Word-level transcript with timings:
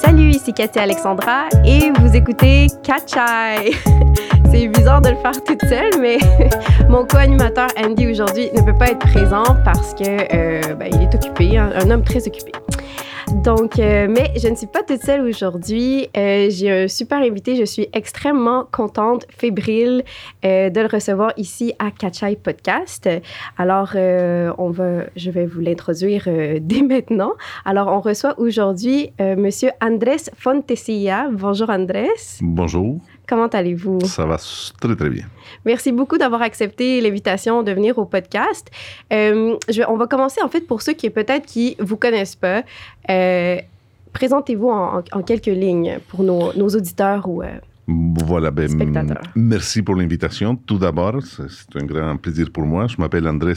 Salut, 0.00 0.30
ici 0.30 0.52
Katia 0.52 0.82
Alexandra 0.82 1.48
et 1.64 1.90
vous 1.98 2.14
écoutez 2.14 2.68
Catchai. 2.84 3.72
C'est 4.50 4.68
bizarre 4.68 5.00
de 5.00 5.10
le 5.10 5.16
faire 5.16 5.42
toute 5.44 5.60
seule, 5.68 6.00
mais 6.00 6.18
mon 6.88 7.04
co-animateur 7.04 7.68
Andy 7.76 8.06
aujourd'hui 8.06 8.48
ne 8.54 8.62
peut 8.62 8.76
pas 8.78 8.90
être 8.90 9.00
présent 9.00 9.42
parce 9.64 9.94
que 9.94 10.04
euh, 10.04 10.74
ben, 10.74 10.88
il 10.92 11.02
est 11.02 11.14
occupé, 11.14 11.58
un 11.58 11.90
homme 11.90 12.04
très 12.04 12.26
occupé. 12.26 12.52
Donc, 13.34 13.78
euh, 13.78 14.06
mais 14.08 14.32
je 14.36 14.48
ne 14.48 14.54
suis 14.54 14.66
pas 14.66 14.82
toute 14.82 15.02
seule 15.02 15.20
aujourd'hui. 15.22 16.08
Euh, 16.16 16.48
j'ai 16.50 16.84
un 16.84 16.88
super 16.88 17.18
invité. 17.18 17.56
Je 17.56 17.64
suis 17.64 17.88
extrêmement 17.92 18.64
contente, 18.70 19.26
fébrile 19.30 20.02
euh, 20.44 20.70
de 20.70 20.80
le 20.80 20.86
recevoir 20.86 21.32
ici 21.36 21.74
à 21.78 21.90
Kachai 21.90 22.36
Podcast. 22.36 23.08
Alors, 23.56 23.90
on 23.94 24.70
va, 24.70 25.04
je 25.16 25.30
vais 25.30 25.46
vous 25.46 25.60
l'introduire 25.60 26.28
dès 26.60 26.82
maintenant. 26.82 27.32
Alors, 27.64 27.88
on 27.88 28.00
reçoit 28.00 28.38
aujourd'hui 28.38 29.12
Monsieur 29.18 29.70
Andrés 29.80 30.30
Fontesilla. 30.36 31.28
Bonjour 31.30 31.70
Andrés. 31.70 32.08
Bonjour. 32.40 33.00
Comment 33.28 33.46
allez-vous? 33.48 34.00
Ça 34.06 34.24
va 34.24 34.38
très, 34.80 34.96
très 34.96 35.10
bien. 35.10 35.26
Merci 35.66 35.92
beaucoup 35.92 36.16
d'avoir 36.16 36.40
accepté 36.40 37.00
l'invitation 37.02 37.62
de 37.62 37.72
venir 37.72 37.98
au 37.98 38.06
podcast. 38.06 38.70
Euh, 39.12 39.56
je, 39.68 39.82
on 39.86 39.96
va 39.98 40.06
commencer, 40.06 40.40
en 40.42 40.48
fait, 40.48 40.62
pour 40.62 40.80
ceux 40.80 40.94
qui 40.94 41.10
peut-être 41.10 41.44
qui 41.44 41.76
vous 41.78 41.96
connaissent 41.96 42.36
pas. 42.36 42.62
Euh, 43.10 43.58
présentez-vous 44.14 44.70
en, 44.70 45.02
quelques 45.26 45.46
lignes 45.46 45.98
pour 46.08 46.22
nos, 46.22 46.54
nos 46.54 46.68
auditeurs 46.68 47.28
ou 47.28 47.42
euh, 47.42 47.48
voilà, 47.86 48.50
ben, 48.50 48.68
merci 49.34 49.82
pour 49.82 49.94
l'invitation. 49.94 50.56
Tout 50.56 50.78
d'abord, 50.78 51.20
c'est 51.22 51.80
un 51.80 51.84
grand 51.84 52.16
plaisir 52.16 52.50
pour 52.50 52.64
moi. 52.64 52.86
Je 52.86 52.96
m'appelle 52.98 53.26
Andrés 53.26 53.54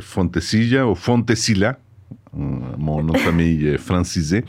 Fontesilla 0.00 0.86
ou 0.86 0.94
Fontesilla 0.94 1.78
mon 2.36 3.02
nom 3.02 3.12
de 3.12 3.18
famille 3.18 3.66
est 3.66 3.78
francisé. 3.78 4.44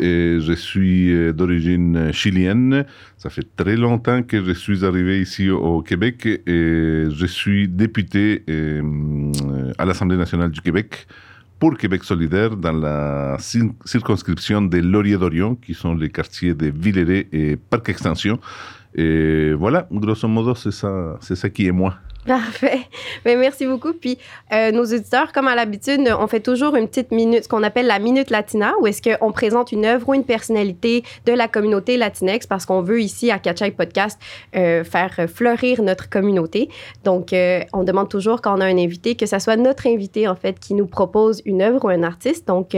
Et 0.00 0.38
je 0.40 0.52
suis 0.52 1.12
euh, 1.12 1.32
d'origine 1.32 2.12
chilienne. 2.12 2.84
Ça 3.16 3.30
fait 3.30 3.46
très 3.56 3.76
longtemps 3.76 4.22
que 4.22 4.42
je 4.42 4.52
suis 4.52 4.84
arrivé 4.84 5.20
ici 5.20 5.50
au 5.50 5.82
Québec 5.82 6.26
et 6.26 7.04
je 7.10 7.26
suis 7.26 7.68
député 7.68 8.44
euh, 8.48 9.32
à 9.78 9.84
l'Assemblée 9.84 10.16
nationale 10.16 10.50
du 10.50 10.60
Québec 10.60 11.06
pour 11.58 11.76
Québec 11.76 12.04
solidaire 12.04 12.56
dans 12.56 12.72
la 12.72 13.36
circonscription 13.38 14.62
de 14.62 14.78
Laurier-Dorion, 14.78 15.56
qui 15.56 15.74
sont 15.74 15.94
les 15.94 16.08
quartiers 16.08 16.54
de 16.54 16.72
Villeray 16.74 17.26
et 17.32 17.56
Parc 17.56 17.88
Extension. 17.88 18.38
Voilà, 18.94 19.88
grosso 19.90 20.28
modo, 20.28 20.54
c'est 20.54 20.70
ça, 20.70 21.18
c'est 21.20 21.34
ça 21.34 21.50
qui 21.50 21.66
est 21.66 21.72
moi. 21.72 21.96
Parfait. 22.28 22.80
Mais 23.24 23.36
merci 23.36 23.66
beaucoup. 23.66 23.94
Puis, 23.94 24.18
euh, 24.52 24.70
nos 24.70 24.84
auditeurs, 24.84 25.32
comme 25.32 25.48
à 25.48 25.54
l'habitude, 25.54 26.00
on 26.20 26.26
fait 26.26 26.40
toujours 26.40 26.76
une 26.76 26.86
petite 26.86 27.10
minute, 27.10 27.44
ce 27.44 27.48
qu'on 27.48 27.62
appelle 27.62 27.86
la 27.86 27.98
minute 27.98 28.28
latina, 28.28 28.74
où 28.80 28.86
est-ce 28.86 29.00
qu'on 29.00 29.32
présente 29.32 29.72
une 29.72 29.86
œuvre 29.86 30.10
ou 30.10 30.14
une 30.14 30.24
personnalité 30.24 31.04
de 31.24 31.32
la 31.32 31.48
communauté 31.48 31.96
latinex, 31.96 32.46
parce 32.46 32.66
qu'on 32.66 32.82
veut 32.82 33.00
ici 33.00 33.30
à 33.30 33.38
Catchay 33.38 33.70
Podcast 33.70 34.20
euh, 34.54 34.84
faire 34.84 35.14
fleurir 35.26 35.82
notre 35.82 36.10
communauté. 36.10 36.68
Donc, 37.02 37.32
euh, 37.32 37.60
on 37.72 37.82
demande 37.82 38.10
toujours 38.10 38.42
quand 38.42 38.58
on 38.58 38.60
a 38.60 38.66
un 38.66 38.76
invité 38.76 39.14
que 39.14 39.24
ça 39.24 39.40
soit 39.40 39.56
notre 39.56 39.86
invité, 39.86 40.28
en 40.28 40.36
fait, 40.36 40.60
qui 40.60 40.74
nous 40.74 40.86
propose 40.86 41.40
une 41.46 41.62
œuvre 41.62 41.86
ou 41.86 41.88
un 41.88 42.02
artiste. 42.02 42.46
Donc, 42.46 42.76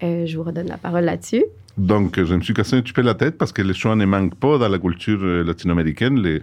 je 0.00 0.36
vous 0.36 0.44
redonne 0.44 0.68
la 0.68 0.76
parole 0.76 1.04
là-dessus. 1.04 1.44
Donc, 1.78 2.22
je 2.22 2.34
me 2.34 2.42
suis 2.42 2.54
cassé 2.54 2.76
un 2.76 2.82
petit 2.82 2.92
peu 2.92 3.02
la 3.02 3.14
tête 3.14 3.38
parce 3.38 3.50
que 3.50 3.62
les 3.62 3.74
choix 3.74 3.96
ne 3.96 4.04
manquent 4.04 4.36
pas 4.36 4.58
dans 4.58 4.68
la 4.68 4.78
culture 4.78 5.24
latino-américaine. 5.24 6.40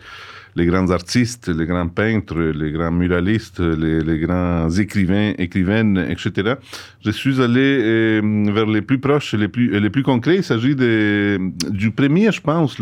Les 0.55 0.65
grands 0.65 0.89
artistes, 0.91 1.47
les 1.47 1.65
grands 1.65 1.87
peintres, 1.87 2.39
les 2.39 2.71
grands 2.71 2.91
muralistes, 2.91 3.59
les, 3.59 4.19
grands 4.19 4.69
écrivains, 4.69 5.33
écrivaines, 5.37 5.97
etc. 6.09 6.55
Je 7.03 7.11
suis 7.11 7.41
allé 7.41 7.79
euh, 7.81 8.45
vers 8.53 8.65
les 8.65 8.81
plus 8.81 8.99
proches, 8.99 9.33
les 9.33 9.47
plus, 9.47 9.79
les 9.79 9.89
plus 9.89 10.03
concrets. 10.03 10.37
Il 10.37 10.43
s'agit 10.43 10.75
du 10.75 11.91
premier, 11.91 12.31
je 12.31 12.41
pense, 12.41 12.77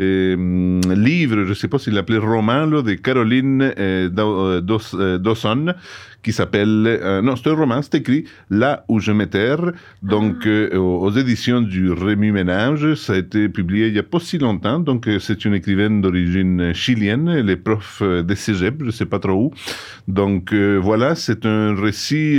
euh, 0.00 0.80
livre, 0.94 1.44
je 1.44 1.50
ne 1.50 1.54
sais 1.54 1.68
pas 1.68 1.78
s'il 1.78 1.94
l'appelait 1.94 2.18
roman, 2.18 2.66
de 2.66 2.94
Caroline 2.94 3.72
euh, 3.78 4.60
Dawson, 5.18 5.74
qui 6.22 6.32
s'appelle, 6.32 6.84
euh, 6.86 7.22
non, 7.22 7.36
c'est 7.36 7.48
un 7.48 7.54
roman, 7.54 7.80
c'est 7.80 7.94
écrit 7.96 8.24
Là 8.50 8.84
où 8.88 8.98
je 8.98 9.12
m'éterre, 9.12 9.72
donc 10.02 10.36
ah. 10.44 10.48
euh, 10.48 10.76
aux 10.76 11.10
éditions 11.12 11.60
du 11.60 11.92
Rému 11.92 12.32
Ménage. 12.32 12.94
Ça 12.94 13.12
a 13.12 13.16
été 13.16 13.48
publié 13.48 13.86
il 13.86 13.92
n'y 13.92 13.98
a 13.98 14.02
pas 14.02 14.18
si 14.18 14.38
longtemps, 14.38 14.80
donc 14.80 15.06
euh, 15.06 15.18
c'est 15.20 15.44
une 15.44 15.54
écrivaine 15.54 16.00
d'origine 16.00 16.74
chilienne, 16.74 17.28
elle 17.28 17.50
est 17.50 17.56
prof 17.56 18.02
de 18.02 18.34
cégep, 18.34 18.76
je 18.80 18.86
ne 18.86 18.90
sais 18.90 19.06
pas 19.06 19.18
trop 19.18 19.46
où. 19.46 19.52
Donc 20.08 20.52
voilà, 20.54 21.14
c'est 21.14 21.44
un 21.46 21.74
récit, 21.74 22.36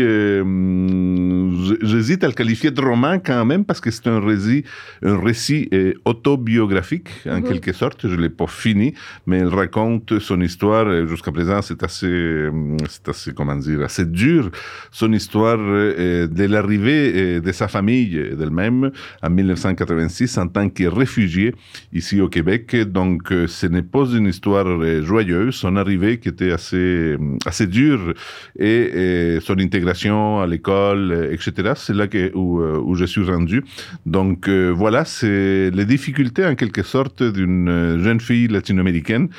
j'hésite 1.82 2.24
à 2.24 2.28
le 2.28 2.34
qualifier 2.34 2.72
de 2.72 2.82
roman 2.82 3.20
quand 3.20 3.46
même, 3.46 3.64
parce 3.66 3.80
que 3.80 3.92
c'est 3.92 4.08
un 4.08 4.20
récit, 4.20 4.64
un 5.04 5.20
récit 5.20 5.70
autobiographique, 6.06 7.10
en 7.30 7.42
quelque 7.42 7.72
sorte. 7.74 8.08
Je 8.08 8.16
ne 8.16 8.22
l'ai 8.22 8.30
pas 8.30 8.48
fini, 8.48 8.94
mais 9.28 9.38
elle 9.38 9.48
raconte 9.48 10.20
son 10.20 10.42
histoire. 10.42 11.08
Jusqu'à 11.08 11.32
présent, 11.32 11.62
c'est 11.62 11.84
assez, 11.84 12.50
c'est 12.88 13.08
assez, 13.10 13.34
comment 13.34 13.56
dire, 13.56 13.69
assez 13.84 14.06
dur, 14.06 14.52
son 14.92 15.12
histoire 15.14 15.58
euh, 15.60 16.28
de 16.28 16.44
l'arrivée 16.46 17.14
euh, 17.16 17.40
de 17.40 17.52
sa 17.52 17.68
famille 17.68 18.20
d'elle-même 18.38 18.92
en 19.22 19.30
1986 19.30 20.38
en 20.38 20.48
tant 20.48 20.70
que 20.70 20.86
réfugié 20.86 21.54
ici 21.94 22.22
au 22.22 22.30
Québec. 22.30 22.76
Donc, 22.76 23.32
euh, 23.32 23.48
ce 23.48 23.68
n'est 23.68 23.82
pas 23.82 24.06
une 24.06 24.28
histoire 24.28 24.66
joyeuse. 25.04 25.56
Son 25.56 25.76
arrivée 25.76 26.20
qui 26.20 26.30
était 26.30 26.52
assez, 26.52 27.18
assez 27.46 27.68
dure 27.68 28.14
et, 28.58 29.40
son 29.42 29.58
intégration 29.60 30.42
à 30.42 30.48
l'école, 30.48 31.30
etc. 31.32 31.74
C'est 31.76 31.96
là 31.96 32.08
que, 32.08 32.32
où, 32.36 32.62
où, 32.62 32.96
je 32.96 33.06
suis 33.06 33.24
rendu. 33.24 33.64
Donc, 34.06 34.50
voilà, 34.50 35.06
c'est 35.06 35.72
les 35.72 35.86
difficultés 35.86 36.46
en 36.46 36.56
quelque 36.56 36.84
sorte 36.84 37.24
d'une 37.24 38.00
jeune 38.02 38.20
fille 38.20 38.48
latino-américaine, 38.48 39.30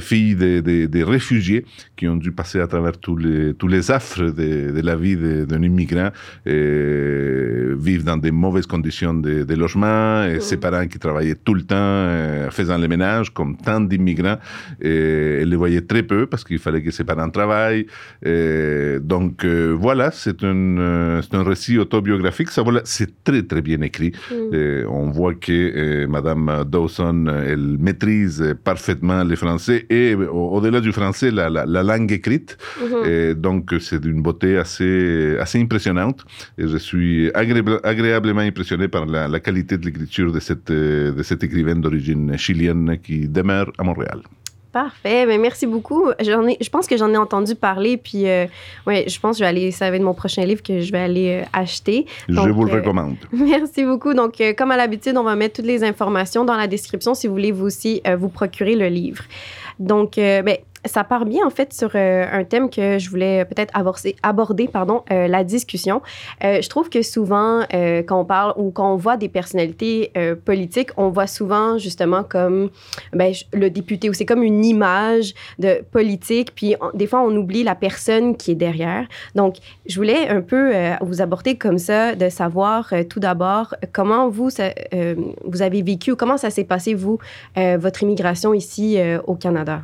fille 0.00 0.34
des 0.34 0.62
de, 0.62 1.02
réfugiés 1.02 1.64
qui 1.96 2.08
ont 2.08 2.16
dû 2.16 2.32
passer 2.32 2.60
à 2.60 2.66
travers 2.66 2.98
tous 2.98 3.16
les, 3.16 3.54
tous 3.54 3.65
les 3.68 3.90
affres 3.90 4.30
de, 4.30 4.80
la 4.80 4.96
vie 4.96 5.16
d'un 5.16 5.62
immigrant, 5.62 6.10
et 6.44 7.74
vivre 7.78 8.04
dans 8.04 8.16
des 8.16 8.30
mauvaises 8.30 8.66
conditions 8.66 9.14
de, 9.14 9.54
logement, 9.54 10.24
et 10.24 10.40
ses 10.40 10.56
parents 10.56 10.86
qui 10.86 10.98
travaillaient 10.98 11.34
tout 11.34 11.54
le 11.54 11.62
temps 11.62 11.76
euh, 11.76 12.50
faisant 12.50 12.78
les 12.78 12.88
ménages, 12.88 13.30
comme 13.32 13.56
tant 13.56 13.80
d'immigrants, 13.80 14.38
elle 14.80 15.48
les 15.48 15.56
voyait 15.56 15.80
très 15.80 16.02
peu 16.02 16.26
parce 16.26 16.44
qu'il 16.44 16.58
fallait 16.58 16.82
que 16.82 16.90
ses 16.90 17.04
parents 17.04 17.30
travaillent. 17.30 17.86
donc 18.22 19.44
euh, 19.44 19.76
voilà, 19.78 20.10
c'est 20.10 20.42
un, 20.44 20.78
euh, 20.78 21.22
un 21.32 21.42
récit 21.42 21.78
autobiographique. 21.78 22.50
Ça, 22.50 22.62
voilà, 22.62 22.80
c'est 22.84 23.24
très 23.24 23.42
très 23.42 23.62
bien 23.62 23.80
écrit. 23.82 24.12
Mm. 24.30 24.86
on 24.88 25.10
voit 25.10 25.34
que 25.34 26.06
Madame 26.06 26.64
Dawson, 26.66 27.26
elle 27.46 27.76
maîtrise 27.78 28.54
parfaitement 28.64 29.24
le 29.24 29.36
français 29.36 29.86
et 29.90 30.14
au-delà 30.14 30.80
du 30.80 30.92
français, 30.92 31.30
la, 31.30 31.48
la, 31.50 31.82
langue 31.82 32.12
écrite. 32.12 32.56
Mm-hmm. 32.80 33.08
et 33.08 33.34
donc 33.34 33.55
c'est 33.80 34.00
d'une 34.00 34.22
beauté 34.22 34.56
assez, 34.56 35.36
assez 35.38 35.60
impressionnante. 35.60 36.24
Et 36.58 36.66
je 36.66 36.76
suis 36.76 37.30
agréablement 37.34 38.40
impressionné 38.40 38.88
par 38.88 39.06
la, 39.06 39.28
la 39.28 39.40
qualité 39.40 39.78
de 39.78 39.84
l'écriture 39.84 40.32
de 40.32 40.40
cette, 40.40 40.70
de 40.70 41.22
cette 41.22 41.44
écrivaine 41.44 41.80
d'origine 41.80 42.36
chilienne 42.36 42.98
qui 43.02 43.28
demeure 43.28 43.70
à 43.78 43.84
Montréal. 43.84 44.22
Parfait. 44.76 45.24
Mais 45.24 45.38
merci 45.38 45.66
beaucoup. 45.66 46.10
J'en 46.20 46.46
ai, 46.46 46.58
je 46.60 46.68
pense 46.68 46.86
que 46.86 46.98
j'en 46.98 47.10
ai 47.10 47.16
entendu 47.16 47.54
parler. 47.54 47.96
Puis, 47.96 48.28
euh, 48.28 48.44
ouais, 48.86 49.06
je 49.08 49.18
pense 49.18 49.36
que 49.36 49.38
je 49.38 49.44
vais 49.44 49.48
aller. 49.48 49.70
Ça 49.70 49.88
va 49.88 49.96
être 49.96 50.02
mon 50.02 50.12
prochain 50.12 50.44
livre 50.44 50.62
que 50.62 50.80
je 50.80 50.92
vais 50.92 50.98
aller 50.98 51.40
euh, 51.40 51.48
acheter. 51.54 52.04
je 52.28 52.38
vous 52.38 52.64
le 52.66 52.72
euh, 52.72 52.74
recommande. 52.74 53.16
Merci 53.32 53.86
beaucoup. 53.86 54.12
Donc, 54.12 54.34
comme 54.58 54.70
à 54.70 54.76
l'habitude, 54.76 55.16
on 55.16 55.22
va 55.22 55.34
mettre 55.34 55.56
toutes 55.56 55.64
les 55.64 55.82
informations 55.82 56.44
dans 56.44 56.58
la 56.58 56.66
description 56.66 57.14
si 57.14 57.26
vous 57.26 57.32
voulez 57.32 57.52
vous 57.52 57.64
aussi 57.64 58.02
vous 58.18 58.28
procurer 58.28 58.76
le 58.76 58.88
livre. 58.88 59.24
Donc, 59.78 60.16
ben, 60.16 60.58
ça 60.86 61.04
part 61.04 61.24
bien 61.24 61.46
en 61.46 61.50
fait 61.50 61.72
sur 61.72 61.90
euh, 61.94 62.24
un 62.30 62.44
thème 62.44 62.70
que 62.70 62.98
je 62.98 63.10
voulais 63.10 63.44
peut-être 63.44 63.72
aborder, 64.22 64.68
pardon, 64.68 65.02
euh, 65.10 65.28
la 65.28 65.44
discussion. 65.44 66.02
Euh, 66.44 66.60
je 66.60 66.68
trouve 66.68 66.88
que 66.88 67.02
souvent, 67.02 67.64
quand 67.70 68.20
on 68.20 68.24
parle 68.24 68.54
ou 68.56 68.70
quand 68.70 68.92
on 68.92 68.96
voit 68.96 69.16
des 69.16 69.28
personnalités 69.28 70.12
politiques, 70.44 70.90
on 70.96 71.08
voit 71.08 71.26
souvent 71.26 71.78
justement 71.78 72.22
comme 72.22 72.70
ben, 73.12 73.32
le 73.52 73.70
député 73.70 74.08
ou 74.10 74.12
c'est 74.12 74.24
comme 74.24 74.42
une 74.42 74.64
image 74.64 75.34
de 75.58 75.82
politique, 75.90 76.54
puis 76.54 76.74
des 76.94 77.06
fois 77.06 77.20
on 77.20 77.34
oublie 77.36 77.62
la 77.62 77.74
personne 77.74 78.36
qui 78.36 78.52
est 78.52 78.56
derrière. 78.56 79.06
Donc, 79.34 79.56
je 79.86 79.96
voulais 79.96 80.28
un 80.28 80.40
peu 80.40 80.72
vous 81.00 81.20
aborder 81.20 81.56
comme 81.56 81.78
ça, 81.78 82.14
de 82.14 82.28
savoir 82.28 82.92
tout 83.08 83.20
d'abord 83.20 83.74
comment 83.92 84.28
vous, 84.28 84.50
vous 85.44 85.62
avez 85.62 85.82
vécu 85.82 86.12
ou 86.12 86.16
comment 86.16 86.36
ça 86.36 86.50
s'est 86.50 86.64
passé, 86.64 86.94
vous, 86.94 87.18
votre 87.56 88.02
immigration 88.02 88.54
ici 88.54 88.98
au 89.26 89.34
Canada? 89.34 89.82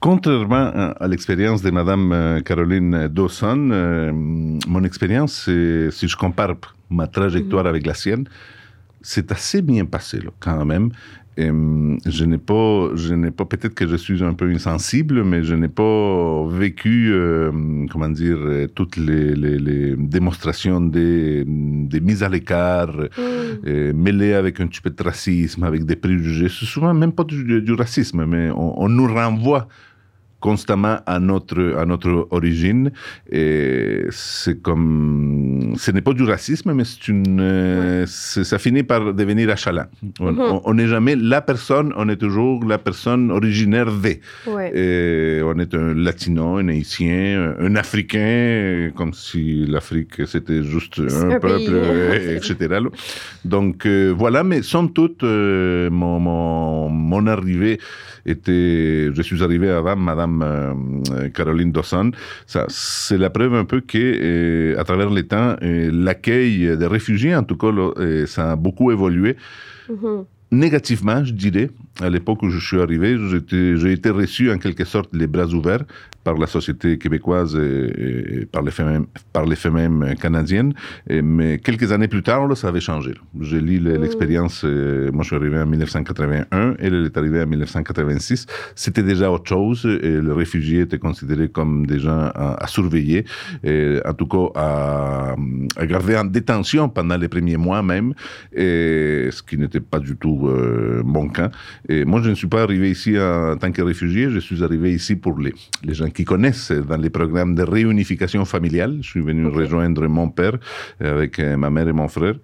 Contrairement 0.00 0.94
à 1.00 1.08
l'expérience 1.08 1.60
de 1.62 1.70
Madame 1.70 2.12
euh, 2.12 2.40
Caroline 2.40 3.08
Dawson, 3.08 3.70
euh, 3.72 4.12
mon 4.12 4.84
expérience, 4.84 5.44
si 5.90 6.08
je 6.08 6.16
compare 6.16 6.54
ma 6.88 7.08
trajectoire 7.08 7.64
mhm. 7.64 7.70
avec 7.70 7.86
la 7.86 7.94
sienne, 7.94 8.28
c'est 9.02 9.32
assez 9.32 9.62
bien 9.62 9.84
passé 9.84 10.20
quand 10.40 10.64
même. 10.64 10.90
Et, 11.38 11.50
je 12.06 12.24
n'ai 12.24 12.38
pas, 12.38 12.90
je 12.94 13.14
n'ai 13.14 13.30
pas, 13.30 13.44
peut-être 13.44 13.74
que 13.74 13.86
je 13.86 13.94
suis 13.96 14.24
un 14.24 14.34
peu 14.34 14.50
insensible, 14.50 15.22
mais 15.22 15.44
je 15.44 15.54
n'ai 15.54 15.68
pas 15.68 16.44
vécu, 16.48 17.10
euh, 17.12 17.86
comment 17.90 18.08
dire, 18.08 18.38
toutes 18.74 18.96
les, 18.96 19.34
les, 19.36 19.94
démonstrations 19.96 20.80
des, 20.80 21.44
des, 21.46 22.00
mises 22.00 22.24
à 22.24 22.28
l'écart, 22.28 22.92
mm. 22.92 23.92
mêlées 23.92 24.34
avec 24.34 24.60
un 24.60 24.66
petit 24.66 24.80
peu 24.80 24.90
de 24.90 25.02
racisme, 25.02 25.62
avec 25.62 25.84
des 25.84 25.96
préjugés. 25.96 26.48
C'est 26.48 26.66
souvent 26.66 26.92
même 26.92 27.12
pas 27.12 27.24
du, 27.24 27.62
du 27.62 27.72
racisme, 27.72 28.24
mais 28.26 28.50
on, 28.50 28.82
on 28.82 28.88
nous 28.88 29.06
renvoie 29.06 29.68
constamment 30.40 30.98
à 31.06 31.18
notre, 31.18 31.76
à 31.78 31.84
notre 31.84 32.28
origine. 32.30 32.92
Et 33.30 34.04
c'est 34.10 34.60
comme. 34.62 35.74
Ce 35.76 35.90
n'est 35.90 36.02
pas 36.02 36.12
du 36.12 36.24
racisme, 36.24 36.72
mais 36.72 36.84
c'est 36.84 37.08
une. 37.08 38.04
Ça 38.06 38.58
finit 38.58 38.82
par 38.82 39.14
devenir 39.14 39.50
achalant. 39.50 39.86
Mm-hmm. 40.20 40.60
On 40.64 40.74
n'est 40.74 40.88
jamais 40.88 41.16
la 41.16 41.40
personne, 41.40 41.92
on 41.96 42.08
est 42.08 42.16
toujours 42.16 42.64
la 42.64 42.78
personne 42.78 43.30
originaire 43.30 43.86
de. 43.86 44.20
Et 44.74 45.40
on 45.42 45.58
est 45.58 45.74
un 45.74 45.94
latino, 45.94 46.56
un 46.56 46.68
haïtien, 46.68 47.54
un 47.58 47.76
africain, 47.76 48.90
comme 48.94 49.12
si 49.12 49.66
l'Afrique 49.66 50.26
c'était 50.26 50.62
juste 50.62 51.00
un, 51.00 51.38
peuple, 51.38 52.36
etc. 52.36 52.78
Donc 53.44 53.86
euh, 53.86 54.14
voilà, 54.16 54.44
mais 54.44 54.62
somme 54.62 54.92
toute, 54.92 55.22
euh, 55.22 55.90
mon, 55.90 56.18
mon, 56.20 56.88
mon 56.88 57.26
arrivée 57.26 57.78
était. 58.28 59.10
Je 59.14 59.22
suis 59.22 59.42
arrivé 59.42 59.70
avant 59.70 59.96
Madame 59.96 60.42
euh, 60.42 61.28
Caroline 61.30 61.72
Dawson, 61.72 62.10
ça, 62.46 62.64
c'est 62.68 63.18
la 63.18 63.30
preuve 63.30 63.54
un 63.54 63.64
peu 63.64 63.80
que 63.80 63.98
euh, 63.98 64.80
à 64.80 64.84
travers 64.84 65.10
les 65.10 65.26
temps, 65.26 65.56
euh, 65.62 65.90
l'accueil 65.92 66.76
des 66.76 66.86
réfugiés, 66.86 67.34
en 67.34 67.42
tout 67.42 67.56
cas, 67.56 67.68
ça 68.26 68.52
a 68.52 68.56
beaucoup 68.56 68.90
évolué. 68.90 69.36
Mm-hmm 69.90 70.24
négativement, 70.50 71.24
je 71.24 71.32
dirais. 71.32 71.70
À 72.00 72.08
l'époque 72.08 72.42
où 72.42 72.50
je 72.50 72.58
suis 72.58 72.80
arrivé, 72.80 73.16
j'ai 73.50 73.92
été 73.92 74.10
reçu 74.10 74.50
en 74.50 74.58
quelque 74.58 74.84
sorte 74.84 75.10
les 75.12 75.26
bras 75.26 75.46
ouverts 75.46 75.84
par 76.24 76.36
la 76.36 76.46
société 76.46 76.98
québécoise 76.98 77.56
et, 77.56 78.46
par, 78.46 78.62
les 78.62 78.70
femmes, 78.70 79.06
par 79.32 79.46
les 79.46 79.56
femmes 79.56 80.14
canadiennes. 80.20 80.74
Et, 81.08 81.22
mais 81.22 81.58
quelques 81.58 81.92
années 81.92 82.08
plus 82.08 82.22
tard, 82.22 82.46
là, 82.46 82.54
ça 82.54 82.68
avait 82.68 82.80
changé. 82.80 83.14
J'ai 83.40 83.60
lu 83.60 83.80
mm. 83.80 84.00
l'expérience. 84.02 84.62
Euh, 84.64 85.10
moi, 85.12 85.22
je 85.22 85.28
suis 85.28 85.36
arrivé 85.36 85.58
en 85.58 85.66
1981 85.66 86.72
et 86.78 86.86
elle 86.86 87.06
est 87.06 87.16
arrivée 87.16 87.42
en 87.42 87.46
1986. 87.46 88.46
C'était 88.74 89.02
déjà 89.02 89.30
autre 89.30 89.48
chose 89.48 89.86
et 89.86 90.20
les 90.20 90.32
réfugiés 90.32 90.80
étaient 90.80 90.98
considérés 90.98 91.48
comme 91.48 91.86
des 91.86 91.98
gens 91.98 92.30
à, 92.34 92.66
surveiller, 92.66 93.24
et 93.64 93.98
en 94.04 94.12
tout 94.12 94.26
cas 94.26 94.46
à, 94.54 95.36
à, 95.76 95.86
garder 95.86 96.16
en 96.16 96.24
détention 96.24 96.88
pendant 96.88 97.16
les 97.16 97.28
premiers 97.28 97.56
mois 97.56 97.82
même, 97.82 98.12
et 98.52 99.28
ce 99.30 99.42
qui 99.42 99.56
n'était 99.56 99.80
pas 99.80 99.98
du 99.98 100.16
tout 100.16 100.48
euh, 100.48 101.02
mon 101.04 101.28
cas. 101.28 101.50
Et 101.88 102.04
moi, 102.04 102.20
je 102.22 102.30
ne 102.30 102.34
suis 102.34 102.46
pas 102.46 102.62
arrivé 102.62 102.90
ici 102.90 103.18
en 103.18 103.56
tant 103.56 103.72
que 103.72 103.82
réfugié, 103.82 104.30
je 104.30 104.38
suis 104.38 104.62
arrivé 104.62 104.92
ici 104.92 105.16
pour 105.16 105.38
les, 105.38 105.54
les 105.82 105.94
gens 105.94 106.07
qui 106.12 106.24
connaissent 106.24 106.72
dans 106.72 106.96
les 106.96 107.10
programmes 107.10 107.54
de 107.54 107.62
réunification 107.62 108.44
familiale. 108.44 108.98
Je 109.00 109.08
suis 109.10 109.20
venu 109.20 109.46
rejoindre 109.46 110.06
mon 110.08 110.28
père 110.28 110.58
avec 111.00 111.38
euh, 111.38 111.56
ma 111.56 111.70
mère 111.70 111.88
et 111.88 111.92
mon 111.92 112.08
frère. 112.08 112.34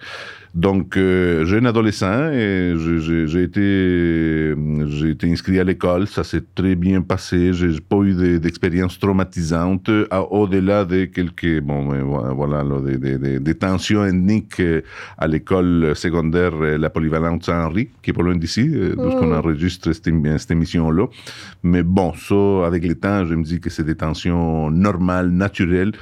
Donc, 0.54 0.96
euh, 0.96 1.44
jeune 1.44 1.66
adolescent, 1.66 2.30
et 2.30 2.74
j'ai 2.78 3.42
été, 3.42 4.54
j'ai 4.86 5.10
été 5.10 5.32
inscrit 5.32 5.58
à 5.58 5.64
l'école. 5.64 6.06
Ça 6.06 6.22
s'est 6.22 6.44
très 6.54 6.76
bien 6.76 7.02
passé. 7.02 7.52
J'ai 7.52 7.80
pas 7.80 7.96
eu 8.02 8.38
d'expérience 8.38 9.00
traumatisante 9.00 9.90
au-delà 10.30 10.84
de 10.84 11.06
quelques, 11.06 11.60
bon, 11.60 11.88
voilà, 12.34 12.62
des, 12.84 13.54
tensions 13.56 14.04
ethniques 14.04 14.60
euh, 14.60 14.82
à 15.18 15.26
l'école 15.26 15.96
secondaire, 15.96 16.52
euh, 16.60 16.78
la 16.78 16.90
polyvalente 16.90 17.44
Saint-Henri, 17.44 17.88
qui 18.00 18.10
est 18.10 18.12
pas 18.12 18.22
loin 18.22 18.36
d'ici, 18.36 18.68
d'où 18.68 19.10
qu'on 19.10 19.28
mm. 19.28 19.32
enregistre 19.32 19.92
cette, 19.92 20.08
cette 20.38 20.50
émission-là. 20.52 21.06
Mais 21.64 21.82
bon, 21.82 22.12
ça, 22.14 22.66
avec 22.66 22.86
le 22.86 22.94
temps, 22.94 23.26
je 23.26 23.34
me 23.34 23.42
dis 23.42 23.60
que 23.60 23.70
c'est 23.70 23.84
des 23.84 23.96
tensions 23.96 24.70
normales, 24.70 25.30
naturelles. 25.30 25.92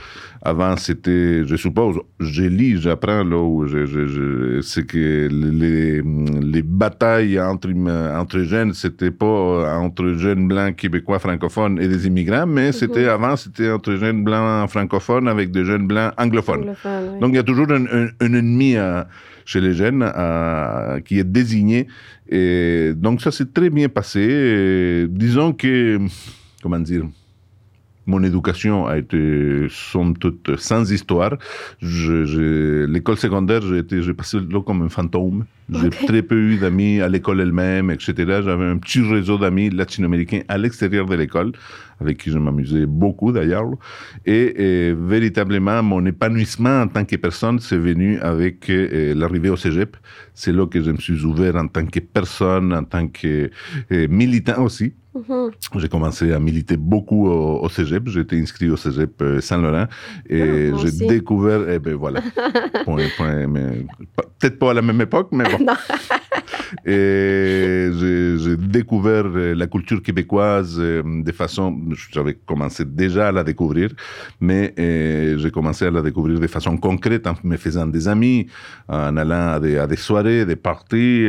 Avant, 0.44 0.76
c'était, 0.76 1.44
je 1.46 1.54
suppose, 1.54 2.00
je 2.18 2.42
lis, 2.42 2.80
j'apprends 2.80 3.22
là 3.22 3.36
où 3.36 3.64
je, 3.68 3.86
je, 3.86 4.60
c'est 4.60 4.84
que 4.84 5.28
les, 5.30 6.02
les 6.02 6.62
batailles 6.62 7.40
entre, 7.40 7.70
entre 8.16 8.40
jeunes, 8.40 8.74
c'était 8.74 9.12
pas 9.12 9.78
entre 9.78 10.14
jeunes 10.14 10.48
blancs 10.48 10.74
québécois 10.74 11.20
francophones 11.20 11.80
et 11.80 11.86
des 11.86 12.08
immigrants, 12.08 12.46
mais 12.46 12.72
c'était 12.72 13.06
avant, 13.06 13.36
c'était 13.36 13.70
entre 13.70 13.94
jeunes 13.94 14.24
blancs 14.24 14.68
francophones 14.68 15.28
avec 15.28 15.52
des 15.52 15.64
jeunes 15.64 15.86
blancs 15.86 16.12
anglophones. 16.18 16.74
Donc 17.20 17.30
il 17.30 17.36
y 17.36 17.38
a 17.38 17.44
toujours 17.44 17.70
un, 17.70 17.86
un, 17.86 18.34
ennemi 18.34 18.74
chez 19.44 19.60
les 19.60 19.74
jeunes 19.74 20.10
qui 21.04 21.20
est 21.20 21.24
désigné. 21.24 21.86
Et 22.28 22.92
donc 22.96 23.20
ça 23.20 23.30
s'est 23.30 23.52
très 23.52 23.70
bien 23.70 23.88
passé. 23.88 25.06
disons 25.08 25.52
que, 25.52 26.00
comment 26.60 26.80
dire, 26.80 27.04
mon 28.06 28.22
éducation 28.22 28.86
a 28.86 28.98
été, 28.98 29.66
somme 29.70 30.16
toute, 30.16 30.56
sans 30.56 30.90
histoire. 30.90 31.36
L'école 31.80 33.16
secondaire, 33.16 33.62
j'ai 33.62 34.14
passé 34.14 34.38
là 34.40 34.60
comme 34.62 34.82
un 34.82 34.88
fantôme. 34.88 35.44
J'ai 35.70 35.90
très 35.90 36.22
peu 36.22 36.36
eu 36.36 36.56
d'amis 36.58 37.00
à 37.00 37.08
l'école 37.08 37.40
elle-même, 37.40 37.90
etc. 37.90 38.14
J'avais 38.44 38.66
un 38.66 38.76
petit 38.76 39.00
réseau 39.00 39.38
d'amis 39.38 39.70
latino-américains 39.70 40.42
à 40.48 40.58
l'extérieur 40.58 41.06
de 41.06 41.14
l'école, 41.14 41.52
avec 42.00 42.18
qui 42.18 42.30
je 42.30 42.38
m'amusais 42.38 42.84
beaucoup 42.86 43.32
d'ailleurs. 43.32 43.70
Et, 44.26 44.92
véritablement, 44.98 45.82
mon 45.82 46.04
épanouissement 46.04 46.82
en 46.82 46.88
tant 46.88 47.04
que 47.04 47.16
personne, 47.16 47.58
c'est 47.60 47.78
venu 47.78 48.18
avec 48.18 48.68
euh, 48.68 49.14
l'arrivée 49.14 49.48
au 49.48 49.56
cégep. 49.56 49.96
C'est 50.34 50.52
là 50.52 50.66
que 50.66 50.82
je 50.82 50.90
me 50.90 50.98
suis 50.98 51.24
ouvert 51.24 51.56
en 51.56 51.68
tant 51.68 51.86
que 51.86 52.00
personne, 52.00 52.72
en 52.74 52.84
tant 52.84 53.06
que 53.08 53.50
euh, 53.92 54.08
militant 54.08 54.64
aussi. 54.64 54.92
Mhm. 55.14 55.50
J'ai 55.76 55.88
commencé 55.88 56.32
à 56.32 56.38
militer 56.38 56.78
beaucoup 56.78 57.28
au, 57.28 57.68
cégep. 57.68 58.08
J'ai 58.08 58.20
été 58.20 58.40
inscrit 58.40 58.70
au 58.70 58.78
cégep 58.78 59.20
euh, 59.20 59.40
Saint-Laurent 59.42 59.86
et 60.28 60.70
ah, 60.72 60.76
j'ai 60.78 61.06
découvert, 61.06 61.68
eh 61.68 61.78
ben 61.78 61.94
voilà, 61.94 62.20
peut-être 62.86 64.58
pas 64.58 64.70
à 64.70 64.74
la 64.74 64.82
même 64.82 65.00
époque, 65.02 65.28
mais 65.32 65.44
bon. 65.44 65.66
et 66.86 67.90
j'ai 67.92 68.56
découvert 68.56 69.24
euh, 69.26 69.54
la 69.54 69.66
culture 69.66 70.02
québécoise 70.02 70.76
euh, 70.78 71.02
de 71.22 71.32
façon, 71.32 71.78
j'avais 72.10 72.34
commencé 72.34 72.84
déjà 72.84 73.28
à 73.28 73.32
la 73.32 73.44
découvrir, 73.44 73.90
mais 74.40 74.72
j'ai 74.76 75.50
commencé 75.50 75.86
à 75.86 75.90
la 75.90 76.02
découvrir 76.02 76.40
de 76.40 76.46
façon 76.46 76.76
concrète 76.76 77.26
en 77.26 77.34
me 77.44 77.56
faisant 77.56 77.86
des 77.86 78.08
amis, 78.08 78.46
en 78.88 79.16
allant 79.16 79.52
à 79.52 79.60
des, 79.60 79.78
à 79.78 79.86
des 79.86 79.96
soirées, 79.96 80.44
des 80.46 80.56
parties, 80.56 81.26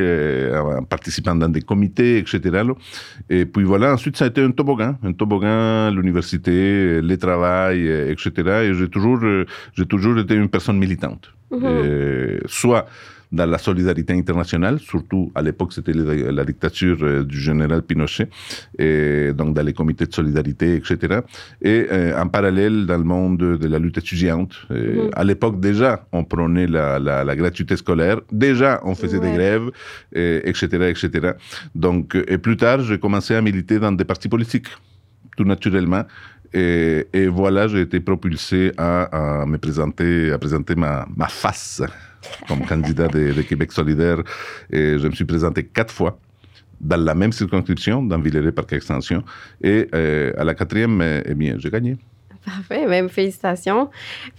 en 0.53 0.83
participant 0.83 1.35
dans 1.35 1.50
des 1.50 1.62
comités, 1.62 2.18
etc. 2.19 2.63
Et 3.30 3.45
puis 3.45 3.63
voilà, 3.74 3.92
ensuite, 3.92 4.18
ça 4.18 4.25
a 4.25 4.28
été 4.28 4.40
un 4.44 4.52
toboggan, 4.52 4.98
un 5.02 5.14
toboggan, 5.14 5.90
l'université, 5.90 7.02
les 7.02 7.18
travail, 7.18 7.80
etc. 8.14 8.30
Et 8.66 8.75
j'ai 8.75 8.88
toujours, 8.88 9.20
j'ai 9.74 9.88
toujours 9.88 10.19
été 10.19 10.36
une 10.36 10.47
personne 10.47 10.78
militante. 10.78 11.33
Mhm. 11.50 12.40
soit 12.47 12.86
dans 13.33 13.47
la 13.47 13.57
solidarité 13.57 14.13
internationale, 14.13 14.80
surtout 14.80 15.31
à 15.35 15.42
l'époque 15.42 15.73
c'était 15.73 15.92
la, 15.94 16.45
dictature 16.45 16.99
euh, 17.02 17.23
du 17.23 17.40
général 17.40 17.81
Pinochet, 17.81 18.30
et 18.78 19.33
donc 19.33 19.56
dans 19.56 19.63
les 19.63 19.73
comités 19.73 20.06
de 20.06 20.13
solidarité, 20.13 20.75
etc. 20.75 21.21
Et 21.61 21.87
euh, 21.92 22.21
en 22.21 22.28
parallèle 22.28 22.85
dans 22.85 22.97
le 22.97 23.04
monde 23.04 23.37
de 23.63 23.68
la 23.68 23.80
lutte 23.80 23.97
étudiante. 23.97 24.54
Mhm. 24.69 25.09
À 25.13 25.23
l'époque 25.23 25.59
déjà, 25.59 26.06
on 26.11 26.23
prenait 26.23 26.68
la, 26.68 26.99
la, 26.99 27.35
gratuité 27.35 27.75
scolaire, 27.75 28.21
déjà 28.31 28.80
on 28.83 28.94
faisait 28.94 29.19
des 29.19 29.31
grèves, 29.31 29.69
etc., 30.13 30.66
etc. 30.94 31.31
Donc, 31.73 32.16
et 32.28 32.37
plus 32.37 32.57
tard, 32.57 32.81
j'ai 32.81 32.99
commencé 32.99 33.33
à 33.33 33.42
militer 33.42 33.80
dans 33.80 33.92
des 33.92 34.06
partis 34.06 34.30
politiques, 34.30 34.68
tout 35.35 35.44
naturellement. 35.44 36.04
Et, 36.54 37.28
voilà, 37.28 37.68
j'ai 37.68 37.81
été 37.81 38.00
propulsé 38.00 38.72
à, 38.78 39.45
me 39.48 39.57
présenter, 39.57 40.31
à 40.31 40.38
présenter 40.38 40.76
ma, 40.76 41.06
face 41.28 41.81
comme 42.48 42.66
candidat 42.66 43.07
de, 43.07 43.42
Québec 43.42 43.72
solidaire. 43.72 44.18
Et 44.72 44.98
je 45.00 45.07
me 45.07 45.14
suis 45.14 45.26
présenté 45.26 45.64
quatre 45.64 45.94
fois 45.94 46.18
dans 46.80 47.02
la 47.02 47.16
même 47.16 47.31
circonscription, 47.31 48.04
dans 48.04 48.19
Villeray 48.19 48.52
par 48.52 48.66
extension. 48.72 49.24
Et 49.62 49.88
euh, 49.95 50.33
à 50.38 50.44
la 50.44 50.54
quatrième, 50.54 51.02
eh 51.26 51.33
bien, 51.33 51.56
j'ai 51.57 51.69
gagné. 51.69 51.98
Parfait, 52.45 52.86
même 52.88 53.10
félicitations. 53.10 53.90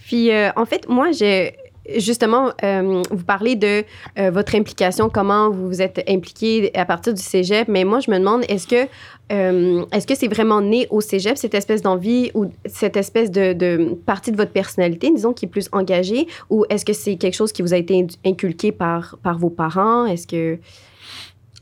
Puis, 0.05 0.31
euh, 0.31 0.51
en 0.55 0.65
fait, 0.65 0.87
moi, 0.87 1.11
j'ai 1.11 1.55
justement, 1.97 2.51
euh, 2.63 3.01
vous 3.11 3.25
parlez 3.25 3.55
de 3.55 3.83
votre 4.29 4.55
implication, 4.55 5.09
comment 5.09 5.49
vous 5.49 5.67
vous 5.67 5.81
êtes 5.81 6.03
impliqué 6.07 6.71
à 6.75 6.85
partir 6.85 7.13
du 7.13 7.21
cégep, 7.21 7.67
mais 7.67 7.83
moi, 7.83 7.99
je 7.99 8.11
me 8.11 8.17
demande, 8.17 8.43
est-ce 8.47 8.67
que 8.67 8.87
euh, 9.31 9.83
est-ce 9.91 10.05
que 10.05 10.15
c'est 10.15 10.27
vraiment 10.27 10.61
né 10.61 10.87
au 10.89 11.01
cégep, 11.01 11.37
cette 11.37 11.55
espèce 11.55 11.81
d'envie 11.81 12.29
ou 12.35 12.45
cette 12.65 12.95
espèce 12.95 13.31
de, 13.31 13.95
partie 14.05 14.31
de 14.31 14.37
votre 14.37 14.51
personnalité, 14.51 15.09
disons, 15.09 15.33
qui 15.33 15.45
est 15.45 15.49
plus 15.49 15.69
engagée, 15.71 16.27
ou 16.49 16.65
est-ce 16.69 16.85
que 16.85 16.93
c'est 16.93 17.15
quelque 17.15 17.33
chose 17.33 17.51
qui 17.51 17.61
vous 17.61 17.73
a 17.73 17.77
été 17.77 18.05
inculqué 18.25 18.71
par, 18.71 19.17
par 19.23 19.37
vos 19.37 19.49
parents? 19.49 20.05
Est-ce 20.05 20.27
que... 20.27 20.59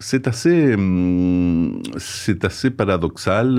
c'est 0.03 0.27
assez, 0.27 0.74
hum, 0.74 1.81
c'est 1.98 2.43
assez 2.45 2.69
paradoxal. 2.69 3.55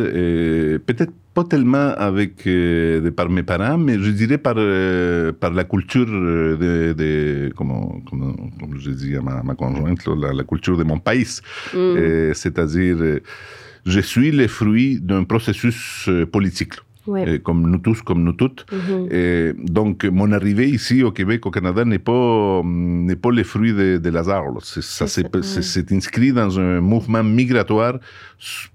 Peut-être 0.87 1.13
pas 1.35 1.45
tellement 1.45 1.91
avec 1.97 2.47
euh, 2.47 3.11
par 3.11 3.29
mes 3.29 3.43
parents, 3.43 3.79
mais 3.79 3.99
je 3.99 4.11
dirais 4.11 4.39
par 4.39 4.55
euh, 4.57 5.33
par 5.33 5.53
la 5.53 5.65
culture 5.65 6.07
de, 6.07 6.95
de 6.97 7.53
comme, 7.57 8.03
comme, 8.09 8.37
comme 8.61 8.79
je 8.79 8.91
dis 8.91 9.17
à 9.17 9.21
ma, 9.21 9.43
ma 9.43 9.55
conjointe, 9.55 10.07
la, 10.07 10.33
la, 10.33 10.45
culture 10.45 10.77
de 10.77 10.85
mon 10.85 10.99
pays. 10.99 11.41
Mm. 11.75 12.33
C'est-à-dire, 12.35 13.21
je 13.85 14.01
suis 14.01 14.31
le 14.31 14.47
fruit 14.47 15.01
d'un 15.01 15.25
processus 15.25 16.09
politique 16.31 16.75
comme 17.43 17.71
nous 17.71 17.79
tous, 17.79 18.03
comme 18.03 18.23
nous 18.23 18.33
toutes. 18.33 18.67
Mhm. 18.73 19.09
et 19.11 19.53
donc, 19.59 20.05
mon 20.05 20.33
arrivée 20.33 20.69
ici 20.69 21.03
au 21.03 21.13
Québec, 21.13 21.45
au 21.47 21.51
Canada, 21.51 21.85
n'est 21.85 21.99
pas, 21.99 22.63
n'est 22.65 23.17
pas 23.17 23.31
le 23.31 23.45
fruit 23.45 23.73
de, 23.73 23.99
de 23.99 24.17
hasard. 24.17 24.45
Ça 24.63 25.07
s'est 25.07 25.87
inscrit 25.93 26.33
dans 26.33 26.59
un 26.59 26.81
mouvement 26.81 27.23
migratoire 27.23 27.99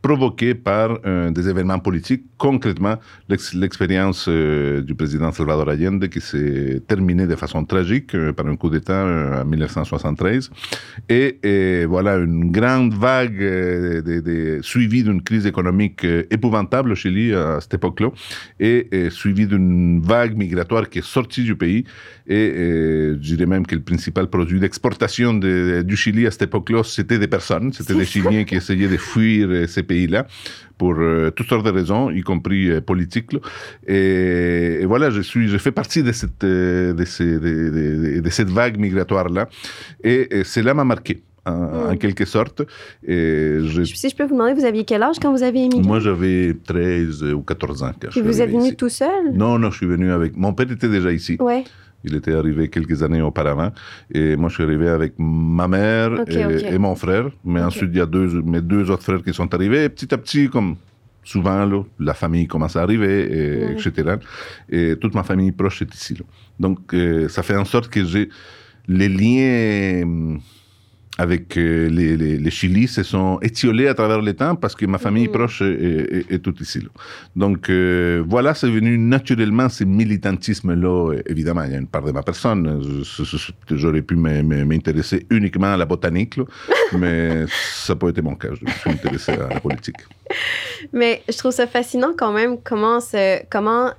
provoqué 0.01 0.55
par 0.55 0.99
euh, 1.05 1.31
des 1.31 1.47
événements 1.47 1.79
politiques, 1.79 2.23
concrètement 2.37 2.95
l'expérience 3.53 4.25
euh, 4.27 4.81
du 4.81 4.95
président 4.95 5.31
Salvador 5.31 5.69
Allende 5.69 6.07
qui 6.07 6.21
s'est 6.21 6.81
terminée 6.87 7.27
de 7.27 7.35
façon 7.35 7.63
tragique 7.65 8.15
euh, 8.15 8.33
par 8.33 8.47
un 8.47 8.55
coup 8.55 8.69
d'État 8.69 9.41
en 9.41 9.45
1973. 9.45 10.49
Et, 11.09 11.85
voilà, 11.85 12.15
une 12.17 12.51
grande 12.51 12.93
vague 12.93 13.39
de, 13.39 14.59
suivie 14.61 15.03
d'une 15.03 15.21
crise 15.21 15.45
économique 15.45 16.05
épouvantable 16.29 16.91
au 16.91 16.95
Chili 16.95 17.33
à 17.33 17.59
cette 17.61 17.75
époque-là 17.75 18.09
et, 18.59 19.09
suivi 19.09 19.47
d'une 19.47 20.01
vague 20.01 20.35
migratoire 20.35 20.89
qui 20.89 20.99
est 20.99 21.05
sortie 21.05 21.43
du 21.43 21.55
pays. 21.55 21.83
Et, 22.27 22.53
je 23.21 23.35
dirais 23.35 23.45
même 23.45 23.65
que 23.65 23.75
le 23.75 23.81
principal 23.81 24.27
produit 24.27 24.59
d'exportation 24.59 25.33
du 25.33 25.95
Chili 25.95 26.27
à 26.27 26.31
cette 26.31 26.43
époque-là, 26.43 26.83
c'était 26.83 27.19
des 27.19 27.27
personnes, 27.27 27.73
c'était 27.73 27.95
des 27.95 28.05
Chiliens 28.05 28.43
qui 28.43 28.55
essayaient 28.55 28.87
de 28.87 28.97
fuir 28.97 29.47
euh, 29.49 29.67
ces 29.67 29.83
pays-là 29.83 30.27
pour 30.77 30.95
euh, 30.97 31.29
toutes 31.31 31.49
sortes 31.49 31.65
de 31.65 31.71
raisons, 31.71 32.09
y 32.09 32.21
compris 32.21 32.69
euh, 32.69 32.81
politiques. 32.81 33.31
Et, 33.87 34.85
voilà, 34.85 35.09
je 35.09 35.21
suis, 35.21 35.49
je 35.49 35.57
fais 35.57 35.71
partie 35.71 36.03
de 36.03 36.11
cette, 36.11 36.41
de, 36.41 36.93
de 36.93 38.29
cette 38.29 38.49
vague 38.49 38.77
migratoire-là. 38.77 39.49
Et, 40.03 40.43
cela 40.43 40.73
m'a 40.73 40.85
marqué 40.85 41.21
en, 41.49 41.97
quelque 41.97 42.25
sorte. 42.25 42.61
Et 43.05 43.57
je... 43.61 43.83
Si 43.83 44.09
je 44.09 44.15
peux 44.15 44.25
vous 44.25 44.33
demander, 44.33 44.53
vous 44.53 44.65
aviez 44.65 44.83
quel 44.83 45.03
âge 45.03 45.17
quand 45.21 45.31
vous 45.31 45.43
avez 45.43 45.59
émigré? 45.59 45.87
Moi, 45.87 45.99
j'avais 45.99 46.55
13 46.65 47.23
ou 47.33 47.41
14 47.41 47.83
ans. 47.83 47.91
Et 48.15 48.21
vous 48.21 48.41
êtes 48.41 48.49
venu 48.49 48.75
tout 48.75 48.89
seul? 48.89 49.33
Non, 49.33 49.59
non, 49.59 49.71
je 49.71 49.77
suis 49.77 49.87
venu 49.87 50.11
avec... 50.11 50.35
Mon 50.35 50.53
père 50.53 50.71
était 50.71 50.89
déjà 50.89 51.11
ici. 51.11 51.37
Ouais. 51.39 51.63
Il 52.03 52.15
était 52.15 52.33
arrivé 52.33 52.69
quelques 52.69 53.03
années 53.03 53.21
auparavant. 53.21 53.71
Et 54.13 54.35
moi, 54.35 54.49
je 54.49 54.55
suis 54.55 54.63
arrivé 54.63 54.87
avec 54.87 55.13
ma 55.17 55.67
mère 55.67 56.23
et, 56.27 56.77
mon 56.77 56.95
frère. 56.95 57.29
Mais 57.43 57.61
ensuite, 57.61 57.89
il 57.91 57.97
y 57.97 58.01
a 58.01 58.05
deux, 58.05 58.41
mes 58.41 58.61
deux 58.61 58.89
autres 58.89 59.03
frères 59.03 59.21
qui 59.21 59.33
sont 59.33 59.53
arrivés. 59.53 59.85
Et 59.85 59.89
petit 59.89 60.13
à 60.13 60.17
petit, 60.17 60.49
comme 60.49 60.77
souvent, 61.23 61.65
là, 61.65 61.83
la 61.99 62.13
famille 62.13 62.47
commence 62.47 62.75
à 62.75 62.81
arriver, 62.81 63.21
et, 63.21 63.71
etc. 63.71 64.15
Et 64.69 64.95
toute 64.99 65.13
ma 65.13 65.23
famille 65.23 65.51
proche 65.51 65.81
est 65.81 65.93
ici. 65.93 66.13
Là. 66.13 66.25
Donc, 66.59 66.93
euh, 66.93 67.27
ça 67.27 67.43
fait 67.43 67.55
en 67.57 67.65
sorte 67.65 67.89
que 67.89 68.03
j'ai 68.05 68.29
les 68.87 69.09
liens 69.09 70.39
avec 71.17 71.57
euh, 71.57 71.89
les, 71.89 72.15
les, 72.15 72.37
les, 72.37 72.51
Chili 72.51 72.87
se 72.87 73.03
sont 73.03 73.39
étiolés 73.41 73.87
à 73.87 73.93
travers 73.93 74.21
le 74.21 74.33
temps 74.33 74.55
parce 74.55 74.73
que 74.73 74.85
ma 74.85 74.97
famille 74.97 75.27
mhm. 75.27 75.33
proche 75.33 75.61
est, 75.61 76.31
est, 76.31 76.39
tout 76.39 76.55
ici. 76.61 76.87
Donc 77.35 77.69
euh, 77.69 78.23
voilà, 78.25 78.53
c'est 78.53 78.69
venu 78.69 78.97
naturellement 78.97 79.67
ce 79.67 79.83
militantisme-là. 79.83 81.15
Évidemment, 81.25 81.63
il 81.63 81.71
y 81.71 81.75
a 81.75 81.77
une 81.77 81.87
part 81.87 82.03
de 82.03 82.11
ma 82.11 82.23
personne. 82.23 82.81
J'aurais 83.71 84.01
pu 84.01 84.15
m'intéresser 84.15 85.25
uniquement 85.29 85.73
à 85.73 85.77
la 85.77 85.85
botanique, 85.85 86.39
mais 86.97 87.45
ça 87.47 87.93
n'a 87.93 87.99
pas 87.99 88.09
été 88.09 88.21
mon 88.21 88.35
cas. 88.35 88.49
Je 88.53 88.65
me 88.65 88.71
suis 88.71 88.89
intéressé 88.89 89.33
à 89.33 89.49
la 89.53 89.59
politique. 89.59 89.97
Mais 90.93 91.21
je 91.27 91.37
trouve 91.37 91.51
ça 91.51 91.67
fascinant 91.67 92.13
quand 92.17 92.31
même 92.31 92.57
comment, 92.61 92.99
comment 93.49 93.91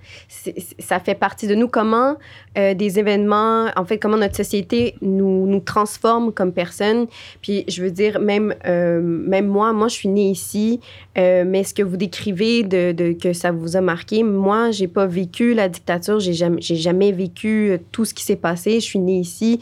ça 0.79 1.01
fait 1.01 1.15
partie 1.15 1.47
de 1.47 1.55
nous, 1.55 1.69
comment 1.69 2.17
euh, 2.59 2.75
des 2.75 2.99
événements, 2.99 3.69
en 3.77 3.85
fait, 3.85 3.99
comment 3.99 4.17
notre 4.17 4.37
société 4.37 4.95
nous, 5.03 5.47
nous 5.47 5.61
transforme 5.61 6.33
comme 6.33 6.53
personnes. 6.53 7.07
Puis 7.43 7.65
je 7.69 7.83
veux 7.83 7.91
dire, 7.91 8.19
même, 8.21 8.55
euh, 8.67 9.01
même 9.01 9.47
moi, 9.47 9.73
moi, 9.73 9.89
je 9.89 9.95
suis 9.95 10.09
née 10.09 10.31
ici, 10.31 10.81
euh, 11.19 11.45
mais 11.47 11.65
ce 11.65 11.75
que 11.75 11.83
vous 11.83 11.97
décrivez 11.97 12.63
de, 12.63 12.93
de, 12.93 13.13
que 13.13 13.33
ça 13.33 13.53
vous 13.53 13.77
a 13.77 13.81
marqué, 13.81 14.23
moi, 14.23 14.71
j'ai 14.71 14.89
pas 14.89 15.07
vécu 15.07 15.55
la 15.55 15.69
dictature, 15.69 16.19
j'ai 16.21 16.33
jamais, 16.33 16.61
jamais 16.61 17.13
vécu 17.13 17.79
tout 17.93 18.05
ce 18.05 18.15
qui 18.15 18.25
s'est 18.25 18.37
passé. 18.37 18.81
Je 18.81 18.85
suis 18.85 18.99
née 18.99 19.19
ici. 19.19 19.61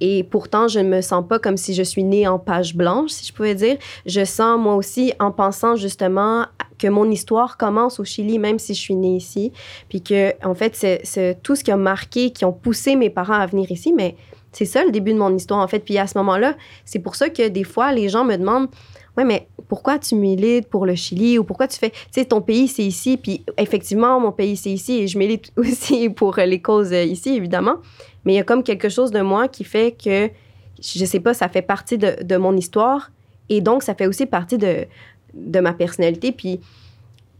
Et 0.00 0.24
pourtant, 0.24 0.68
je 0.68 0.78
ne 0.78 0.88
me 0.88 1.00
sens 1.00 1.24
pas 1.26 1.38
comme 1.38 1.56
si 1.56 1.74
je 1.74 1.82
suis 1.82 2.04
née 2.04 2.28
en 2.28 2.38
page 2.38 2.76
blanche, 2.76 3.10
si 3.10 3.26
je 3.26 3.32
pouvais 3.32 3.54
dire. 3.54 3.76
Je 4.04 4.24
sens, 4.24 4.60
moi 4.60 4.74
aussi, 4.74 5.12
en 5.18 5.30
pensant 5.30 5.76
justement 5.76 6.46
que 6.78 6.88
mon 6.88 7.10
histoire 7.10 7.56
commence 7.56 7.98
au 7.98 8.04
Chili, 8.04 8.38
même 8.38 8.58
si 8.58 8.74
je 8.74 8.80
suis 8.80 8.94
née 8.94 9.16
ici. 9.16 9.52
Puis 9.88 10.02
que, 10.02 10.32
en 10.46 10.54
fait, 10.54 10.74
c'est 10.74 11.42
tout 11.42 11.56
ce 11.56 11.64
qui 11.64 11.70
a 11.70 11.76
marqué, 11.76 12.30
qui 12.30 12.44
ont 12.44 12.52
poussé 12.52 12.96
mes 12.96 13.10
parents 13.10 13.34
à 13.40 13.46
venir 13.46 13.70
ici. 13.70 13.92
Mais 13.94 14.16
c'est 14.52 14.66
ça 14.66 14.84
le 14.84 14.90
début 14.90 15.14
de 15.14 15.18
mon 15.18 15.34
histoire, 15.34 15.60
en 15.60 15.68
fait. 15.68 15.80
Puis 15.80 15.96
à 15.98 16.06
ce 16.06 16.18
moment-là, 16.18 16.56
c'est 16.84 16.98
pour 16.98 17.16
ça 17.16 17.30
que 17.30 17.48
des 17.48 17.64
fois, 17.64 17.92
les 17.92 18.08
gens 18.08 18.24
me 18.24 18.36
demandent 18.36 18.68
Ouais, 19.16 19.24
mais 19.24 19.48
pourquoi 19.68 19.98
tu 19.98 20.14
milites 20.14 20.68
pour 20.68 20.84
le 20.84 20.94
Chili 20.94 21.38
ou 21.38 21.44
pourquoi 21.44 21.66
tu 21.68 21.78
fais. 21.78 21.88
Tu 21.88 21.96
sais, 22.10 22.26
ton 22.26 22.42
pays, 22.42 22.68
c'est 22.68 22.82
ici. 22.82 23.16
Puis 23.16 23.44
effectivement, 23.56 24.20
mon 24.20 24.30
pays, 24.30 24.58
c'est 24.58 24.70
ici. 24.70 24.98
Et 24.98 25.08
je 25.08 25.16
milite 25.16 25.52
aussi 25.56 26.10
pour 26.10 26.36
les 26.36 26.60
causes 26.60 26.92
ici, 26.92 27.34
évidemment 27.34 27.76
mais 28.26 28.32
il 28.32 28.36
y 28.36 28.40
a 28.40 28.44
comme 28.44 28.64
quelque 28.64 28.88
chose 28.88 29.12
de 29.12 29.20
moi 29.20 29.46
qui 29.46 29.62
fait 29.62 29.92
que, 29.92 30.28
je 30.82 31.04
sais 31.04 31.20
pas, 31.20 31.32
ça 31.32 31.48
fait 31.48 31.62
partie 31.62 31.96
de, 31.96 32.36
mon 32.36 32.56
histoire 32.56 33.12
et 33.48 33.60
donc 33.60 33.84
ça 33.84 33.94
fait 33.94 34.08
aussi 34.08 34.26
partie 34.26 34.58
de, 34.58 34.84
de 35.32 35.60
ma 35.60 35.72
personnalité. 35.72 36.32
Puis, 36.32 36.60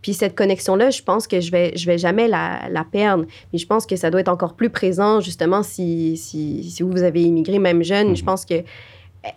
puis 0.01 0.15
cette 0.15 0.37
connexion-là, 0.37 0.91
je 0.91 1.03
pense 1.03 1.27
que 1.27 1.41
je 1.41 1.51
vais, 1.51 1.77
je 1.77 1.87
vais 1.87 1.99
jamais 1.99 2.29
la, 2.29 2.69
la, 2.71 2.85
perdre. 2.85 3.25
Mais 3.53 3.59
je 3.59 3.67
pense 3.67 3.85
que 3.85 3.97
ça 3.97 4.11
doit 4.11 4.21
être 4.21 4.29
encore 4.29 4.55
plus 4.55 4.71
présent, 4.71 5.21
justement, 5.21 5.65
si, 5.65 6.17
si, 6.17 6.63
si 6.63 6.83
vous 6.85 7.03
avez 7.03 7.23
immigré 7.23 7.59
même 7.59 7.83
jeune. 7.83 8.15
Je 8.15 8.23
mhm. 8.23 8.27
pense 8.27 8.45
que. 8.47 8.63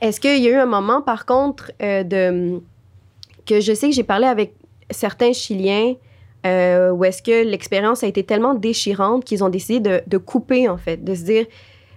Est-ce 0.02 0.20
qu'il 0.20 0.44
y 0.44 0.48
a 0.48 0.52
eu 0.52 0.56
un 0.56 0.68
moment, 0.68 1.02
par 1.02 1.26
contre, 1.26 1.72
euh, 1.82 2.04
de, 2.04 2.62
que 3.48 3.60
je 3.60 3.74
sais 3.74 3.90
que 3.90 3.96
j'ai 3.96 4.04
parlé 4.04 4.28
avec 4.28 4.54
certains 4.92 5.34
Chiliens 5.34 5.96
euh, 6.46 6.92
ou 6.92 7.04
est-ce 7.04 7.22
que 7.22 7.44
l'expérience 7.44 8.04
a 8.04 8.08
été 8.08 8.24
tellement 8.24 8.54
déchirante 8.54 9.26
qu'ils 9.26 9.44
ont 9.44 9.50
décidé 9.50 10.02
de, 10.06 10.18
couper, 10.18 10.70
en 10.70 10.78
fait, 10.78 11.04
de 11.04 11.14
se 11.14 11.24
dire 11.24 11.46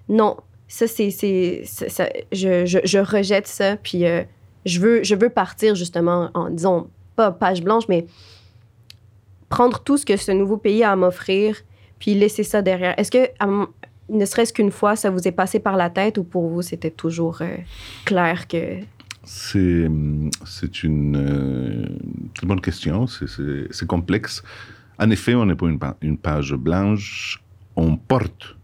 non, 0.09 0.37
ça, 0.69 0.87
c'est. 0.87 1.11
Je, 1.11 2.67
je, 2.67 2.79
je, 2.85 2.99
rejette 2.99 3.47
ça, 3.47 3.77
puis 3.77 4.07
euh, 4.07 4.23
je, 4.65 4.81
veux, 4.81 5.03
je 5.03 5.15
veux 5.15 5.29
partir, 5.29 5.75
justement, 5.75 6.31
en 6.35 6.51
disant, 6.51 6.89
pas 7.15 7.31
page 7.31 7.63
blanche, 7.63 7.85
mais 7.89 8.07
prendre 9.49 9.81
tout 9.81 9.97
ce 9.97 10.07
que 10.07 10.17
ce 10.17 10.33
nouveau 10.33 10.57
pays 10.57 10.83
a 10.83 10.93
à 10.93 10.97
m'offrir, 10.97 11.57
puis 11.99 12.15
laisser 12.15 12.43
ça 12.43 12.63
derrière. 12.63 12.99
Est-ce 12.99 13.11
que, 13.11 13.29
ne 14.09 14.25
serait-ce 14.25 14.53
qu'une 14.53 14.73
fois, 14.73 14.97
ça 14.97 15.11
vous 15.11 15.29
est 15.29 15.33
passé 15.33 15.61
par 15.61 15.77
la 15.77 15.91
tête 15.91 16.19
ou 16.19 16.25
pour 16.25 16.49
vous, 16.49 16.63
c'était 16.63 16.91
toujours 16.91 17.43
euh, 17.43 17.57
clair 18.05 18.49
que 18.49 18.79
c'est, 19.25 19.89
c'est 20.45 20.83
une 20.83 21.17
euh, 21.17 21.87
très 22.35 22.47
bonne 22.47 22.61
question, 22.61 23.07
c'est, 23.07 23.87
complexe. 23.87 24.43
En 24.99 25.11
effet, 25.11 25.35
on 25.35 25.47
n'est 25.47 25.55
pas 25.55 25.97
une, 26.01 26.19
page 26.19 26.55
blanche, 26.55 27.43
on 27.77 27.97
porte 27.97 28.57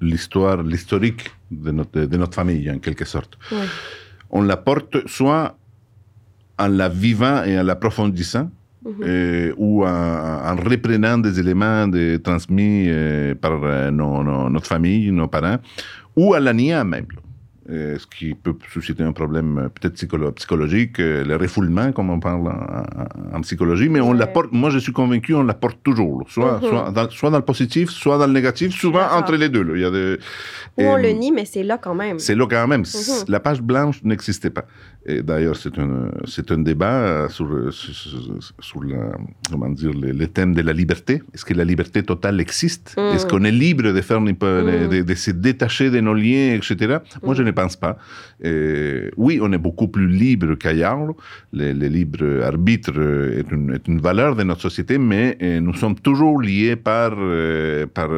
l'histoire, 0.00 0.62
l'historique 0.62 1.30
de 1.50 1.70
notre, 1.70 2.00
de 2.00 2.16
notre 2.16 2.34
famille, 2.34 2.70
en 2.70 2.78
quelque 2.78 3.04
sorte. 3.04 3.38
On 4.30 4.42
la 4.42 4.56
porte 4.56 5.06
soit 5.06 5.56
en 6.58 6.68
la 6.68 6.88
vivant 6.88 7.44
et 7.44 7.58
en 7.58 7.62
l'approfondissant, 7.62 8.50
euh, 9.02 9.52
ou 9.56 9.84
en, 9.84 10.56
reprenant 10.56 11.18
des 11.18 11.38
éléments 11.38 11.86
de, 11.86 12.16
transmis 12.16 12.86
euh, 12.88 13.34
par 13.34 13.60
notre 13.92 14.66
famille, 14.66 15.10
nos 15.12 15.28
parents, 15.28 15.58
ou 16.16 16.34
en 16.34 16.40
la 16.40 16.52
niant 16.52 16.84
même. 16.84 17.06
Euh, 17.70 17.98
ce 17.98 18.06
qui 18.06 18.32
peut 18.32 18.54
susciter 18.72 19.02
un 19.02 19.12
problème 19.12 19.58
euh, 19.58 19.68
peut-être 19.68 19.92
psychologique, 20.36 20.98
euh, 21.00 21.22
le 21.22 21.36
refoulement, 21.36 21.92
comme 21.92 22.08
on 22.08 22.18
parle 22.18 22.48
en, 23.34 23.40
psychologie, 23.42 23.90
mais 23.90 24.00
on 24.00 24.14
l'apporte, 24.14 24.52
moi 24.52 24.70
je 24.70 24.78
suis 24.78 24.92
convaincu, 24.92 25.34
on 25.34 25.42
l'apporte 25.42 25.82
toujours, 25.82 26.24
soit, 26.30 26.60
mm-hmm. 26.60 26.68
soit, 26.68 26.90
dans, 26.92 27.10
soit, 27.10 27.30
dans, 27.30 27.36
le 27.36 27.44
positif, 27.44 27.90
soit 27.90 28.16
dans 28.16 28.26
le 28.26 28.32
négatif, 28.32 28.72
souvent 28.72 29.06
entre 29.12 29.36
les 29.36 29.50
deux. 29.50 29.62
Là. 29.62 29.72
Il 29.74 29.82
y 29.82 29.84
a 29.84 29.90
des, 29.90 30.18
Ou 30.78 30.82
on 30.82 30.96
le 30.96 31.10
nie, 31.10 31.30
mais 31.30 31.44
c'est 31.44 31.62
là 31.62 31.76
quand 31.76 31.94
même. 31.94 32.18
C'est 32.18 32.34
là 32.34 32.46
quand 32.48 32.66
même. 32.66 32.84
Mm-hmm. 32.84 33.30
La 33.30 33.38
page 33.38 33.60
blanche 33.60 34.02
n'existait 34.02 34.48
pas. 34.48 34.64
Et 35.08 35.22
d'ailleurs, 35.22 35.56
c'est 35.56 35.78
un, 35.78 36.10
c'est 36.26 36.52
un 36.52 36.58
débat 36.58 37.28
sur, 37.30 37.48
sur, 37.72 38.84
la, 38.84 39.12
comment 39.50 39.70
dire, 39.70 39.92
le, 39.94 40.26
thème 40.26 40.54
de 40.54 40.60
la 40.60 40.74
liberté. 40.74 41.22
Est-ce 41.32 41.46
que 41.46 41.54
la 41.54 41.64
liberté 41.64 42.02
totale 42.02 42.38
existe? 42.42 42.94
Est-ce 42.98 43.24
mm. 43.24 43.28
qu'on 43.30 43.44
est 43.44 43.50
libre 43.50 43.84
de, 43.84 44.00
faire, 44.02 44.20
de, 44.20 45.02
de, 45.02 45.14
se 45.14 45.30
détacher 45.30 45.88
de 45.88 46.00
nos 46.00 46.12
liens, 46.12 46.54
etc. 46.56 46.98
Moi, 47.22 47.34
je 47.34 47.42
n'ai 47.42 47.52
pense 47.52 47.76
pas. 47.76 47.96
oui, 48.44 49.38
on 49.40 49.50
est 49.50 49.62
beaucoup 49.68 49.88
plus 49.88 50.08
libre 50.08 50.56
qu'ailleurs. 50.56 51.14
Le, 51.54 51.72
libre 51.72 52.42
arbitre 52.44 52.92
est 53.40 53.50
une, 53.50 53.72
est 53.76 53.88
une, 53.88 54.00
valeur 54.00 54.36
de 54.36 54.42
notre 54.42 54.60
société, 54.60 54.98
mais 54.98 55.38
nous 55.62 55.74
sommes 55.74 55.98
toujours 55.98 56.42
liés 56.42 56.76
par, 56.76 57.12
par 57.94 58.10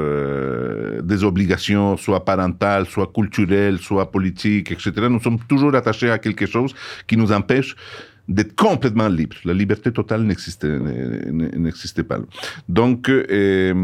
des 1.05 1.23
obligations, 1.23 1.97
soit 1.97 2.25
parentales, 2.25 2.87
soit 2.87 3.13
culturelles, 3.15 3.79
soit 3.79 4.11
politiques, 4.11 4.73
etc. 4.73 4.91
Nous 5.09 5.21
sommes 5.21 5.39
toujours 5.49 5.73
attachés 5.77 6.11
à 6.11 6.19
quelque 6.19 6.47
chose 6.47 6.75
qui 7.07 7.17
nous 7.17 7.33
empêche 7.33 7.77
d'être 8.31 8.55
complètement 8.55 9.09
libre. 9.09 9.37
La 9.45 9.53
liberté 9.53 9.93
totale 9.93 10.23
n'existait, 10.23 10.69
pas. 12.05 12.19
Donc, 12.69 13.09
euh, 13.09 13.75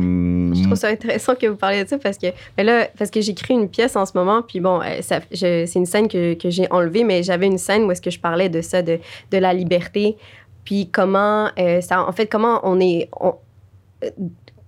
je 0.55 0.62
trouve 0.62 0.76
ça 0.76 0.88
intéressant 0.88 1.35
que 1.35 1.47
vous 1.47 1.57
parliez 1.57 1.83
de 1.83 1.88
ça 1.88 1.99
parce 1.99 2.17
que, 2.17 2.29
ben 2.57 2.65
là, 2.65 2.88
parce 2.97 3.11
que 3.11 3.21
j'écris 3.21 3.55
une 3.55 3.69
pièce 3.69 3.97
en 3.97 4.07
ce 4.07 4.12
moment, 4.15 4.43
puis 4.43 4.61
bon, 4.61 4.81
euh, 4.81 5.00
c'est 5.00 5.75
une 5.75 5.87
scène 5.87 6.07
que, 6.07 6.35
que 6.35 6.49
j'ai 6.49 6.71
enlevée, 6.71 7.03
mais 7.03 7.25
j'avais 7.25 7.47
une 7.47 7.59
scène 7.59 7.83
où 7.85 7.91
est-ce 7.91 8.03
que 8.03 8.11
je 8.11 8.21
parlais 8.21 8.49
de 8.49 8.61
ça, 8.61 8.83
de, 8.83 9.00
de 9.33 9.38
la 9.38 9.53
liberté, 9.53 10.17
puis 10.65 10.91
comment 10.93 11.50
euh, 11.59 11.81
ça, 11.81 12.07
en 12.07 12.12
fait, 12.12 12.26
comment 12.26 12.61
on 12.62 12.79
est, 12.79 13.11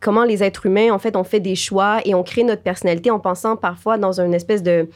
comment 0.01 0.25
les 0.25 0.43
êtres 0.43 0.67
humains, 0.67 0.93
en 0.93 0.99
fait, 0.99 1.17
on 1.17 1.25
fait 1.25 1.41
des 1.41 1.55
choix 1.55 2.01
et 2.05 2.15
on 2.15 2.23
crée 2.23 2.45
notre 2.45 2.63
personnalité 2.63 3.11
en 3.11 3.19
pensant 3.19 3.57
parfois 3.57 3.99
dans 3.99 4.21
une 4.21 4.35
espèce 4.35 4.63
de 4.63 4.89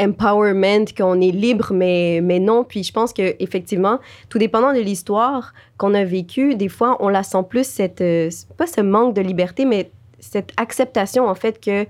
empowerment, 0.00 0.86
qu'on 0.96 1.20
est 1.20 1.32
libre, 1.32 1.72
mais, 1.72 2.20
mais 2.22 2.38
non. 2.38 2.64
Puis 2.64 2.84
je 2.84 2.92
pense 2.92 3.12
que 3.12 3.34
effectivement, 3.40 3.98
tout 4.28 4.38
dépendant 4.38 4.72
de 4.72 4.80
l'histoire 4.80 5.52
qu'on 5.76 5.94
a 5.94 6.04
vécue, 6.04 6.54
des 6.54 6.68
fois, 6.68 6.96
on 7.00 7.08
la 7.08 7.22
sent 7.22 7.44
plus 7.48 7.66
cette, 7.66 8.00
euh, 8.00 8.30
pas 8.56 8.66
ce 8.66 8.80
manque 8.80 9.14
de 9.14 9.20
liberté, 9.20 9.64
mais 9.64 9.90
cette 10.20 10.52
acceptation, 10.56 11.28
en 11.28 11.34
fait, 11.34 11.60
que 11.60 11.86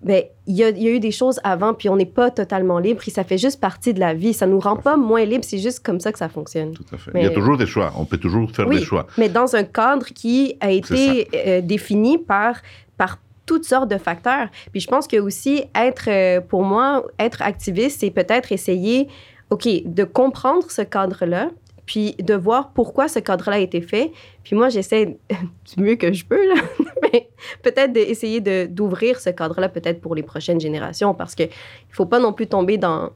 ben, 0.00 0.22
il 0.46 0.54
y 0.54 0.62
a, 0.62 0.70
y 0.70 0.86
a, 0.86 0.90
eu 0.90 1.00
des 1.00 1.10
choses 1.10 1.40
avant, 1.42 1.74
puis 1.74 1.88
on 1.88 1.96
n'est 1.96 2.06
pas 2.06 2.30
totalement 2.30 2.78
libre, 2.78 3.00
puis 3.00 3.10
ça 3.10 3.24
fait 3.24 3.38
juste 3.38 3.60
partie 3.60 3.92
de 3.92 4.00
la 4.00 4.14
vie. 4.14 4.32
Ça 4.32 4.46
nous 4.46 4.60
rend 4.60 4.76
pas 4.76 4.96
moins 4.96 5.24
libre, 5.24 5.44
c'est 5.44 5.58
juste 5.58 5.84
comme 5.84 5.98
ça 5.98 6.12
que 6.12 6.18
ça 6.18 6.28
fonctionne. 6.28 6.72
Tout 6.72 6.84
à 6.92 6.98
fait. 6.98 7.10
il 7.14 7.22
y 7.22 7.26
a 7.26 7.30
toujours 7.30 7.56
des 7.56 7.66
choix, 7.66 7.92
on 7.96 8.04
peut 8.04 8.18
toujours 8.18 8.50
faire 8.50 8.68
des 8.68 8.82
choix. 8.82 9.06
Mais 9.18 9.28
dans 9.28 9.56
un 9.56 9.64
cadre 9.64 10.06
qui 10.06 10.56
a 10.60 10.70
été 10.70 11.28
euh, 11.34 11.60
défini 11.60 12.16
par, 12.18 12.56
par 12.96 13.18
toutes 13.48 13.64
sortes 13.64 13.90
de 13.90 13.98
facteurs. 13.98 14.48
Puis 14.70 14.80
je 14.80 14.86
pense 14.86 15.08
que 15.08 15.16
aussi 15.16 15.64
être, 15.74 16.08
euh, 16.08 16.40
pour 16.40 16.62
moi, 16.62 17.04
être 17.18 17.42
activiste, 17.42 18.00
c'est 18.00 18.10
peut-être 18.10 18.52
essayer, 18.52 19.08
OK, 19.50 19.66
de 19.84 20.04
comprendre 20.04 20.70
ce 20.70 20.82
cadre-là, 20.82 21.48
puis 21.88 22.14
de 22.18 22.34
voir 22.34 22.72
pourquoi 22.74 23.08
ce 23.08 23.18
cadre-là 23.18 23.56
a 23.56 23.60
été 23.60 23.80
fait. 23.80 24.12
Puis 24.44 24.54
moi, 24.54 24.68
j'essaie 24.68 25.18
du 25.74 25.82
mieux 25.82 25.96
que 25.96 26.12
je 26.12 26.22
peux, 26.22 26.46
là, 26.46 26.60
mais 27.02 27.30
peut-être 27.62 27.94
d'essayer 27.94 28.42
d'ouvrir 28.68 29.18
ce 29.18 29.30
cadre-là 29.30 29.70
peut-être 29.70 30.02
pour 30.02 30.14
les 30.14 30.22
prochaines 30.22 30.60
générations, 30.60 31.14
parce 31.14 31.34
qu'il 31.34 31.46
ne 31.46 31.94
faut 31.94 32.04
pas 32.04 32.20
non 32.20 32.34
plus 32.34 32.46
tomber 32.46 32.76
dans... 32.76 33.10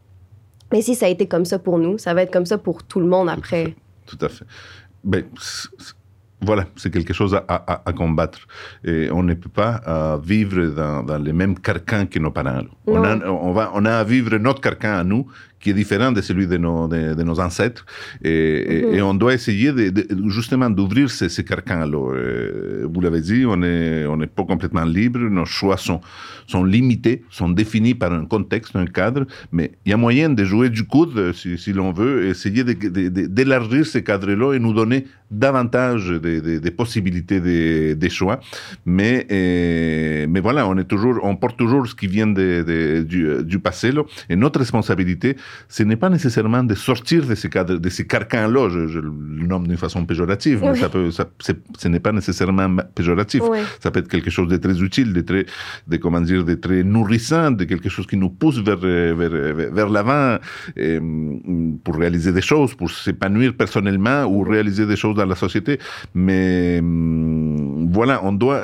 Mais 0.72 0.80
si 0.80 0.94
ça 0.94 1.04
a 1.04 1.10
été 1.10 1.28
comme 1.28 1.44
ça 1.44 1.58
pour 1.58 1.78
nous, 1.78 1.98
ça 1.98 2.14
va 2.14 2.22
être 2.22 2.32
comme 2.32 2.46
ça 2.46 2.56
pour 2.56 2.82
tout 2.82 2.98
le 2.98 3.06
monde 3.06 3.28
après. 3.28 3.76
Tout 4.06 4.16
à 4.22 4.30
fait. 4.30 4.46
Ben, 5.04 5.24
voilà, 6.40 6.64
c'est 6.76 6.90
quelque 6.90 7.12
chose 7.12 7.38
à, 7.46 7.92
combattre. 7.92 8.40
Et 8.84 9.10
on 9.12 9.22
ne 9.22 9.34
peut 9.34 9.50
pas 9.50 9.80
euh, 9.86 10.18
vivre 10.22 10.64
dans, 11.02 11.18
les 11.18 11.32
mêmes 11.34 11.58
carcans 11.58 12.06
que 12.06 12.18
nos 12.18 12.30
parents. 12.30 12.62
On 12.86 13.04
a, 13.04 13.18
on, 13.28 13.52
va, 13.52 13.70
on 13.74 13.84
a 13.84 13.98
à 13.98 14.04
vivre 14.04 14.36
notre 14.38 14.62
carcan 14.62 14.94
à 14.94 15.04
nous, 15.04 15.26
qui 15.62 15.70
est 15.70 15.74
différent 15.74 16.12
de 16.12 16.20
celui 16.20 16.46
de 16.46 16.58
nos, 16.58 16.88
de, 16.88 17.22
nos 17.22 17.40
ancêtres. 17.40 17.86
Et, 18.22 18.96
et, 18.96 19.02
on 19.02 19.14
doit 19.14 19.34
essayer 19.34 19.72
de, 19.72 20.06
justement 20.28 20.68
d'ouvrir 20.68 21.10
ces, 21.10 21.28
ces 21.28 21.44
carcans-là. 21.44 22.86
Vous 22.92 23.00
l'avez 23.00 23.20
dit, 23.20 23.44
on 23.46 23.56
n'est 23.56 24.04
on 24.06 24.20
est 24.20 24.26
pas 24.26 24.44
complètement 24.44 24.84
libre, 24.84 25.20
nos 25.20 25.44
choix 25.44 25.76
sont, 25.76 26.00
sont 26.46 26.64
limités, 26.64 27.24
sont 27.30 27.48
définis 27.48 27.94
par 27.94 28.12
un 28.12 28.24
contexte, 28.24 28.76
un 28.76 28.86
cadre, 28.86 29.26
mais 29.52 29.72
il 29.84 29.90
y 29.90 29.92
a 29.92 29.96
moyen 29.96 30.30
de 30.30 30.44
jouer 30.44 30.68
du 30.70 30.84
coude, 30.84 31.32
si, 31.32 31.58
si 31.58 31.72
l'on 31.72 31.92
veut, 31.92 32.26
essayer 32.26 32.64
d'élargir 32.64 33.86
ces 33.86 34.02
cadres-là 34.02 34.54
et 34.54 34.58
nous 34.58 34.72
donner 34.72 35.06
davantage 35.32 36.10
des, 36.10 36.70
possibilités 36.70 37.40
des, 37.40 38.10
choix. 38.10 38.40
Mais, 38.84 39.26
mais 40.28 40.40
voilà, 40.40 40.68
on, 40.68 40.76
est 40.76 40.84
toujours, 40.84 41.18
on 41.22 41.36
porte 41.36 41.56
toujours 41.56 41.86
ce 41.86 41.94
qui 41.94 42.06
vient 42.06 42.26
de, 42.26 43.02
du, 43.02 43.42
du 43.42 43.58
passé. 43.58 43.92
Là, 43.92 44.02
et 44.28 44.36
notre 44.36 44.58
responsabilité, 44.60 45.36
ce 45.68 45.82
n'est 45.82 45.96
pas 45.96 46.10
nécessairement 46.10 46.64
de 46.64 46.74
sortir 46.74 47.26
de 47.26 47.34
ces, 47.34 47.48
cadres, 47.48 47.78
de 47.78 47.88
ces 47.88 48.06
carcans-là, 48.06 48.68
je, 48.68 48.98
le 48.98 49.46
nomme 49.46 49.66
d'une 49.66 49.76
façon 49.76 50.04
péjorative, 50.04 50.60
mais 50.62 50.76
ça 50.76 50.88
peut, 50.88 51.10
ça, 51.10 51.26
ce 51.78 51.88
n'est 51.88 52.00
pas 52.00 52.12
nécessairement 52.12 52.68
péjoratif. 52.94 53.42
Ça 53.80 53.90
peut 53.90 54.00
être 54.00 54.08
quelque 54.08 54.30
chose 54.30 54.48
de 54.48 54.56
très 54.56 54.80
utile, 54.80 55.12
de 55.12 55.20
très, 55.20 55.46
de, 55.86 55.96
comment 55.96 56.20
dire, 56.20 56.44
de 56.44 56.54
très 56.54 56.82
nourrissant, 56.82 57.50
de 57.50 57.64
quelque 57.64 57.88
chose 57.88 58.06
qui 58.06 58.16
nous 58.16 58.30
pousse 58.30 58.58
vers, 58.58 58.76
vers, 58.76 59.14
vers 59.14 59.88
l'avant 59.88 60.38
pour 61.84 61.96
réaliser 61.96 62.32
des 62.32 62.42
choses, 62.42 62.74
pour 62.74 62.90
s'épanouir 62.90 63.54
personnellement 63.54 64.24
ou 64.24 64.42
réaliser 64.42 64.86
des 64.86 64.96
choses 64.96 65.16
dans 65.16 65.26
la 65.26 65.36
société. 65.36 65.78
Mais 66.14 66.80
voilà, 67.92 68.24
on 68.24 68.32
doit 68.32 68.62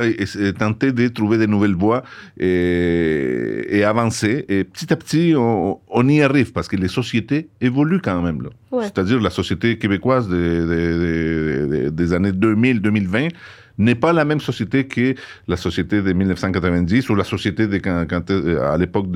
tenter 0.59 0.93
de 0.93 1.09
trouver 1.09 1.39
de 1.39 1.47
nouvelles 1.47 1.75
voies 1.75 2.03
et, 2.39 3.67
et 3.69 3.85
avancer. 3.85 4.45
Et 4.49 4.65
petit 4.65 4.93
à 4.93 4.97
petit, 4.97 5.35
on, 5.37 5.79
on 5.89 6.09
y 6.09 6.23
arrive 6.23 6.53
parce 6.53 6.69
que 6.69 6.77
les 6.77 6.89
sociétés 6.89 7.49
évoluent 7.61 8.01
quand 8.01 8.23
même. 8.23 8.49
C'est-à-dire 8.83 9.21
la 9.21 9.31
société 9.31 9.79
québécoise 9.79 10.29
des 10.29 12.13
années 12.13 12.33
2000-2020 12.33 13.29
n'est 13.79 13.95
pas 13.95 14.13
la 14.13 14.25
même 14.25 14.41
société 14.41 14.87
que 14.87 15.15
la 15.47 15.57
société 15.57 16.03
de 16.03 16.13
1990 16.13 17.09
ou 17.11 17.15
la 17.15 17.25
société 17.25 17.67
de 17.67 17.79
quand, 17.79 18.31
euh, 18.31 18.73
à 18.73 18.77
l'époque 18.77 19.07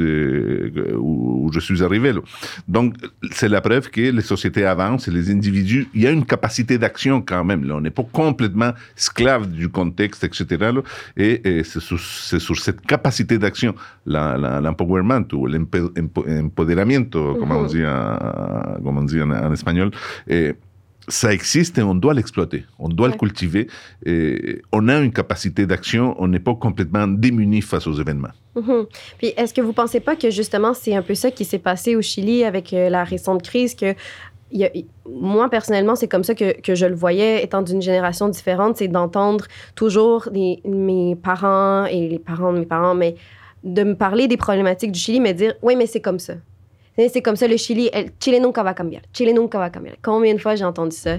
où, 0.98 1.50
je 1.52 1.60
suis 1.60 1.82
arrivé. 1.82 2.12
Donc, 2.68 2.94
c'est 3.32 3.48
la 3.48 3.60
preuve 3.60 3.90
que 3.90 4.00
les 4.00 4.22
sociétés 4.22 4.64
avancent 4.64 5.08
et 5.08 5.10
les 5.10 5.30
individus, 5.30 5.88
il 5.94 6.02
y 6.02 6.06
a 6.06 6.10
une 6.10 6.24
capacité 6.24 6.78
d'action 6.78 7.20
quand 7.20 7.44
même. 7.44 7.64
Là. 7.64 7.76
On 7.76 7.80
n'est 7.80 7.90
pas 7.90 8.06
complètement 8.10 8.72
esclave 8.96 9.50
du 9.50 9.68
contexte, 9.68 10.24
etc. 10.24 10.70
Et, 11.16 11.62
c'est 11.64 11.80
sur, 11.80 12.58
cette 12.58 12.80
capacité 12.82 13.38
d'action, 13.38 13.74
l'empowerment 14.06 15.26
ou 15.32 15.46
l'empoderamiento, 15.46 17.34
comme 17.34 17.52
on 17.52 17.64
dit 17.64 17.84
en, 17.84 18.16
comme 18.82 18.98
on 18.98 19.04
dit 19.04 19.20
en, 19.20 19.52
espagnol, 19.52 19.90
et, 20.28 20.54
ça 21.08 21.32
existe 21.32 21.78
et 21.78 21.82
on 21.82 21.94
doit 21.94 22.14
l'exploiter, 22.14 22.64
on 22.78 22.88
doit 22.88 23.08
le 23.08 23.14
cultiver. 23.14 23.68
Et 24.04 24.62
on 24.72 24.88
a 24.88 24.98
une 24.98 25.12
capacité 25.12 25.66
d'action, 25.66 26.14
on 26.18 26.28
n'est 26.28 26.40
pas 26.40 26.54
complètement 26.54 27.06
démuni 27.06 27.60
face 27.60 27.86
aux 27.86 27.94
événements. 27.94 28.32
Mhm. 28.54 28.86
Puis 29.18 29.28
est-ce 29.36 29.54
que 29.54 29.60
vous 29.60 29.68
ne 29.68 29.72
pensez 29.74 30.00
pas 30.00 30.14
que 30.14 30.30
justement 30.30 30.74
c'est 30.74 30.94
un 30.94 31.02
peu 31.02 31.14
ça 31.14 31.30
qui 31.30 31.44
s'est 31.44 31.58
passé 31.58 31.96
au 31.96 32.02
Chili 32.02 32.44
avec 32.44 32.72
euh, 32.72 32.90
la 32.90 33.04
récente 33.04 33.42
crise 33.42 33.74
que 33.74 33.94
moi, 35.08 35.48
personnellement, 35.48 35.96
c'est 35.96 36.08
comme 36.08 36.24
ça 36.24 36.34
que, 36.34 36.60
que, 36.60 36.74
je 36.74 36.84
le 36.84 36.94
voyais, 36.94 37.42
étant 37.42 37.62
d'une 37.62 37.80
génération 37.80 38.28
différente, 38.28 38.76
c'est 38.76 38.88
d'entendre 38.88 39.46
toujours 39.74 40.28
mes 40.34 41.16
parents 41.22 41.86
et 41.86 42.08
les 42.08 42.18
parents 42.18 42.52
de 42.52 42.58
mes 42.58 42.66
parents, 42.66 42.94
mais 42.94 43.14
de 43.64 43.82
me 43.82 43.94
parler 43.94 44.28
des 44.28 44.36
problématiques 44.36 44.92
du 44.92 44.98
Chili, 44.98 45.20
mais 45.20 45.32
dire, 45.34 45.54
oui, 45.62 45.74
mais 45.74 45.86
c'est 45.86 46.02
comme 46.02 46.18
ça. 46.18 46.34
C'est 46.96 47.22
comme 47.22 47.36
ça, 47.36 47.48
le 47.48 47.56
Chili, 47.56 47.90
Chile 48.20 48.40
nunca 48.40 48.62
va 48.62 48.74
cambiar. 48.74 49.02
Chile 49.12 49.34
nunca 49.34 49.58
va 49.58 49.70
cambiar. 49.70 49.96
Combien 50.02 50.34
de 50.34 50.38
fois 50.38 50.54
j'ai 50.56 50.64
entendu 50.64 50.96
ça? 50.96 51.18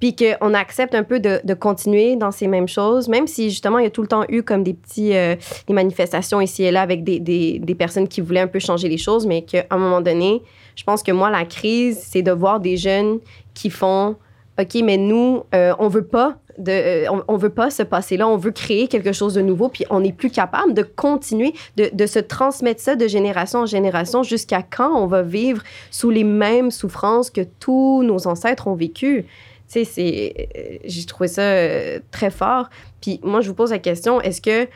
Puis 0.00 0.14
qu'on 0.14 0.54
accepte 0.54 0.94
un 0.94 1.02
peu 1.02 1.18
de, 1.18 1.40
de, 1.42 1.54
continuer 1.54 2.14
dans 2.14 2.30
ces 2.30 2.46
mêmes 2.46 2.68
choses, 2.68 3.08
même 3.08 3.26
si 3.26 3.50
justement 3.50 3.78
il 3.78 3.84
y 3.84 3.86
a 3.88 3.90
tout 3.90 4.02
le 4.02 4.06
temps 4.06 4.24
eu 4.28 4.44
comme 4.44 4.62
des 4.62 4.74
petits 4.74 5.12
euh, 5.16 5.34
des 5.66 5.74
manifestations 5.74 6.40
ici 6.40 6.62
et 6.62 6.70
là 6.70 6.82
avec 6.82 7.02
des, 7.02 7.18
des, 7.18 7.58
des, 7.58 7.74
personnes 7.74 8.06
qui 8.06 8.20
voulaient 8.20 8.42
un 8.42 8.46
peu 8.46 8.60
changer 8.60 8.88
les 8.88 8.96
choses, 8.96 9.26
mais 9.26 9.42
qu'à 9.42 9.66
un 9.70 9.76
moment 9.76 10.00
donné, 10.00 10.42
je 10.76 10.84
pense 10.84 11.02
que 11.02 11.10
moi, 11.10 11.30
la 11.30 11.44
crise, 11.44 11.98
c'est 12.00 12.22
de 12.22 12.30
voir 12.30 12.60
des 12.60 12.76
jeunes 12.76 13.18
qui 13.54 13.70
font 13.70 14.14
OK, 14.60 14.74
mais 14.82 14.96
nous, 14.96 15.44
euh, 15.54 15.74
on 15.78 15.88
veut 15.88 16.06
pas 16.06 16.38
de, 16.58 16.72
euh, 16.72 17.22
on, 17.28 17.36
veut 17.36 17.50
pas 17.50 17.70
se 17.70 17.82
passer 17.82 18.16
là, 18.16 18.28
on 18.28 18.36
veut 18.36 18.50
créer 18.50 18.88
quelque 18.88 19.12
chose 19.12 19.34
de 19.34 19.40
nouveau, 19.40 19.68
puis 19.68 19.84
on 19.90 20.00
n'est 20.00 20.12
plus 20.12 20.30
capable 20.30 20.74
de 20.74 20.82
continuer 20.82 21.54
de, 21.76 21.88
de, 21.92 22.06
se 22.06 22.18
transmettre 22.18 22.80
ça 22.80 22.96
de 22.96 23.06
génération 23.06 23.60
en 23.60 23.66
génération 23.66 24.22
jusqu'à 24.22 24.62
quand 24.62 24.94
on 25.00 25.06
va 25.06 25.22
vivre 25.22 25.62
sous 25.90 26.10
les 26.10 26.24
mêmes 26.24 26.70
souffrances 26.70 27.30
que 27.30 27.42
tous 27.60 28.02
nos 28.02 28.26
ancêtres 28.26 28.66
ont 28.66 28.74
vécues. 28.74 29.24
Tu 29.68 29.84
sais, 29.84 29.84
c'est, 29.84 30.48
euh, 30.56 30.78
j'ai 30.84 31.04
trouvé 31.04 31.28
ça 31.28 31.42
euh, 31.42 32.00
très 32.10 32.30
fort. 32.30 32.70
Puis 33.00 33.20
moi, 33.22 33.40
je 33.40 33.48
vous 33.48 33.54
pose 33.54 33.70
la 33.70 33.78
question, 33.78 34.20
est-ce 34.20 34.40
que, 34.40 34.66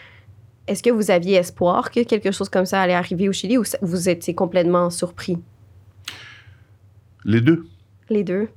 est-ce 0.66 0.82
que 0.82 0.90
vous 0.90 1.10
aviez 1.10 1.36
espoir 1.36 1.90
que 1.90 2.00
quelque 2.04 2.30
chose 2.30 2.48
comme 2.48 2.66
ça 2.66 2.80
allait 2.80 2.94
arriver 2.94 3.28
au 3.28 3.32
Chili 3.32 3.58
ou 3.58 3.64
vous 3.80 4.08
étiez 4.08 4.34
complètement 4.34 4.90
surpris? 4.90 5.38
Les 7.24 7.40
deux. 7.40 7.66
Les 8.10 8.22
deux. 8.22 8.48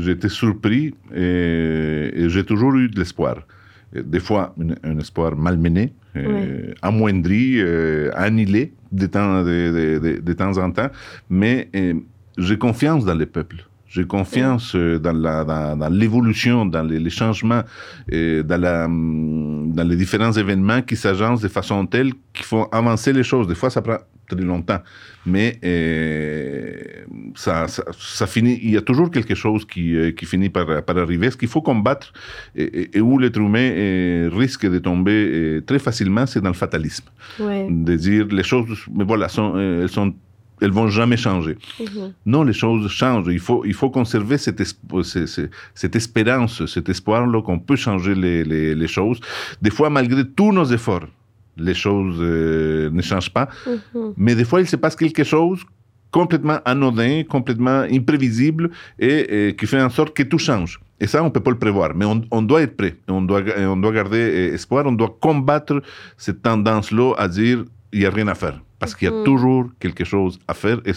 J'ai 0.00 0.12
été 0.12 0.28
surpris 0.28 0.94
et, 1.14 2.26
j'ai 2.28 2.44
toujours 2.44 2.74
eu 2.74 2.88
de 2.88 2.98
l'espoir. 2.98 3.46
Des 3.92 4.20
fois, 4.20 4.54
un, 4.84 4.98
espoir 4.98 5.34
malmené, 5.34 5.94
euh, 6.16 6.74
amoindri, 6.82 7.54
euh, 7.58 8.10
annihilé 8.14 8.74
de 8.92 9.06
temps, 9.06 9.42
de, 9.42 10.20
de, 10.20 10.32
temps, 10.34 10.56
en 10.58 10.70
temps, 10.70 10.90
mais 11.30 11.68
euh, 11.74 11.94
j'ai 12.36 12.58
confiance 12.58 13.04
dans 13.04 13.14
les 13.14 13.26
peuples. 13.26 13.67
J'ai 13.88 14.06
confiance 14.06 14.76
dans, 14.76 15.88
l'évolution, 15.90 16.66
dans, 16.66 16.82
les, 16.82 16.98
les, 16.98 17.10
changements, 17.10 17.62
dans, 18.10 18.60
la, 18.60 18.86
dans 18.86 19.88
les 19.88 19.96
différents 19.96 20.32
événements 20.32 20.82
qui 20.82 20.96
s'agencent 20.96 21.40
de 21.40 21.48
façon 21.48 21.86
telle 21.86 22.12
qu'ils 22.34 22.44
font 22.44 22.64
avancer 22.64 23.12
les 23.12 23.22
choses. 23.22 23.46
Des 23.48 23.54
fois, 23.54 23.70
ça 23.70 23.80
prend 23.80 23.98
très 24.28 24.44
longtemps. 24.44 24.80
Mais 25.26 25.58
euh, 25.64 26.72
ça, 27.34 27.66
ça, 27.68 28.26
finit, 28.26 28.58
il 28.62 28.70
y 28.70 28.76
a 28.76 28.82
toujours 28.82 29.10
quelque 29.10 29.34
chose 29.34 29.64
qui, 29.64 29.94
euh, 29.94 30.12
qui 30.12 30.26
finit 30.26 30.48
par, 30.48 30.84
par 30.84 30.98
arriver. 30.98 31.30
Ce 31.30 31.36
qu'il 31.36 31.48
faut 31.48 31.62
combattre 31.62 32.12
et, 32.54 33.00
où 33.00 33.18
l'être 33.18 33.38
humain 33.38 33.70
euh, 33.72 34.30
risque 34.32 34.66
de 34.66 34.78
tomber 34.78 35.60
très 35.66 35.78
facilement, 35.78 36.26
c'est 36.26 36.40
dans 36.40 36.50
le 36.50 36.54
fatalisme. 36.54 37.04
De 37.38 37.96
dire 37.96 38.26
les 38.26 38.42
choses, 38.42 38.86
mais 38.94 39.04
voilà, 39.04 39.28
sont, 39.28 39.58
elles 39.58 39.88
sont 39.88 40.14
elles 40.60 40.70
vont 40.70 40.88
jamais 40.88 41.16
changer. 41.16 41.56
Mhm. 41.80 42.12
Non, 42.26 42.42
les 42.42 42.52
choses 42.52 42.88
changent. 42.90 43.28
Il 43.30 43.38
faut, 43.38 43.64
il 43.64 43.74
faut 43.74 43.90
conserver 43.90 44.38
cette, 44.38 44.62
cette, 45.74 45.96
espérance, 45.96 46.66
cet 46.66 46.88
espoir 46.88 47.26
qu'on 47.42 47.58
peut 47.58 47.76
changer 47.76 48.14
les, 48.14 48.44
les, 48.44 48.74
les, 48.74 48.88
choses. 48.88 49.20
Des 49.62 49.70
fois, 49.70 49.90
malgré 49.90 50.24
tous 50.24 50.52
nos 50.52 50.64
efforts, 50.64 51.06
les 51.56 51.74
choses 51.74 52.18
euh, 52.20 52.90
ne 52.90 53.02
changent 53.02 53.32
pas. 53.32 53.48
Mhm. 53.66 54.12
Mais 54.16 54.34
des 54.34 54.44
fois, 54.44 54.60
il 54.60 54.66
se 54.66 54.76
passe 54.76 54.96
quelque 54.96 55.24
chose 55.24 55.64
complètement 56.10 56.58
anodin, 56.64 57.22
complètement 57.28 57.80
imprévisible 57.80 58.70
et, 58.98 59.54
qui 59.58 59.66
fait 59.66 59.80
en 59.80 59.90
sorte 59.90 60.14
que 60.16 60.22
tout 60.22 60.38
change. 60.38 60.80
Et 61.00 61.06
ça, 61.06 61.22
on 61.22 61.26
ne 61.26 61.30
peut 61.30 61.40
pas 61.40 61.50
le 61.50 61.58
prévoir, 61.58 61.94
mais 61.94 62.04
on, 62.04 62.22
on 62.30 62.42
doit 62.42 62.62
être 62.62 62.76
prêt. 62.76 62.96
On 63.08 63.22
doit, 63.22 63.42
on 63.58 63.76
doit 63.76 63.92
garder 63.92 64.18
euh, 64.18 64.54
espoir, 64.54 64.86
on 64.86 64.92
doit 64.92 65.16
combattre 65.20 65.82
cette 66.16 66.42
tendance-là 66.42 67.14
à 67.18 67.28
dire 67.28 67.64
il 67.92 68.00
n'y 68.00 68.06
a 68.06 68.10
rien 68.10 68.28
à 68.28 68.34
faire 68.34 68.60
parce 68.78 68.94
qu'il 68.94 69.08
y 69.08 69.10
a 69.10 69.24
toujours 69.24 69.66
quelque 69.80 70.04
chose 70.04 70.38
à 70.46 70.54
faire. 70.54 70.80
Et 70.84 70.92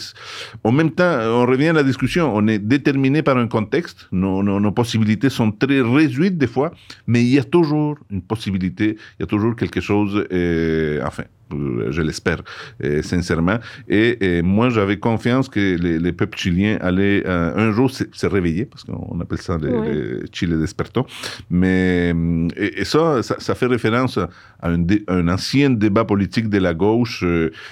en 0.63 0.71
même 0.71 0.91
temps, 0.91 1.19
on 1.41 1.45
revient 1.45 1.69
à 1.69 1.73
la 1.73 1.83
discussion, 1.83 2.31
on 2.35 2.47
est 2.47 2.59
déterminé 2.59 3.23
par 3.23 3.37
un 3.37 3.47
contexte, 3.47 4.07
nos, 4.11 4.43
nos, 4.43 4.71
possibilités 4.71 5.29
sont 5.29 5.51
très 5.51 5.81
réduites 5.81 6.37
des 6.37 6.47
fois, 6.47 6.71
mais 7.07 7.21
il 7.21 7.29
y 7.29 7.39
a 7.39 7.43
toujours 7.43 7.97
une 8.09 8.21
possibilité, 8.21 8.97
il 9.19 9.21
y 9.21 9.23
a 9.23 9.27
toujours 9.27 9.55
quelque 9.55 9.81
chose, 9.81 10.25
euh, 10.31 11.01
enfin, 11.05 11.23
euh, 11.23 11.40
je 11.89 12.01
l'espère 12.01 12.41
euh, 12.83 13.01
sincèrement. 13.01 13.57
Et, 13.87 14.41
moi, 14.41 14.69
j'avais 14.69 14.97
confiance 14.97 15.49
que 15.49 15.77
les, 15.77 16.11
peuples 16.11 16.37
chiliens 16.37 16.77
allaient 16.81 17.25
un 17.27 17.71
jour 17.71 17.89
se, 17.91 18.25
réveiller, 18.25 18.65
parce 18.65 18.83
qu'on 18.83 19.19
appelle 19.19 19.39
ça 19.39 19.57
le 19.57 20.23
Chile 20.31 20.59
desperto. 20.59 21.05
Mais 21.49 22.13
et, 22.55 22.85
ça, 22.85 23.21
ça, 23.23 23.55
fait 23.55 23.65
référence 23.65 24.17
à 24.17 24.29
un, 24.63 24.85
un, 25.07 25.27
ancien 25.27 25.69
débat 25.69 26.05
politique 26.05 26.49
de 26.49 26.57
la 26.57 26.73
gauche. 26.73 27.23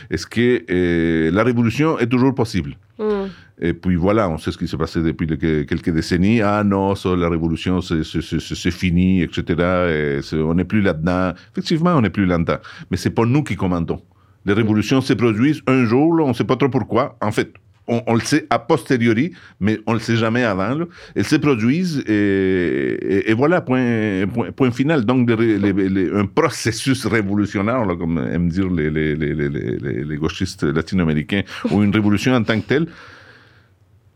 Est-ce 0.09 0.27
que 0.27 1.29
la 1.31 1.43
révolution 1.43 1.99
est 1.99 2.07
toujours 2.07 2.33
possible? 2.33 2.75
Mm. 2.99 3.29
Et 3.61 3.73
puis 3.73 3.95
voilà, 3.95 4.29
on 4.29 4.37
sait 4.37 4.51
ce 4.51 4.57
qui 4.57 4.67
s'est 4.67 4.77
passé 4.77 5.01
depuis 5.01 5.27
quelques 5.27 5.89
décennies. 5.89 6.41
Ah 6.41 6.63
non, 6.63 6.93
la 7.05 7.29
révolution, 7.29 7.81
c'est 7.81 8.71
fini, 8.71 9.21
etc. 9.21 10.21
on 10.33 10.53
n'est 10.53 10.63
plus 10.63 10.81
là-dedans. 10.81 11.33
Effectivement, 11.51 11.95
on 11.95 12.01
n'est 12.01 12.09
plus 12.09 12.25
là-dedans. 12.25 12.57
Mais 12.91 12.97
c'est 12.97 13.09
pas 13.09 13.25
nous 13.25 13.43
qui 13.43 13.55
commandons. 13.55 14.01
Les 14.45 14.53
révolutions 14.53 15.01
se 15.01 15.13
produisent 15.13 15.61
un 15.67 15.83
jour, 15.83 16.21
on 16.21 16.29
ne 16.29 16.33
sait 16.33 16.45
pas 16.45 16.55
trop 16.55 16.69
pourquoi. 16.69 17.17
En 17.21 17.31
fait, 17.31 17.53
on, 17.89 18.13
le 18.13 18.21
sait 18.21 18.45
a 18.49 18.59
posteriori, 18.59 19.33
mais 19.59 19.79
on 19.87 19.93
le 19.93 19.99
sait 19.99 20.15
jamais 20.15 20.43
avant. 20.43 20.77
Elles 21.15 21.25
se 21.25 21.35
produisent 21.35 22.03
et, 22.07 23.33
voilà, 23.35 23.61
point, 23.61 24.25
point, 24.55 24.71
final. 24.71 25.05
Donc, 25.05 25.29
un 25.29 26.25
processus 26.25 27.05
révolutionnaire, 27.05 27.85
comme 27.97 28.17
aiment 28.19 28.49
dire 28.49 28.69
les, 28.69 30.17
gauchistes 30.17 30.63
latino-américains, 30.63 31.41
ou 31.71 31.83
une 31.83 31.93
révolution 31.93 32.33
en 32.33 32.43
tant 32.43 32.59
que 32.59 32.67
telle, 32.67 32.87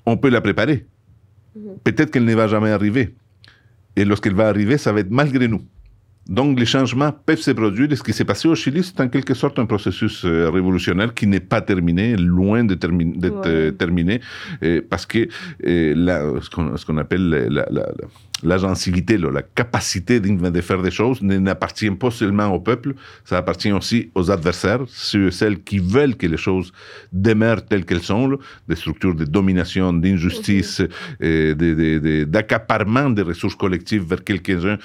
on 0.05 0.17
peut 0.17 0.29
la 0.29 0.41
préparer. 0.41 0.85
Mhm. 1.55 1.61
Peut-être 1.83 2.11
qu'elle 2.11 2.25
ne 2.25 2.35
va 2.35 2.47
jamais 2.47 2.71
arriver. 2.71 3.15
Et 3.95 4.05
lorsqu'elle 4.05 4.33
va 4.33 4.47
arriver, 4.47 4.77
ça 4.77 4.91
va 4.91 4.99
être 5.01 5.11
malgré 5.11 5.47
nous. 5.47 5.61
Donc 6.27 6.59
les 6.59 6.65
changements 6.65 7.11
peuvent 7.11 7.39
se 7.39 7.51
produire. 7.51 7.91
Et 7.91 7.95
ce 7.95 8.03
qui 8.03 8.13
s'est 8.13 8.25
passé 8.25 8.47
au 8.47 8.55
Chili, 8.55 8.83
c'est 8.83 8.99
en 9.01 9.09
quelque 9.09 9.33
sorte 9.33 9.59
un 9.59 9.65
processus 9.65 10.23
euh, 10.23 10.49
révolutionnaire 10.49 11.13
qui 11.13 11.27
n'est 11.27 11.39
pas 11.39 11.61
terminé, 11.61 12.15
loin 12.15 12.63
d'être 12.63 12.89
euh, 13.45 13.71
terminé, 13.71 14.21
parce 14.89 15.05
que 15.05 15.27
ce 15.61 16.85
qu'on 16.85 16.97
appelle 16.97 17.29
la, 17.49 17.65
l'agencivité, 18.43 19.17
la 19.17 19.41
capacité 19.41 20.19
de 20.19 20.61
faire 20.61 20.81
des 20.81 20.91
choses 20.91 21.21
n'appartient 21.21 21.89
pas 21.91 22.11
seulement 22.11 22.47
au 22.47 22.59
peuple, 22.59 22.93
ça 23.25 23.37
appartient 23.37 23.71
aussi 23.71 24.11
aux 24.15 24.31
adversaires, 24.31 24.81
ceux 24.87 25.27
et 25.27 25.31
celles 25.31 25.63
qui 25.63 25.79
veulent 25.79 26.15
que 26.15 26.27
les 26.27 26.37
choses 26.37 26.71
demeurent 27.11 27.65
telles 27.65 27.85
qu'elles 27.85 28.01
sont, 28.01 28.37
des 28.67 28.75
structures 28.75 29.15
de 29.15 29.25
domination, 29.25 29.93
d'injustice, 29.93 30.81
mhm. 31.21 32.25
d'accaparement 32.25 33.09
des 33.09 33.21
ressources 33.21 33.55
collectives 33.55 34.03
vers 34.03 34.23
quelques-uns. 34.23 34.77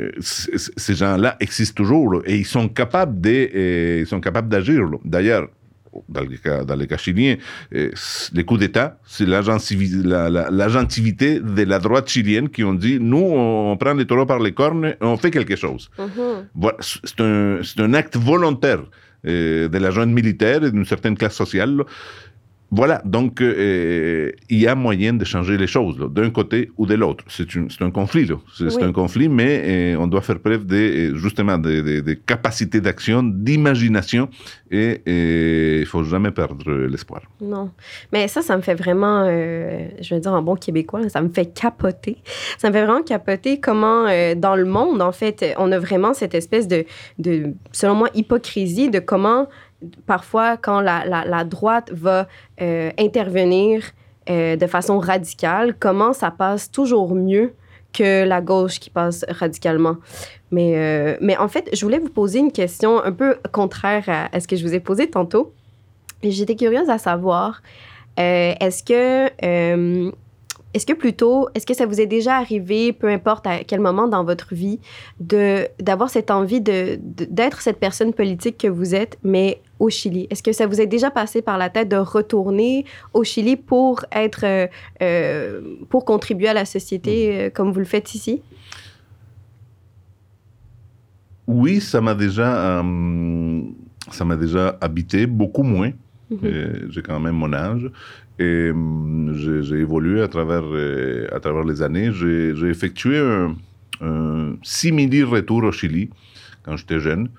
Euh, 0.00 0.10
ces 0.20 0.94
gens-là 0.94 1.36
existent 1.40 1.82
toujours 1.82 2.22
et 2.24 2.36
ils 2.36 2.46
sont 2.46 2.68
capables 2.68 3.20
de, 3.20 4.00
ils 4.00 4.06
sont 4.06 4.20
capables 4.20 4.48
d'agir. 4.48 4.88
D'ailleurs, 5.04 5.48
dans 6.08 6.22
les 6.22 6.38
cas, 6.38 6.64
dans 6.64 6.86
cas 6.86 6.96
eh, 7.06 7.38
les 8.32 8.44
coups 8.44 8.60
d'État, 8.60 8.98
c'est 9.04 9.26
l'agentivité 9.26 11.40
de 11.40 11.62
la 11.62 11.78
droite 11.78 12.08
chilienne 12.08 12.48
qui 12.48 12.64
ont 12.64 12.74
dit 12.74 12.98
nous, 13.00 13.18
on, 13.18 13.76
prend 13.76 13.94
les 13.94 14.06
taureaux 14.06 14.26
par 14.26 14.38
les 14.38 14.52
cornes 14.52 14.86
et 14.86 14.96
on 15.00 15.16
fait 15.16 15.30
quelque 15.30 15.56
chose. 15.56 15.90
Mhm. 15.98 16.72
c'est 16.80 17.20
un, 17.20 17.60
un, 17.78 17.94
acte 17.94 18.16
volontaire 18.16 18.80
eh, 19.24 19.68
de 19.68 19.78
la 19.78 19.90
junte 19.90 20.10
militaire 20.10 20.64
et 20.64 20.70
d'une 20.70 20.84
certaine 20.84 21.16
classe 21.16 21.34
sociale 21.34 21.84
voilà, 22.72 23.02
donc 23.04 23.40
euh, 23.40 24.30
il 24.48 24.60
y 24.60 24.68
a 24.68 24.76
moyen 24.76 25.14
de 25.14 25.24
changer 25.24 25.58
les 25.58 25.66
choses 25.66 25.98
d'un 25.98 26.30
côté 26.30 26.70
ou 26.78 26.86
de 26.86 26.94
l'autre. 26.94 27.24
C'est 27.28 27.82
un 27.82 27.90
conflit, 27.90 28.28
c'est 28.56 28.82
un 28.82 28.92
conflit, 28.92 29.28
mais 29.28 29.62
euh, 29.64 29.96
on 29.98 30.06
doit 30.06 30.20
faire 30.20 30.38
preuve 30.38 30.66
de, 30.66 30.76
euh, 30.76 31.14
justement 31.16 31.58
de, 31.58 32.00
de, 32.00 32.12
capacité 32.12 32.80
d'action, 32.80 33.24
d'imagination, 33.24 34.28
et 34.70 35.02
il 35.80 35.86
faut 35.86 36.04
jamais 36.04 36.30
perdre 36.30 36.70
l'espoir. 36.86 37.22
Non, 37.40 37.70
mais 38.12 38.28
ça, 38.28 38.40
ça 38.40 38.56
me 38.56 38.62
fait 38.62 38.76
vraiment, 38.76 39.24
je 39.26 40.14
veux 40.14 40.20
dire 40.20 40.32
en 40.32 40.42
bon 40.42 40.54
québécois, 40.54 41.08
ça 41.08 41.20
me 41.22 41.28
fait 41.28 41.46
capoter. 41.46 42.18
Ça 42.56 42.68
me 42.68 42.72
fait 42.72 42.84
vraiment 42.84 43.02
capoter 43.02 43.58
comment 43.58 44.04
dans 44.36 44.54
le 44.54 44.64
monde, 44.64 45.02
en 45.02 45.12
fait, 45.12 45.54
on 45.58 45.72
a 45.72 45.78
vraiment 45.80 46.14
cette 46.14 46.36
espèce 46.36 46.68
de, 46.68 46.84
de 47.18 47.54
selon 47.72 47.96
moi, 47.96 48.10
hypocrisie 48.14 48.90
de 48.90 49.00
comment 49.00 49.48
parfois, 50.06 50.56
quand 50.56 50.80
la, 50.80 51.04
la, 51.06 51.44
droite 51.44 51.90
va 51.92 52.28
euh, 52.60 52.90
intervenir 52.98 53.82
euh, 54.28 54.56
de 54.56 54.66
façon 54.66 54.98
radicale, 54.98 55.74
comment 55.78 56.12
ça 56.12 56.30
passe 56.30 56.70
toujours 56.70 57.14
mieux 57.14 57.54
que 57.92 58.24
la 58.24 58.40
gauche 58.40 58.78
qui 58.78 58.90
passe 58.90 59.24
radicalement? 59.28 59.96
Mais, 60.50 60.76
euh, 60.76 61.16
mais 61.20 61.36
en 61.36 61.48
fait, 61.48 61.68
je 61.72 61.84
voulais 61.84 61.98
vous 61.98 62.10
poser 62.10 62.38
une 62.40 62.52
question 62.52 63.02
un 63.02 63.12
peu 63.12 63.36
contraire 63.52 64.04
à, 64.08 64.34
à 64.34 64.40
ce 64.40 64.48
que 64.48 64.56
je 64.56 64.66
vous 64.66 64.74
ai 64.74 64.80
posé 64.80 65.08
tantôt. 65.08 65.52
J'étais 66.22 66.56
curieuse 66.56 66.90
à 66.90 66.98
savoir, 66.98 67.62
est-ce 68.16 68.82
que 68.82 69.30
est-ce 70.72 70.86
que 70.86 70.92
plutôt, 70.92 71.48
est-ce 71.54 71.66
que 71.66 71.74
ça 71.74 71.86
vous 71.86 72.00
est 72.00 72.06
déjà 72.06 72.36
arrivé, 72.36 72.92
peu 72.92 73.08
importe 73.08 73.46
à 73.46 73.64
quel 73.64 73.80
moment 73.80 74.06
dans 74.06 74.22
votre 74.24 74.54
vie, 74.54 74.78
d'avoir 75.18 76.10
cette 76.10 76.30
envie 76.30 76.60
de 76.60 76.98
d'être 77.00 77.60
cette 77.60 77.78
personne 77.78 78.12
politique 78.12 78.58
que 78.58 78.68
vous 78.68 78.94
êtes, 78.94 79.18
mais 79.24 79.60
au 79.80 79.90
Chili? 79.90 80.28
Est-ce 80.30 80.42
que 80.42 80.52
ça 80.52 80.66
vous 80.66 80.80
est 80.80 80.86
déjà 80.86 81.10
passé 81.10 81.42
par 81.42 81.58
la 81.58 81.70
tête 81.70 81.88
de 81.88 81.96
retourner 81.96 82.84
au 83.14 83.24
Chili 83.24 83.56
pour 83.56 84.04
être, 84.12 84.44
euh, 84.44 84.66
euh, 85.02 85.60
pour 85.88 86.04
contribuer 86.04 86.48
à 86.48 86.54
la 86.54 86.66
société 86.66 87.16
euh, 87.32 87.50
comme 87.50 87.72
vous 87.72 87.80
le 87.80 87.86
faites 87.86 88.14
ici? 88.14 88.42
Oui, 91.48 91.80
ça 91.80 92.00
m'a 92.00 92.14
déjà, 92.14 92.80
ça 94.12 94.24
m'a 94.24 94.36
déjà 94.36 94.78
habité, 94.80 95.26
beaucoup 95.26 95.64
moins. 95.64 95.90
Mhm. 96.30 96.90
J'ai 96.90 97.02
quand 97.02 97.18
même 97.18 97.34
mon 97.34 97.52
âge. 97.52 97.90
Et 98.38 98.70
hum, 98.70 99.32
j'ai 99.34 99.76
évolué 99.76 100.22
à 100.22 100.28
travers, 100.28 100.62
à 101.32 101.40
travers 101.40 101.64
les 101.64 101.82
années. 101.82 102.12
J'ai 102.12 102.68
effectué 102.68 103.18
un, 103.18 103.56
un 104.00 104.54
simili-retour 104.62 105.64
au 105.64 105.72
Chili 105.72 106.10
quand 106.62 106.76
j'étais 106.76 107.00
jeune. 107.00 107.30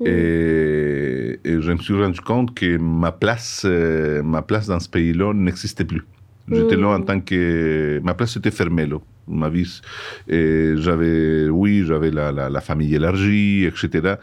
Mmh. 0.00 0.06
Et, 0.06 1.38
je 1.44 1.72
me 1.72 1.78
suis 1.78 1.94
rendu 1.94 2.20
compte 2.20 2.54
que 2.54 2.76
ma 2.78 3.12
place, 3.12 3.62
euh, 3.64 4.22
ma 4.22 4.42
place 4.42 4.66
dans 4.66 4.80
ce 4.80 4.88
pays-là 4.88 5.32
n'existait 5.34 5.84
plus. 5.84 6.04
J'étais 6.50 6.76
là 6.76 6.88
en 6.88 6.98
mmh. 6.98 7.04
tant 7.04 7.20
que... 7.20 8.00
Ma 8.02 8.14
place 8.14 8.36
était 8.36 8.50
fermée, 8.50 8.86
là. 8.86 8.96
Ma 9.28 9.48
vie... 9.48 9.80
Et 10.28 10.72
j'avais... 10.76 11.48
Oui, 11.48 11.84
j'avais 11.86 12.10
la, 12.10 12.32
la, 12.32 12.60
famille 12.60 12.94
élargie, 12.94 13.66
etc. 13.66 14.14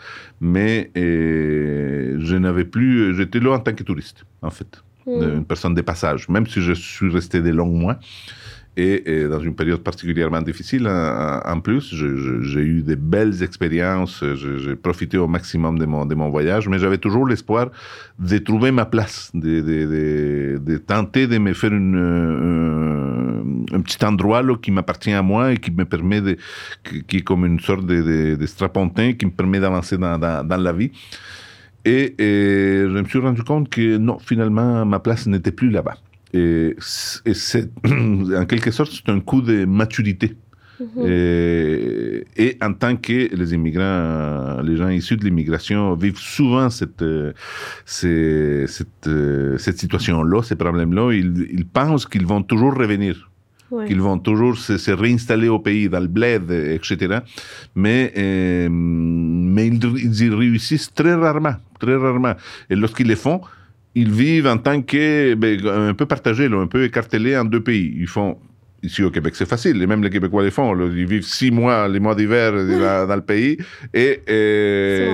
Mais 0.42 0.92
je 0.96 2.36
n'avais 2.36 2.66
plus... 2.66 3.16
J'étais 3.16 3.40
là 3.40 3.52
en 3.52 3.60
tant 3.60 3.74
que 3.74 3.84
touriste, 3.84 4.26
en 4.42 4.50
fait. 4.50 4.84
Mm. 5.08 5.38
une 5.38 5.46
personne 5.46 5.74
de 5.74 5.82
passage, 5.82 6.28
même 6.28 6.46
si 6.48 6.62
je 6.62 6.74
suis 6.74 7.10
resté 7.10 7.42
des 7.42 7.54
longs 7.54 7.66
mois. 7.72 7.98
Et, 8.80 9.28
dans 9.28 9.40
une 9.40 9.56
période 9.56 9.82
particulièrement 9.82 10.42
difficile, 10.44 10.88
en, 10.88 11.60
plus, 11.62 11.96
j'ai 11.96 12.62
eu 12.62 12.84
de 12.84 12.94
belles 12.94 13.42
expériences, 13.42 14.24
j'ai 14.36 14.76
profité 14.76 15.18
au 15.18 15.28
maximum 15.28 15.80
de 15.80 15.86
mon, 15.86 16.30
voyage, 16.30 16.70
mais 16.70 16.78
j'avais 16.78 17.00
toujours 17.00 17.26
l'espoir 17.28 17.72
de 18.20 18.38
trouver 18.38 18.70
ma 18.70 18.86
place, 18.86 19.32
de, 19.34 20.78
tenter 20.78 21.26
de 21.26 21.40
me 21.40 21.54
faire 21.54 21.74
une, 21.74 23.66
un, 23.74 23.82
petit 23.82 24.06
endroit 24.06 24.44
qui 24.62 24.70
m'appartient 24.70 25.12
à 25.12 25.24
moi 25.24 25.54
et 25.54 25.58
qui 25.58 25.72
me 25.72 25.86
permet 25.86 26.22
de, 26.22 26.38
qui, 27.08 27.18
est 27.18 27.22
comme 27.22 27.48
une 27.48 27.60
sorte 27.60 27.88
de, 27.88 28.46
strapontin 28.46 29.13
qui 29.13 29.26
me 29.26 29.32
permet 29.32 29.60
d'avancer 29.60 29.98
dans, 29.98 30.20
la 30.48 30.74
vie. 30.74 30.92
Et, 31.84 32.13
je 32.20 33.00
me 33.00 33.06
suis 33.06 33.18
rendu 33.18 33.42
compte 33.42 33.70
que 33.70 33.98
non, 33.98 34.20
finalement, 34.20 34.86
ma 34.86 35.00
place 35.00 35.26
n'était 35.26 35.52
plus 35.52 35.72
là-bas. 35.72 35.98
Et, 36.34 36.76
c'est, 36.80 37.70
en 37.86 38.46
quelque 38.46 38.72
sorte, 38.72 38.92
c'est 38.92 39.12
un 39.12 39.20
coup 39.20 39.42
de 39.42 39.66
maturité. 39.66 40.36
Mhm. 40.80 41.06
Et, 41.08 42.58
en 42.62 42.74
tant 42.74 42.96
que 42.98 43.36
les 43.36 43.54
immigrants, 43.54 44.62
les 44.62 44.78
gens 44.78 44.90
issus 44.90 45.18
de 45.18 45.26
l'immigration 45.26 45.96
vivent 45.96 46.20
souvent 46.20 46.70
cette, 46.70 47.04
cette, 47.86 49.10
cette 49.58 49.80
situation-là, 49.80 50.44
ces 50.44 50.56
problèmes-là, 50.56 51.13
ils, 51.13 51.48
ils 51.52 51.66
pensent 51.66 52.06
qu'ils 52.06 52.28
vont 52.28 52.44
toujours 52.44 52.76
revenir 52.76 53.28
qu'ils 53.86 54.02
vont 54.02 54.18
toujours 54.18 54.58
se, 54.58 54.92
réinstaller 54.92 55.50
au 55.50 55.60
pays, 55.60 55.90
dans 55.90 56.00
le 56.00 56.08
bled, 56.08 56.50
etc. 56.52 57.20
Mais, 57.76 58.13
euh, 58.18 58.70
mais 58.70 59.68
ils, 59.68 60.24
y 60.24 60.30
réussissent 60.30 60.94
très 60.94 61.13
rarement, 61.13 61.56
très 61.80 61.96
rarement. 61.96 62.34
Et 62.70 62.76
lorsqu'ils 62.76 63.08
le 63.08 63.16
font, 63.16 63.42
ils 63.98 64.12
vivent 64.12 64.46
en 64.46 64.58
tant 64.58 64.84
que, 64.84 65.34
ben, 65.34 65.60
un 65.66 65.96
peu 65.96 66.06
partagés, 66.06 66.46
un 66.46 66.68
peu 66.68 66.84
écartelés 66.84 67.36
en 67.36 67.46
deux 67.46 67.64
pays. 67.64 67.96
Ils 67.98 68.08
font 68.08 68.38
Ici 68.84 69.02
au 69.02 69.10
Québec, 69.10 69.34
c'est 69.36 69.50
facile. 69.50 69.82
Et 69.82 69.88
même 69.88 70.04
les 70.04 70.12
Québécois 70.12 70.44
les 70.44 70.52
font. 70.52 70.72
Ils 70.80 71.08
vivent 71.08 71.26
six 71.26 71.50
mois, 71.50 71.88
les 71.88 72.00
mois 72.00 72.14
d'hiver 72.14 72.52
dans, 72.54 73.16
le 73.16 73.24
pays, 73.24 73.58
et 73.92 74.22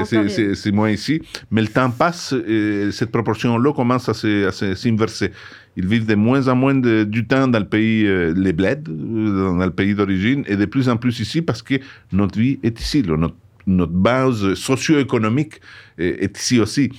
c'est 0.03 0.53
six 0.53 0.71
mois 0.73 0.91
ici. 0.91 1.21
Mais 1.49 1.61
le 1.61 1.69
temps 1.69 1.89
passe, 1.89 2.35
et 2.45 2.89
cette 2.91 3.11
proportion-là 3.11 3.71
commence 3.71 4.09
à 4.09 4.13
s'inverser. 4.13 5.31
Ils 5.77 5.87
vivent 5.87 6.05
de 6.05 6.15
moins 6.15 6.49
en 6.49 6.55
moins 6.57 6.75
de, 6.75 7.05
du 7.05 7.25
temps 7.25 7.47
dans 7.47 7.59
le 7.59 7.65
pays, 7.65 8.05
euh, 8.05 8.33
les 8.35 8.53
bleds, 8.53 8.83
euh, 8.89 9.57
dans 9.57 9.65
le 9.65 9.71
pays 9.71 9.95
d'origine, 9.95 10.43
et 10.45 10.57
de 10.57 10.65
plus 10.65 10.89
en 10.89 10.97
plus 10.97 11.19
ici 11.21 11.41
parce 11.41 11.63
que 11.63 11.75
notre 12.11 12.37
vie 12.37 12.59
est 12.63 12.79
ici. 12.81 13.01
notre, 13.01 13.35
notre 13.67 13.93
base 13.93 14.53
socio-économique 14.55 15.61
est, 15.97 16.37
ici 16.37 16.59
aussi. 16.59 16.91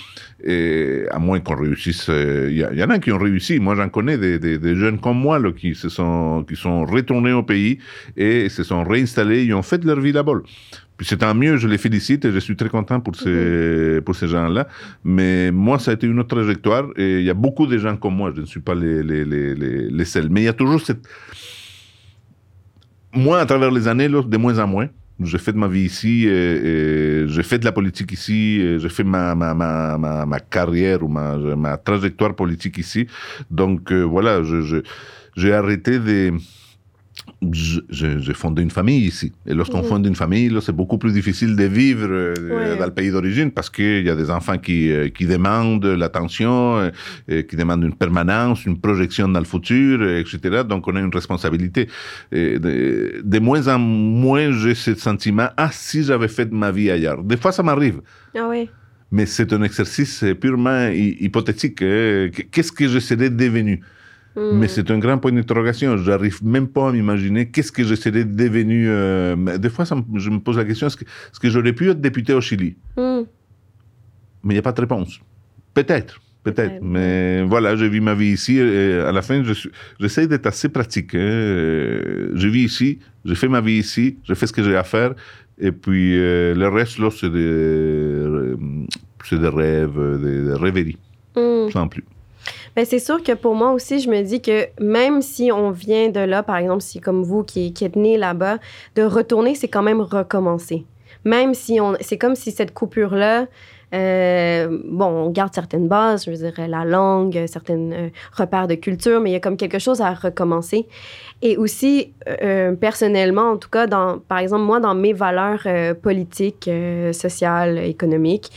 À 1.11 1.19
moins 1.19 1.41
qu'on 1.41 1.57
réussisse, 1.57 2.07
il 2.09 2.15
euh, 2.15 2.73
y, 2.75 2.85
en 2.85 2.91
a 2.91 2.99
qui 2.99 3.13
ont 3.13 3.19
réussi. 3.19 3.59
Moi, 3.59 3.75
j'en 3.75 3.89
connais 3.89 4.19
des, 4.19 4.77
jeunes 4.77 4.99
comme 4.99 5.19
moi 5.19 5.41
qui 5.53 5.75
se 5.75 5.89
sont 5.89 6.45
qui 6.47 6.57
sont 6.57 6.85
retournés 6.85 7.33
au 7.33 7.43
pays 7.43 7.79
et 8.17 8.49
se 8.49 8.63
sont 8.63 8.85
réinstallés, 8.85 9.45
ils 9.45 9.55
ont 9.55 9.63
fait 9.63 9.83
leur 9.85 10.01
vie 10.01 10.13
là-bas. 10.13 10.41
Puis 10.97 11.07
c'est 11.07 11.17
tant 11.17 11.35
mieux, 11.35 11.57
je 11.57 11.67
les 11.67 11.79
félicite 11.79 12.25
et 12.25 12.31
je 12.31 12.39
suis 12.39 12.55
très 12.55 12.69
content 12.69 13.01
pour 13.01 13.17
ces, 13.17 14.01
pour 14.05 14.15
ces 14.15 14.29
gens-là. 14.29 14.69
Mais 15.03 15.51
moi, 15.51 15.79
ça 15.81 15.91
a 15.91 15.95
été 15.95 16.07
une 16.07 16.21
autre 16.21 16.37
trajectoire 16.37 16.87
et 16.97 17.19
il 17.19 17.25
y 17.25 17.31
a 17.31 17.35
beaucoup 17.35 17.67
de 17.67 17.79
gens 17.79 17.97
comme 17.97 18.15
moi, 18.15 18.33
je 18.35 18.43
ne 18.43 18.47
suis 18.47 18.61
pas 18.61 18.75
les, 18.75 19.03
les, 19.03 19.25
les, 19.25 19.55
les 19.55 20.05
seuls. 20.05 20.29
Mais 20.31 20.43
il 20.43 20.45
y 20.45 20.49
a 20.49 20.53
toujours 20.53 20.81
cette. 20.81 21.05
Moi, 23.13 23.41
à 23.41 23.47
travers 23.47 23.71
les 23.71 23.89
années, 23.89 24.09
là, 24.09 24.23
de 24.23 24.37
moins 24.37 24.59
en 24.59 24.67
moins, 24.67 24.89
j'ai 25.23 25.39
fait 25.39 25.53
de 25.53 25.59
ma 25.59 25.69
vie 25.69 25.83
ici, 25.83 26.23
j'ai 26.25 27.43
fait 27.43 27.59
de 27.59 27.65
la 27.65 27.73
politique 27.73 28.13
ici, 28.13 28.79
j'ai 28.79 28.89
fait 28.89 29.05
ma, 29.05 29.35
ma, 29.35 29.55
ma, 29.55 29.97
ma, 29.97 30.27
ma 30.27 30.41
carrière 30.41 31.03
ou 31.03 31.09
ma, 31.09 31.37
ma 31.37 31.77
trajectoire 31.77 32.35
politique 32.35 32.79
ici. 32.79 33.07
Donc 33.51 33.93
euh, 33.93 34.03
voilà, 34.03 34.43
je, 34.43 34.83
j'ai 35.37 35.53
arrêté 35.53 35.99
de 35.99 36.33
j'ai 37.53 38.35
fondé 38.35 38.63
une 38.63 38.71
famille 38.71 39.05
ici. 39.05 39.33
Et 39.47 39.55
lorsqu'on 39.55 39.83
mmh. 39.83 39.87
fonde 39.87 40.07
une 40.07 40.15
famille, 40.15 40.57
c'est 40.61 40.73
beaucoup 40.75 40.99
plus 40.99 41.13
difficile 41.13 41.57
de 41.57 41.65
vivre 41.65 42.09
euh, 42.11 42.77
dans 42.79 42.87
le 42.87 42.95
pays 42.95 43.11
d'origine 43.11 43.51
parce 43.51 43.71
qu'il 43.71 44.05
y 44.05 44.11
a 44.11 44.17
des 44.17 44.31
enfants 44.31 44.59
qui, 44.59 44.91
euh, 44.91 45.09
qui 45.09 45.27
demandent 45.27 45.85
l'attention, 45.85 46.91
euh, 47.29 47.43
qui 47.43 47.57
demandent 47.57 47.85
une 47.85 47.95
permanence, 47.95 48.65
une 48.65 48.81
projection 48.81 49.29
dans 49.29 49.41
le 49.41 49.47
futur, 49.47 50.03
etc. 50.03 50.63
Donc 50.69 50.89
on 50.89 50.97
a 50.97 51.01
une 51.01 51.15
responsabilité. 51.15 51.89
Et 52.33 52.59
de, 52.59 53.39
moins 53.39 53.69
en 53.69 53.79
moins, 53.79 54.53
j'ai 54.53 54.75
ce 54.75 54.95
sentiment, 54.95 55.49
ah, 55.57 55.71
si 55.73 56.03
j'avais 56.05 56.29
fait 56.29 56.51
ma 56.53 56.71
vie 56.71 56.91
ailleurs. 56.91 57.23
Des 57.23 57.37
fois, 57.37 57.53
ça 57.53 57.63
m'arrive. 57.63 58.01
Ah 58.37 58.47
oui. 58.49 58.71
Mais 59.11 59.27
c'est 59.27 59.53
un 59.53 59.63
exercice 59.63 60.25
purement 60.41 60.89
hypothétique. 60.89 61.79
Qu'est-ce 61.79 62.73
que 62.73 62.89
je 62.89 62.99
serais 62.99 63.31
devenu? 63.31 63.81
Mm. 64.37 64.59
Mais 64.59 64.69
c'est 64.69 64.91
un 64.91 64.99
grand 64.99 65.19
point 65.19 65.33
d'interrogation. 65.33 65.97
J'arrive 65.99 66.45
même 66.45 66.69
pas 66.69 66.89
à 66.89 66.93
m'imaginer 66.93 67.51
qu'est-ce 67.51 67.73
que 67.73 67.85
je 67.85 67.95
serais 67.95 68.25
devenu. 68.25 68.87
Euh, 68.89 69.59
des 69.59 69.71
fois, 69.71 69.85
je 69.85 70.31
me 70.31 70.39
pose 70.39 70.57
la 70.57 70.65
question 70.65 70.87
est-ce 70.87 71.41
que, 71.41 71.51
j'aurais 71.51 71.73
pu 71.73 71.91
être 71.91 72.01
député 72.01 72.33
au 72.35 72.41
Chili? 72.41 72.77
Mm. 72.97 73.23
Mais 74.43 74.55
il 74.55 74.57
n'y 74.57 74.59
a 74.59 74.63
pas 74.63 74.73
de 74.73 74.81
réponse. 74.81 75.21
Peut-être. 75.73 76.21
Peut-être, 76.45 76.83
mais 76.83 77.43
voilà, 77.43 77.75
je 77.75 77.87
vis 77.87 78.01
ma 78.01 78.13
vie 78.13 78.33
ici. 78.33 78.59
Et 78.59 78.99
à 78.99 79.13
la 79.13 79.23
fin, 79.23 79.43
j'essaie 79.99 80.27
d'être 80.27 80.45
assez 80.45 80.69
pratique. 80.69 81.15
Hein. 81.15 81.19
Je 82.35 82.49
vis 82.49 82.65
ici, 82.65 82.99
je 83.25 83.33
fais 83.33 83.49
ma 83.49 83.63
vie 83.63 83.79
ici, 83.79 84.19
je 84.25 84.35
fais 84.35 84.47
ce 84.47 84.53
que 84.53 84.63
j'ai 84.63 84.77
à 84.77 84.85
faire, 84.85 85.15
et 85.59 85.73
puis 85.73 86.19
euh, 86.19 86.55
le 86.55 86.69
reste, 86.69 86.99
là, 86.99 87.11
c'est 87.11 87.31
des, 87.31 88.25
des 89.39 89.49
rêves, 89.49 90.21
des, 90.23 90.55
rêveries, 90.55 90.99
mm. 91.35 91.71
sans 91.71 91.89
plus. 91.89 92.05
Ben, 92.77 92.85
c'est 92.85 92.99
sûr 92.99 93.23
que 93.23 93.33
pour 93.33 93.55
moi 93.55 93.73
aussi, 93.73 94.01
je 94.01 94.11
me 94.11 94.23
dis 94.23 94.43
que 94.43 94.67
même 94.81 95.23
si 95.23 95.53
on 95.53 95.71
vient 95.71 96.09
de 96.09 96.21
là, 96.21 96.43
par 96.43 96.57
exemple, 96.57 96.83
si 96.83 97.01
comme 97.01 97.23
vous 97.23 97.45
qui, 97.45 97.73
qui 97.73 97.85
êtes 97.85 97.97
né 97.97 98.19
là-bas, 98.19 98.59
de 98.97 99.03
retourner, 99.03 99.55
c'est 99.55 99.69
quand 99.69 99.83
même 99.83 100.01
recommencer. 100.01 100.85
Même 101.25 101.55
si 101.55 101.81
on. 101.81 101.95
C'est 102.01 102.19
comme 102.19 102.35
si 102.35 102.51
cette 102.51 102.75
coupure-là. 102.75 103.47
Euh, 103.93 104.81
bon, 104.87 105.07
on 105.07 105.31
garde 105.31 105.55
certaines 105.55 105.87
bases, 105.87 106.25
je 106.25 106.31
veux 106.33 106.37
dire, 106.37 106.55
la 106.67 106.85
langue, 106.85 107.45
certains 107.47 107.93
euh, 107.93 108.09
repères 108.33 108.67
de 108.67 108.75
culture, 108.75 109.21
mais 109.21 109.31
il 109.31 109.33
y 109.35 109.37
a 109.37 109.41
comme 109.41 109.57
quelque 109.57 109.79
chose 109.79 110.01
à 110.01 110.13
recommencer. 110.13 110.89
Et 111.43 111.57
aussi, 111.57 112.13
euh, 112.43 112.73
personnellement, 112.73 113.53
en 113.53 113.57
tout 113.57 113.69
cas, 113.69 113.87
par 113.87 114.39
exemple, 114.39 114.65
moi, 114.65 114.81
dans 114.81 114.97
mes 114.97 115.13
valeurs 115.13 115.69
politiques, 116.03 116.69
sociales, 117.13 117.79
économiques, 117.79 118.51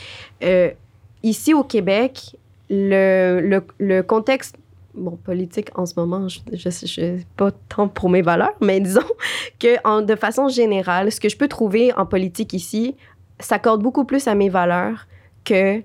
ici 1.21 1.53
au 1.53 1.63
Québec, 1.63 2.35
le, 2.69 3.61
le, 3.79 4.01
contexte 4.01 4.57
bon, 4.93 5.17
politique 5.17 5.69
en 5.75 5.85
ce 5.85 5.93
moment, 5.97 6.27
je 6.27 6.39
ne 6.65 6.71
sais 6.71 7.25
pas 7.35 7.51
tant 7.69 7.87
pour 7.87 8.09
mes 8.09 8.21
valeurs, 8.21 8.55
mais 8.61 8.79
disons 8.79 9.01
que 9.59 9.77
en, 9.87 10.01
de 10.01 10.15
façon 10.15 10.47
générale, 10.49 11.11
ce 11.11 11.19
que 11.19 11.29
je 11.29 11.37
peux 11.37 11.47
trouver 11.47 11.93
en 11.93 12.05
politique 12.05 12.53
ici 12.53 12.95
s'accorde 13.39 13.81
beaucoup 13.81 14.03
plus 14.03 14.27
à 14.27 14.35
mes 14.35 14.49
valeurs 14.49 15.07
que 15.43 15.81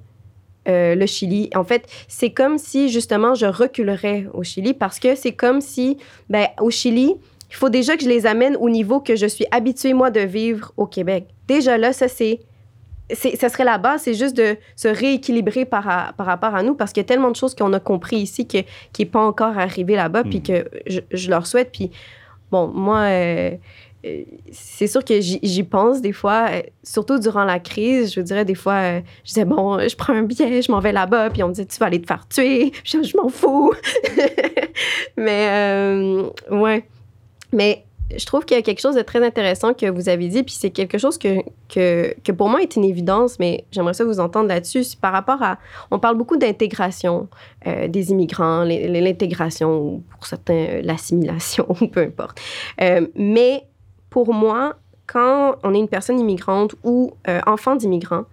euh, 0.68 0.94
le 0.94 1.06
Chili. 1.06 1.50
En 1.54 1.64
fait, 1.64 1.86
c'est 2.08 2.30
comme 2.30 2.56
si 2.56 2.88
justement 2.88 3.34
je 3.34 3.46
reculerais 3.46 4.26
au 4.32 4.42
Chili 4.42 4.74
parce 4.74 4.98
que 4.98 5.16
c'est 5.16 5.32
comme 5.32 5.60
si, 5.60 5.98
ben, 6.30 6.46
au 6.60 6.70
Chili, 6.70 7.16
il 7.50 7.56
faut 7.56 7.68
déjà 7.68 7.96
que 7.96 8.04
je 8.04 8.08
les 8.08 8.26
amène 8.26 8.56
au 8.56 8.70
niveau 8.70 9.00
que 9.00 9.16
je 9.16 9.26
suis 9.26 9.44
habituée, 9.50 9.92
moi, 9.92 10.10
de 10.10 10.20
vivre 10.20 10.72
au 10.76 10.86
Québec. 10.86 11.26
Déjà 11.48 11.76
là, 11.76 11.92
ça, 11.92 12.08
c'est 12.08 12.40
ça 13.10 13.48
serait 13.48 13.64
la 13.64 13.78
base, 13.78 14.02
c'est 14.02 14.14
juste 14.14 14.36
de 14.36 14.56
se 14.76 14.88
rééquilibrer 14.88 15.64
par, 15.64 16.14
par 16.14 16.26
rapport 16.26 16.54
à 16.54 16.62
nous 16.62 16.74
parce 16.74 16.92
qu'il 16.92 17.02
y 17.02 17.04
a 17.04 17.08
tellement 17.08 17.30
de 17.30 17.36
choses 17.36 17.54
qu'on 17.54 17.72
a 17.72 17.80
compris 17.80 18.16
ici 18.16 18.46
que, 18.46 18.58
qui 18.92 19.02
n'est 19.02 19.06
pas 19.06 19.20
encore 19.20 19.58
arrivé 19.58 19.96
là-bas, 19.96 20.24
puis 20.24 20.38
hmm. 20.38 20.42
que 20.42 20.70
je, 21.10 21.30
leur 21.30 21.46
souhaite. 21.46 21.70
Puis, 21.72 21.90
bon, 22.50 22.68
moi, 22.68 23.00
euh, 23.00 23.50
euh, 24.06 24.22
c'est 24.50 24.86
sûr 24.86 25.04
que 25.04 25.20
j'y 25.20 25.62
pense 25.62 26.00
des 26.00 26.12
fois, 26.12 26.48
euh, 26.50 26.62
surtout 26.82 27.18
durant 27.18 27.44
la 27.44 27.58
crise. 27.58 28.14
Je 28.14 28.20
dirais 28.20 28.44
des 28.44 28.54
fois, 28.54 29.00
je 29.24 29.28
disais, 29.28 29.44
bon, 29.44 29.78
je 29.78 29.96
prends 29.96 30.14
un 30.14 30.22
billet, 30.22 30.62
je 30.62 30.70
m'en 30.72 30.80
vais 30.80 30.92
là-bas, 30.92 31.30
puis 31.30 31.42
on 31.42 31.48
me 31.48 31.54
dit, 31.54 31.66
tu 31.66 31.78
vas 31.78 31.86
aller 31.86 32.00
te 32.00 32.06
faire 32.06 32.26
tuer. 32.28 32.72
Je, 32.84 33.02
je 33.02 33.16
m'en 33.16 33.28
fous. 33.28 33.72
Mais, 35.16 36.22
ouais. 36.50 36.84
Mais 37.52 37.84
je 38.16 38.26
trouve 38.26 38.44
qu'il 38.44 38.56
y 38.56 38.60
a 38.60 38.62
quelque 38.62 38.80
chose 38.80 38.94
de 38.94 39.02
très 39.02 39.24
intéressant 39.24 39.74
que 39.74 39.90
vous 39.90 40.08
avez 40.08 40.28
dit, 40.28 40.42
puis 40.42 40.54
c'est 40.54 40.70
quelque 40.70 40.98
chose 40.98 41.18
que, 41.18 41.42
que, 41.68 42.32
pour 42.32 42.48
moi 42.48 42.62
est 42.62 42.76
une 42.76 42.84
évidence, 42.84 43.38
mais 43.38 43.64
j'aimerais 43.70 43.94
ça 43.94 44.04
vous 44.04 44.20
entendre 44.20 44.48
là-dessus. 44.48 44.84
Par 45.00 45.12
rapport 45.12 45.42
à. 45.42 45.58
On 45.90 45.98
parle 45.98 46.16
beaucoup 46.16 46.36
d'intégration 46.36 47.28
euh, 47.66 47.88
des 47.88 48.10
immigrants, 48.10 48.64
l'intégration, 48.64 49.78
ou 49.78 50.02
pour 50.10 50.26
certains, 50.26 50.54
euh, 50.54 50.82
l'assimilation, 50.82 51.66
peu 51.92 52.00
importe. 52.00 52.40
Euh, 52.80 53.06
mais 53.14 53.64
pour 54.10 54.32
moi, 54.34 54.76
quand 55.06 55.56
on 55.62 55.74
est 55.74 55.78
une 55.78 55.88
personne 55.88 56.18
immigrante 56.18 56.74
ou 56.84 57.12
enfant 57.46 57.76
d'immigrant, 57.76 58.24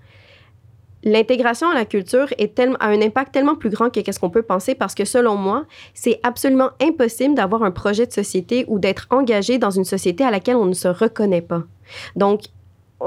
l'intégration 1.03 1.69
à 1.69 1.73
la 1.73 1.85
culture 1.85 2.27
a 2.39 2.87
un 2.87 3.01
impact 3.01 3.33
tellement 3.33 3.55
plus 3.55 3.69
grand 3.69 3.89
que 3.89 3.99
qu'est-ce 3.99 4.19
qu'on 4.19 4.29
peut 4.29 4.43
penser 4.43 4.75
parce 4.75 4.95
que 4.95 5.05
selon 5.05 5.35
moi, 5.35 5.65
c'est 5.93 6.19
absolument 6.23 6.69
impossible 6.81 7.35
d'avoir 7.35 7.63
un 7.63 7.71
projet 7.71 8.05
de 8.05 8.11
société 8.11 8.65
ou 8.67 8.79
d'être 8.79 9.07
engagé 9.09 9.57
dans 9.57 9.71
une 9.71 9.85
société 9.85 10.23
à 10.23 10.31
laquelle 10.31 10.55
on 10.55 10.65
ne 10.65 10.73
se 10.73 10.87
reconnaît 10.87 11.41
pas. 11.41 11.63
Donc, 12.15 12.41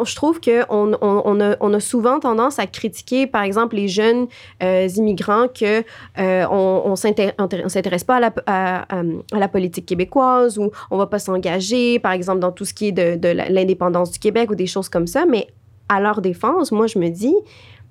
je 0.05 0.17
trouve 0.17 0.41
qu'on 0.41 0.97
on, 1.03 1.41
a, 1.75 1.81
souvent 1.81 2.19
tendance 2.19 2.59
à 2.59 2.67
critiquer, 2.67 3.27
par 3.27 3.43
exemple, 3.43 3.77
les 3.77 3.89
jeunes 3.89 4.27
euh, 4.63 4.89
immigrants 4.97 5.49
que 5.49 5.85
euh, 6.19 6.47
on, 6.51 6.83
on 6.87 6.97
s'intéresse 6.97 8.05
pas 8.05 8.21
à 8.47 8.87
la, 9.33 9.49
politique 9.49 9.85
québécoise 9.85 10.59
ou 10.59 10.71
on 10.91 10.97
va 10.97 11.07
pas 11.07 11.19
s'engager, 11.19 11.99
par 11.99 12.13
exemple, 12.13 12.41
dans 12.41 12.53
tout 12.53 12.65
ce 12.65 12.73
qui 12.73 12.89
est 12.89 12.93
de 12.93 13.29
l'indépendance 13.53 14.13
du 14.13 14.19
Québec 14.19 14.51
ou 14.51 14.55
des 14.55 14.67
choses 14.67 14.89
comme 14.89 15.07
ça. 15.07 15.27
Mais 15.27 15.49
à 15.89 16.01
leur 16.01 16.23
défense, 16.23 16.73
moi, 16.73 16.87
je 16.87 16.99
me 16.99 17.09
dis, 17.09 17.35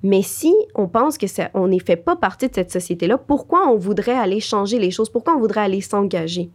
mais 0.03 0.21
si 0.23 0.53
on 0.73 0.87
pense 0.87 1.17
que 1.17 1.27
ça, 1.27 1.51
on 1.53 1.67
n'est 1.67 1.79
fait 1.79 1.95
pas 1.95 2.15
partie 2.15 2.47
de 2.49 2.55
cette 2.55 2.71
société-là, 2.71 3.17
pourquoi 3.17 3.67
on 3.67 3.77
voudrait 3.77 4.17
aller 4.17 4.39
changer 4.39 4.79
les 4.79 4.89
choses? 4.89 5.09
Pourquoi 5.09 5.35
on 5.35 5.39
voudrait 5.39 5.61
aller 5.61 5.81
s'engager? 5.81 6.49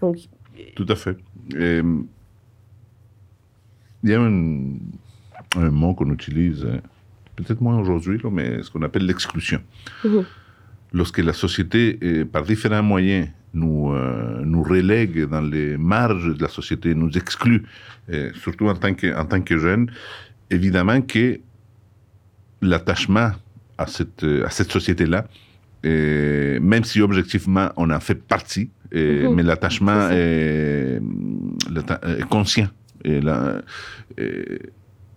Donc... 0.00 0.18
Tout 0.76 0.86
à 0.88 0.94
fait. 0.94 1.16
il 1.50 2.04
y 4.04 4.12
a 4.12 4.20
un, 4.20 5.70
mot 5.70 5.94
qu'on 5.94 6.10
utilise, 6.12 6.66
peut-être 7.36 7.60
moins 7.62 7.78
aujourd'hui, 7.78 8.20
mais 8.30 8.62
ce 8.62 8.70
qu'on 8.70 8.82
appelle 8.82 9.06
l'exclusion. 9.06 9.60
Mhm. 10.04 10.24
Lorsque 10.92 11.18
la 11.18 11.32
société, 11.32 12.26
par 12.26 12.42
différents 12.42 12.82
moyens, 12.82 13.28
nous, 13.54 13.94
nous 14.44 14.62
relègue 14.62 15.24
dans 15.24 15.40
les 15.40 15.78
marges 15.78 16.36
de 16.36 16.42
la 16.42 16.48
société, 16.48 16.94
nous 16.94 17.10
exclut, 17.16 17.64
surtout 18.34 18.68
en 18.68 18.74
tant 18.74 18.92
que, 18.92 19.18
en 19.18 19.24
tant 19.24 19.40
que 19.40 19.56
jeune, 19.56 19.90
évidemment 20.50 21.00
que 21.00 21.40
l'attachement 22.62 23.32
à 23.76 23.86
cette, 23.86 24.24
à 24.24 24.50
cette 24.50 24.72
société-là, 24.72 25.26
même 25.84 26.84
si 26.84 27.00
objectivement 27.00 27.70
on 27.76 27.90
en 27.90 28.00
fait 28.00 28.14
partie, 28.14 28.70
mhm. 28.94 29.34
mais 29.34 29.42
l'attachement 29.42 30.08
est, 30.10 31.00
conscient 32.30 32.68
et 33.04 33.20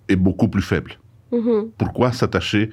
est, 0.10 0.16
beaucoup 0.16 0.48
plus 0.48 0.64
faible. 0.64 0.94
Mhm. 1.32 1.70
Pourquoi 1.78 2.12
s'attacher 2.12 2.72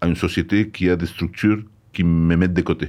à 0.00 0.06
une 0.08 0.16
société 0.16 0.70
qui 0.70 0.88
a 0.90 0.96
des 0.96 1.06
structures 1.06 1.62
qui 1.92 2.02
me 2.02 2.36
mettent 2.36 2.54
de 2.54 2.62
côté? 2.62 2.88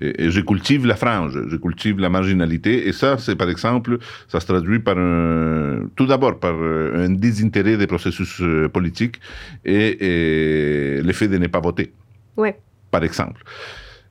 Et, 0.00 0.30
je 0.30 0.40
cultive 0.40 0.86
la 0.86 0.96
frange, 0.96 1.38
je 1.48 1.56
cultive 1.56 2.00
la 2.00 2.08
marginalité, 2.08 2.88
et 2.88 2.92
ça, 2.92 3.18
c'est 3.18 3.36
par 3.36 3.48
exemple, 3.48 3.98
ça 4.28 4.40
se 4.40 4.46
traduit 4.46 4.80
par 4.80 4.98
un, 4.98 5.88
tout 5.96 6.06
d'abord 6.06 6.38
par 6.38 6.54
un 6.54 7.10
désintérêt 7.10 7.76
des 7.76 7.86
processus 7.86 8.40
euh, 8.40 8.68
politiques 8.68 9.20
et, 9.64 10.98
et 10.98 11.02
le 11.02 11.12
fait 11.12 11.28
de 11.28 11.38
ne 11.38 11.46
pas 11.46 11.60
voter. 11.60 11.92
Ouais 12.36 12.56
par 12.94 13.02
exemple. 13.02 13.42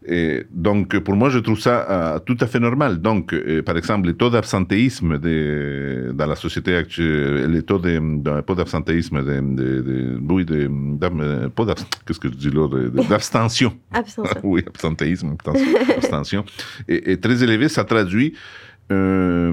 Et 0.06 0.44
donc, 0.52 0.98
pour 1.00 1.16
moi, 1.16 1.30
je 1.30 1.40
trouve 1.40 1.60
ça 1.60 1.88
euh, 1.90 2.20
tout 2.20 2.38
à 2.42 2.48
fait 2.48 2.60
normal. 2.60 3.00
Donc, 3.00 3.34
euh, 3.34 3.62
par 3.62 3.78
exemple, 3.78 4.08
les 4.08 4.14
taux 4.14 4.30
d'absentéisme 4.30 5.18
dans 5.18 6.26
la 6.26 6.36
société 6.36 6.76
actuelle, 6.76 7.52
les 7.52 7.64
taux 7.64 7.80
d'absentéisme, 7.80 9.24
de, 9.24 9.40
de, 9.40 9.82
de, 9.82 10.20
oui, 10.30 10.46
de, 10.46 10.70
qu'est-ce 12.06 12.20
que 12.20 12.28
je 12.30 12.36
dis 12.36 12.50
là, 12.50 12.68
d'abstention. 13.08 13.74
Abstention. 13.92 14.40
oui, 14.44 14.64
absentéisme, 14.68 15.36
abstention, 15.98 16.44
est, 16.88 17.22
très 17.22 17.44
élevé. 17.44 17.70
Ça 17.70 17.84
traduit 17.84 18.34
euh, 18.92 19.52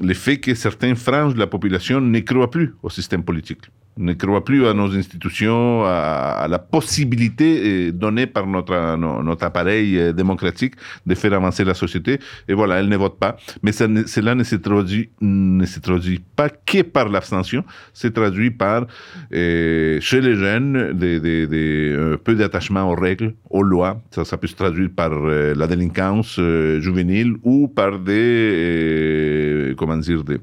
le 0.00 0.14
fait 0.14 0.38
que 0.38 0.54
certaines 0.54 0.96
franges 0.96 1.34
de 1.34 1.40
la 1.40 1.46
population 1.46 2.00
ne 2.00 2.20
croient 2.20 2.50
plus 2.50 2.74
au 2.82 2.90
système 2.90 3.24
politique 3.24 3.62
ne 4.00 4.14
croit 4.14 4.44
plus 4.44 4.66
à 4.66 4.74
nos 4.74 4.94
institutions, 4.96 5.84
à, 5.84 6.46
la 6.48 6.58
possibilité 6.58 7.88
euh, 7.88 7.92
donnée 7.92 8.26
par 8.26 8.46
notre, 8.46 8.96
notre 8.96 9.44
appareil 9.44 9.98
euh, 9.98 10.12
démocratique 10.12 10.74
de 11.06 11.14
faire 11.14 11.34
avancer 11.34 11.64
la 11.64 11.74
société. 11.74 12.18
Et 12.48 12.54
voilà, 12.54 12.80
elle 12.80 12.88
ne 12.88 12.96
vote 12.96 13.18
pas. 13.18 13.36
Mais 13.62 13.72
cela 13.72 14.34
ne 14.34 14.44
se, 14.44 14.56
traduit, 14.56 15.10
ne 15.20 15.66
se 15.66 15.80
traduit 15.80 16.20
pas 16.34 16.48
que 16.48 16.82
par 16.82 17.08
l'abstention, 17.08 17.62
c'est 17.92 18.14
traduit 18.14 18.50
par, 18.50 18.86
euh, 19.32 19.98
chez 20.00 20.20
les 20.20 20.34
jeunes, 20.34 20.92
des, 20.94 21.94
un 21.98 22.16
peu 22.16 22.34
d'attachement 22.34 22.90
aux 22.90 22.94
règles, 22.94 23.34
aux 23.50 23.62
lois. 23.62 24.00
Ça, 24.10 24.36
peut 24.36 24.46
se 24.46 24.56
traduire 24.56 24.88
par 24.94 25.10
la 25.10 25.66
délinquance 25.66 26.40
juvénile 26.78 27.34
ou 27.42 27.68
par 27.68 27.98
des, 27.98 29.74
comment 29.76 29.98
dire, 29.98 30.24
des, 30.24 30.38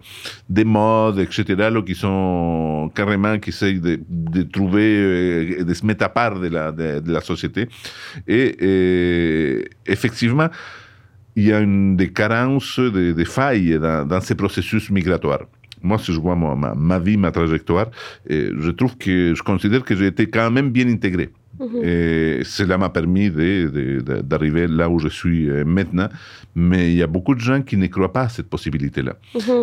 des 0.49 0.63
modes, 0.63 1.19
etc., 1.19 1.69
qui 1.85 1.95
sont 1.95 2.91
carrément 2.93 3.39
qui 3.47 3.51
essaye 3.51 3.79
de, 3.79 3.99
de, 4.09 4.43
trouver, 4.43 4.97
euh, 4.97 5.63
de 5.63 5.73
se 5.73 5.85
mettre 5.85 6.03
à 6.03 6.09
part 6.09 6.37
de 6.37 7.11
la, 7.11 7.21
société. 7.21 7.69
Et, 8.27 9.63
effectivement, 9.85 10.49
il 11.37 11.45
y 11.45 11.53
a 11.53 11.59
une, 11.59 11.95
des 11.95 12.11
carences, 12.11 12.79
des, 12.79 13.25
failles 13.25 13.79
dans, 13.79 14.21
ces 14.21 14.35
processus 14.35 14.89
migratoires. 14.89 15.45
Moi, 15.81 15.97
si 15.99 16.11
je 16.11 16.19
vois 16.19 16.35
ma, 16.35 16.99
vie, 16.99 17.17
ma 17.17 17.31
trajectoire, 17.31 17.87
et 18.27 18.49
je 18.57 18.71
trouve 18.71 18.97
que 18.97 19.33
je 19.33 19.43
considère 19.43 19.83
que 19.83 19.95
j'ai 19.95 20.07
été 20.07 20.27
quand 20.27 20.51
même 20.51 20.69
bien 20.71 20.89
intégré. 20.89 21.29
Et 21.83 22.41
cela 22.43 22.77
m'a 22.77 22.89
permis 22.89 23.29
d'arriver 23.29 24.67
là 24.67 24.89
où 24.89 24.99
je 24.99 25.07
suis 25.07 25.49
euh, 25.49 25.63
maintenant. 25.65 26.09
Mais 26.55 26.91
il 26.91 26.97
y 26.97 27.03
a 27.03 27.07
beaucoup 27.07 27.35
de 27.35 27.39
gens 27.39 27.61
qui 27.61 27.77
ne 27.77 27.87
croient 27.87 28.13
pas 28.13 28.23
à 28.23 28.29
cette 28.29 28.49
possibilité-là. 28.49 29.15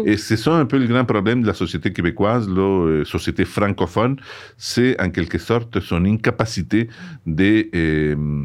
Et 0.04 0.16
c'est 0.16 0.36
ça 0.36 0.54
un 0.54 0.64
peu 0.64 0.78
le 0.78 0.86
grand 0.86 1.04
problème 1.04 1.42
de 1.42 1.46
la 1.46 1.54
société 1.54 1.92
québécoise, 1.92 2.48
la 2.48 2.62
euh, 2.62 3.04
société 3.04 3.44
francophone, 3.44 4.16
c'est 4.56 5.00
en 5.00 5.10
quelque 5.10 5.38
sorte 5.38 5.80
son 5.80 6.04
incapacité 6.04 6.88
de... 7.26 7.68
Euh, 7.74 8.44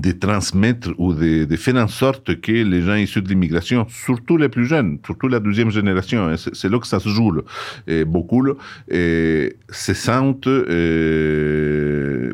de 0.00 0.12
transmettre 0.12 0.90
ou 0.98 1.12
de, 1.12 1.44
de, 1.44 1.56
faire 1.56 1.76
en 1.76 1.88
sorte 1.88 2.40
que 2.40 2.52
les 2.52 2.82
gens 2.82 2.94
issus 2.94 3.22
de 3.22 3.28
l'immigration, 3.28 3.86
surtout 3.88 4.36
les 4.36 4.48
plus 4.48 4.66
jeunes, 4.66 4.98
surtout 5.04 5.28
la 5.28 5.40
deuxième 5.40 5.70
génération, 5.70 6.26
hein, 6.26 6.34
c'est 6.36 6.68
là 6.68 6.78
que 6.78 6.86
ça 6.86 7.00
se 7.00 7.08
joue, 7.08 7.30
là, 7.30 7.42
et 7.86 8.04
beaucoup, 8.04 8.42
là, 8.42 8.54
et 8.90 9.56
se 9.70 9.94
sentent, 9.94 10.46
euh, 10.46 11.83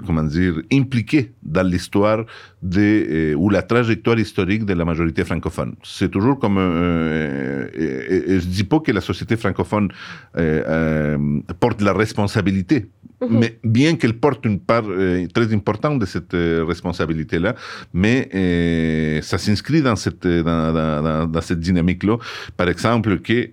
comment 0.06 0.22
dire, 0.22 0.54
impliqués 0.72 1.32
dans 1.42 1.66
l'histoire 1.66 2.24
de, 2.62 2.80
euh, 2.80 3.34
ou 3.34 3.50
la 3.50 3.62
trajectoire 3.62 4.18
historique 4.18 4.64
de 4.64 4.74
la 4.74 4.84
majorité 4.84 5.24
francophone. 5.24 5.74
C'est 5.82 6.10
toujours 6.10 6.38
comme, 6.38 6.58
euh, 6.58 7.68
et, 7.74 8.32
et, 8.32 8.40
je 8.40 8.46
dis 8.46 8.64
pas 8.64 8.80
que 8.80 8.92
la 8.92 9.00
société 9.00 9.36
francophone 9.36 9.88
euh, 10.36 10.62
euh 10.66 11.18
porte 11.58 11.80
la 11.82 11.92
responsabilité 11.92 12.88
Mhm. 13.20 13.38
Mais 13.38 13.58
bien 13.62 13.96
qu'elle 13.96 14.14
porte 14.14 14.46
une 14.46 14.60
part 14.60 14.84
euh, 14.88 15.26
très 15.34 15.52
importante 15.52 15.98
de 15.98 16.06
cette 16.06 16.32
euh, 16.32 16.64
responsabilité-là, 16.66 17.54
mais 17.92 18.28
euh, 18.34 19.20
ça 19.20 19.36
s'inscrit 19.36 19.82
dans 19.82 19.96
cette, 19.96 20.26
dans, 20.26 20.72
dans, 20.72 21.26
dans 21.26 21.40
cette 21.42 21.60
dynamique-là. 21.60 22.16
Par 22.56 22.68
exemple, 22.68 23.18
que 23.20 23.50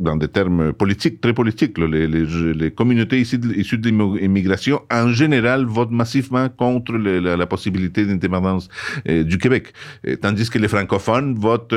dans 0.00 0.16
des 0.16 0.28
termes 0.28 0.72
politiques, 0.72 1.20
très 1.20 1.34
politiques, 1.34 1.78
les, 1.78 2.06
les, 2.06 2.24
les 2.54 2.70
communautés 2.70 3.20
issues 3.20 3.38
de, 3.38 3.88
l'immigration, 3.88 4.80
en 4.90 5.08
général, 5.12 5.66
votent 5.66 5.92
massivement 5.92 6.48
contre 6.48 6.94
la, 6.94 7.36
la, 7.36 7.46
possibilité 7.46 8.04
d'indépendance 8.06 8.68
du 9.06 9.38
Québec. 9.38 9.72
tandis 10.20 10.48
que 10.50 10.58
les 10.58 10.68
francophones 10.68 11.34
votent 11.34 11.74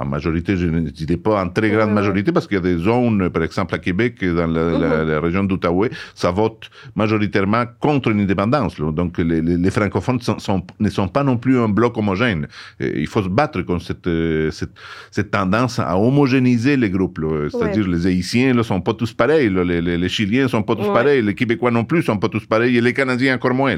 en 0.00 0.06
majorité, 0.06 0.56
je 0.56 0.66
ne 0.66 0.88
dirais 0.88 1.18
pas 1.18 1.42
en 1.42 1.48
très 1.50 1.68
grande 1.68 1.92
majorité, 1.92 2.32
parce 2.32 2.46
qu'il 2.46 2.56
y 2.56 2.58
a 2.58 2.62
des 2.62 2.78
zones, 2.78 3.28
par 3.28 3.42
exemple 3.42 3.74
à 3.74 3.78
Québec, 3.78 4.24
dans 4.24 4.46
la, 4.46 5.04
la, 5.04 5.20
région 5.20 5.44
d'Outaouais, 5.44 5.90
ça 6.14 6.30
vote 6.30 6.70
majoritairement 6.96 7.64
contre 7.78 8.10
l'indépendance. 8.10 8.80
Donc 8.80 9.18
les, 9.18 9.42
les, 9.42 9.70
francophones 9.70 10.20
sont, 10.20 10.62
ne 10.78 10.88
sont 10.88 11.08
pas 11.08 11.22
non 11.22 11.36
plus 11.36 11.58
un 11.58 11.68
bloc 11.68 11.98
homogène. 11.98 12.48
il 12.80 13.06
faut 13.06 13.22
se 13.22 13.28
battre 13.28 13.60
contre 13.62 13.84
cette, 13.84 14.08
cette, 14.52 14.72
cette 15.10 15.30
tendance 15.30 15.78
à 15.78 15.98
homogénéiser 15.98 16.78
les 16.78 16.88
groupes. 16.88 17.20
C'est-à-dire 17.50 17.86
les 17.86 18.06
Haïtiens 18.06 18.54
ne 18.54 18.62
sont 18.62 18.80
pas 18.80 18.94
tous 18.94 19.12
pareils, 19.12 19.50
les, 19.50 19.82
les, 19.82 20.08
Chiliens 20.08 20.44
ne 20.44 20.48
sont 20.48 20.62
pas 20.62 20.76
tous 20.76 20.90
pareils, 20.92 21.22
les 21.22 21.34
Québécois 21.34 21.70
non 21.70 21.84
plus 21.84 21.98
ne 21.98 22.04
sont 22.04 22.16
pas 22.16 22.28
tous 22.28 22.46
pareils, 22.46 22.76
et 22.78 22.80
les 22.80 22.94
Canadiens 22.94 23.34
encore 23.34 23.52
moins. 23.52 23.76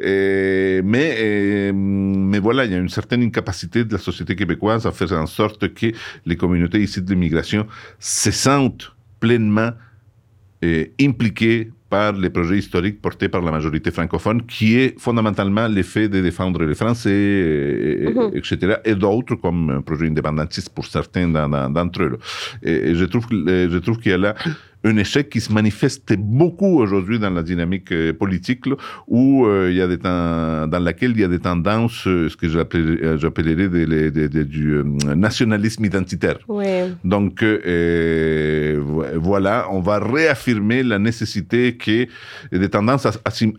et, 0.00 0.80
mais, 0.82 1.72
mais 1.74 2.38
voilà, 2.38 2.64
il 2.64 2.72
y 2.72 2.74
a 2.74 2.78
une 2.78 2.88
certaine 2.88 3.22
incapacité 3.22 3.84
de 3.84 3.92
la 3.92 3.98
société 3.98 4.34
québécoise 4.34 4.86
à 4.86 4.92
faire 4.92 5.12
en 5.12 5.26
sorte 5.26 5.57
que 5.66 5.92
les 6.26 6.36
communautés 6.36 6.80
ici 6.80 7.02
de 7.02 7.10
l'immigration 7.10 7.66
se 7.98 8.30
sentent 8.30 8.92
pleinement 9.20 9.70
euh, 10.64 10.84
impliquées 11.00 11.70
par 11.88 12.12
les 12.12 12.28
projets 12.28 12.58
historiques 12.58 13.00
portés 13.00 13.28
par 13.28 13.40
la 13.40 13.50
majorité 13.50 13.90
francophone, 13.90 14.42
qui 14.44 14.78
est 14.78 14.98
fondamentalement 15.00 15.66
l'effet 15.68 16.08
de 16.08 16.20
défendre 16.20 16.62
les 16.64 16.74
Français, 16.74 17.10
et, 17.10 18.12
mhm. 18.14 18.30
etc., 18.34 18.76
et 18.84 18.94
d'autres, 18.94 19.36
comme 19.36 19.70
un 19.70 19.80
projet 19.80 20.06
indépendantiste 20.06 20.68
pour 20.70 20.84
certains 20.84 21.28
d'entre 21.28 22.02
eux. 22.02 22.18
Et, 22.62 22.94
je 22.94 23.04
trouve, 23.06 23.26
je 23.30 23.78
trouve 23.78 23.98
qu'il 23.98 24.10
y 24.10 24.14
a 24.14 24.18
là 24.18 24.34
un 24.84 24.96
échec 24.96 25.28
qui 25.28 25.40
se 25.40 25.52
manifeste 25.52 26.14
beaucoup 26.16 26.78
aujourd'hui 26.78 27.18
dans 27.18 27.30
la 27.30 27.42
dynamique 27.42 27.90
euh, 27.92 28.12
politique, 28.12 28.64
où 29.08 29.44
euh, 29.46 29.68
il 29.70 29.76
y 29.76 29.82
a 29.82 29.88
des 29.88 29.96
dans 29.98 30.82
laquelle 30.82 31.12
il 31.12 31.20
y 31.20 31.24
a 31.24 31.28
des 31.28 31.40
tendances, 31.40 32.06
euh, 32.06 32.28
ce 32.28 32.36
que 32.36 32.48
j'appellerais 32.48 33.68
du 34.44 34.82
nationalisme 35.16 35.84
identitaire. 35.84 36.38
Donc 37.04 37.44
voilà, 39.16 39.66
on 39.70 39.80
va 39.80 39.98
réaffirmer 39.98 40.82
la 40.82 40.98
nécessité 40.98 41.76
que 41.76 42.06
des 42.52 42.68
tendances 42.68 43.06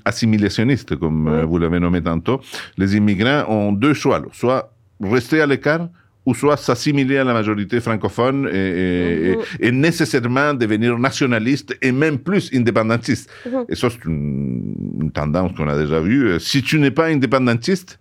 assimilationnistes, 0.05 0.95
comme 0.95 1.43
vous 1.43 1.57
l'avez 1.57 1.79
nommé 1.79 2.01
tantôt, 2.01 2.39
les 2.77 2.95
immigrants 2.95 3.45
ont 3.49 3.71
deux 3.73 3.93
choix, 3.93 4.21
soit 4.31 4.71
rester 5.01 5.41
à 5.41 5.45
l'écart 5.45 5.89
ou 6.29 6.35
soit 6.35 6.57
s'assimiler 6.57 7.17
à 7.17 7.23
la 7.23 7.33
majorité 7.33 7.79
francophone 7.81 8.47
et, 8.53 9.35
mhm. 9.61 9.81
nécessairement 9.87 10.53
devenir 10.53 10.97
nationaliste 10.99 11.75
et 11.81 11.91
même 11.91 12.19
plus 12.19 12.51
indépendantiste. 12.53 13.31
Mhm. 13.45 13.65
Et 13.69 13.75
ça, 13.75 13.89
c'est 13.89 14.05
une, 14.05 15.11
tendance 15.11 15.51
qu'on 15.53 15.67
a 15.67 15.75
déjà 15.75 15.99
vue. 15.99 16.39
Si 16.39 16.61
tu 16.61 16.79
n'es 16.79 16.91
pas 16.91 17.07
indépendantiste, 17.07 17.97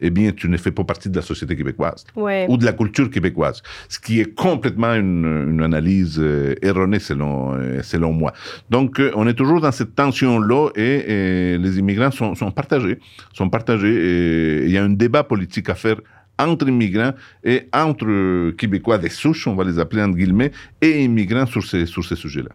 eh 0.00 0.10
bien, 0.10 0.30
tu 0.32 0.48
ne 0.48 0.56
fais 0.56 0.70
pas 0.70 0.84
partie 0.84 1.08
de 1.08 1.16
la 1.16 1.22
société 1.22 1.56
québécoise 1.56 2.04
ou 2.14 2.56
de 2.56 2.64
la 2.64 2.72
culture 2.72 3.10
québécoise, 3.10 3.62
ce 3.88 3.98
qui 3.98 4.20
est 4.20 4.32
complètement 4.34 4.94
une, 4.94 5.60
analyse 5.62 6.18
euh, 6.18 6.54
erronée 6.60 6.98
selon, 6.98 7.54
euh, 7.54 7.82
selon 7.82 8.12
moi. 8.12 8.32
Donc, 8.68 8.98
euh, 8.98 9.12
on 9.14 9.26
est 9.28 9.34
toujours 9.34 9.60
dans 9.60 9.70
cette 9.70 9.94
tension-là 9.94 10.70
et, 10.76 11.56
les 11.58 11.78
immigrants 11.78 12.10
sont, 12.10 12.34
sont 12.34 12.50
partagés, 12.50 12.98
sont 13.32 13.48
partagés 13.48 13.94
et 13.94 14.64
il 14.64 14.72
y 14.72 14.78
a 14.78 14.84
un 14.84 14.90
débat 14.90 15.22
politique 15.22 15.68
à 15.68 15.74
faire 15.74 15.98
entre 16.38 16.68
immigrants 16.68 17.12
et 17.44 17.68
entre 17.72 18.50
Québécois 18.52 18.98
des 18.98 19.10
souches, 19.10 19.46
on 19.46 19.54
va 19.54 19.64
les 19.64 19.78
appeler 19.78 20.02
entre 20.02 20.16
guillemets, 20.16 20.52
et 20.80 21.04
immigrants 21.04 21.46
sur 21.46 21.64
ces, 21.64 21.86
sur 21.86 22.04
ces 22.04 22.16
sujets-là. 22.16 22.50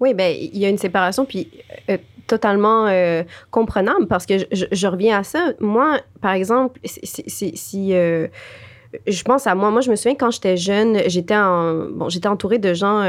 Oui, 0.00 0.14
ben 0.14 0.34
il 0.34 0.58
y 0.58 0.64
a 0.64 0.68
une 0.70 0.78
séparation, 0.78 1.26
puis 1.26 1.48
euh, 1.90 1.98
totalement 2.26 2.86
euh, 2.86 3.22
comprenable, 3.50 4.06
parce 4.06 4.24
que 4.24 4.34
je, 4.50 4.86
reviens 4.86 5.18
à 5.18 5.24
ça. 5.24 5.52
Moi, 5.60 6.00
par 6.22 6.32
exemple, 6.32 6.80
si... 6.84 7.94
euh, 7.94 8.26
je 9.06 9.22
pense 9.22 9.46
à 9.46 9.54
moi. 9.54 9.70
Moi, 9.70 9.82
je 9.82 9.90
me 9.90 9.94
souviens 9.94 10.16
quand 10.16 10.32
j'étais 10.32 10.56
jeune, 10.56 10.98
j'étais 11.06 11.36
en, 11.36 11.90
bon, 11.90 12.08
j'étais 12.08 12.26
entourée 12.26 12.58
de 12.58 12.74
gens. 12.74 13.04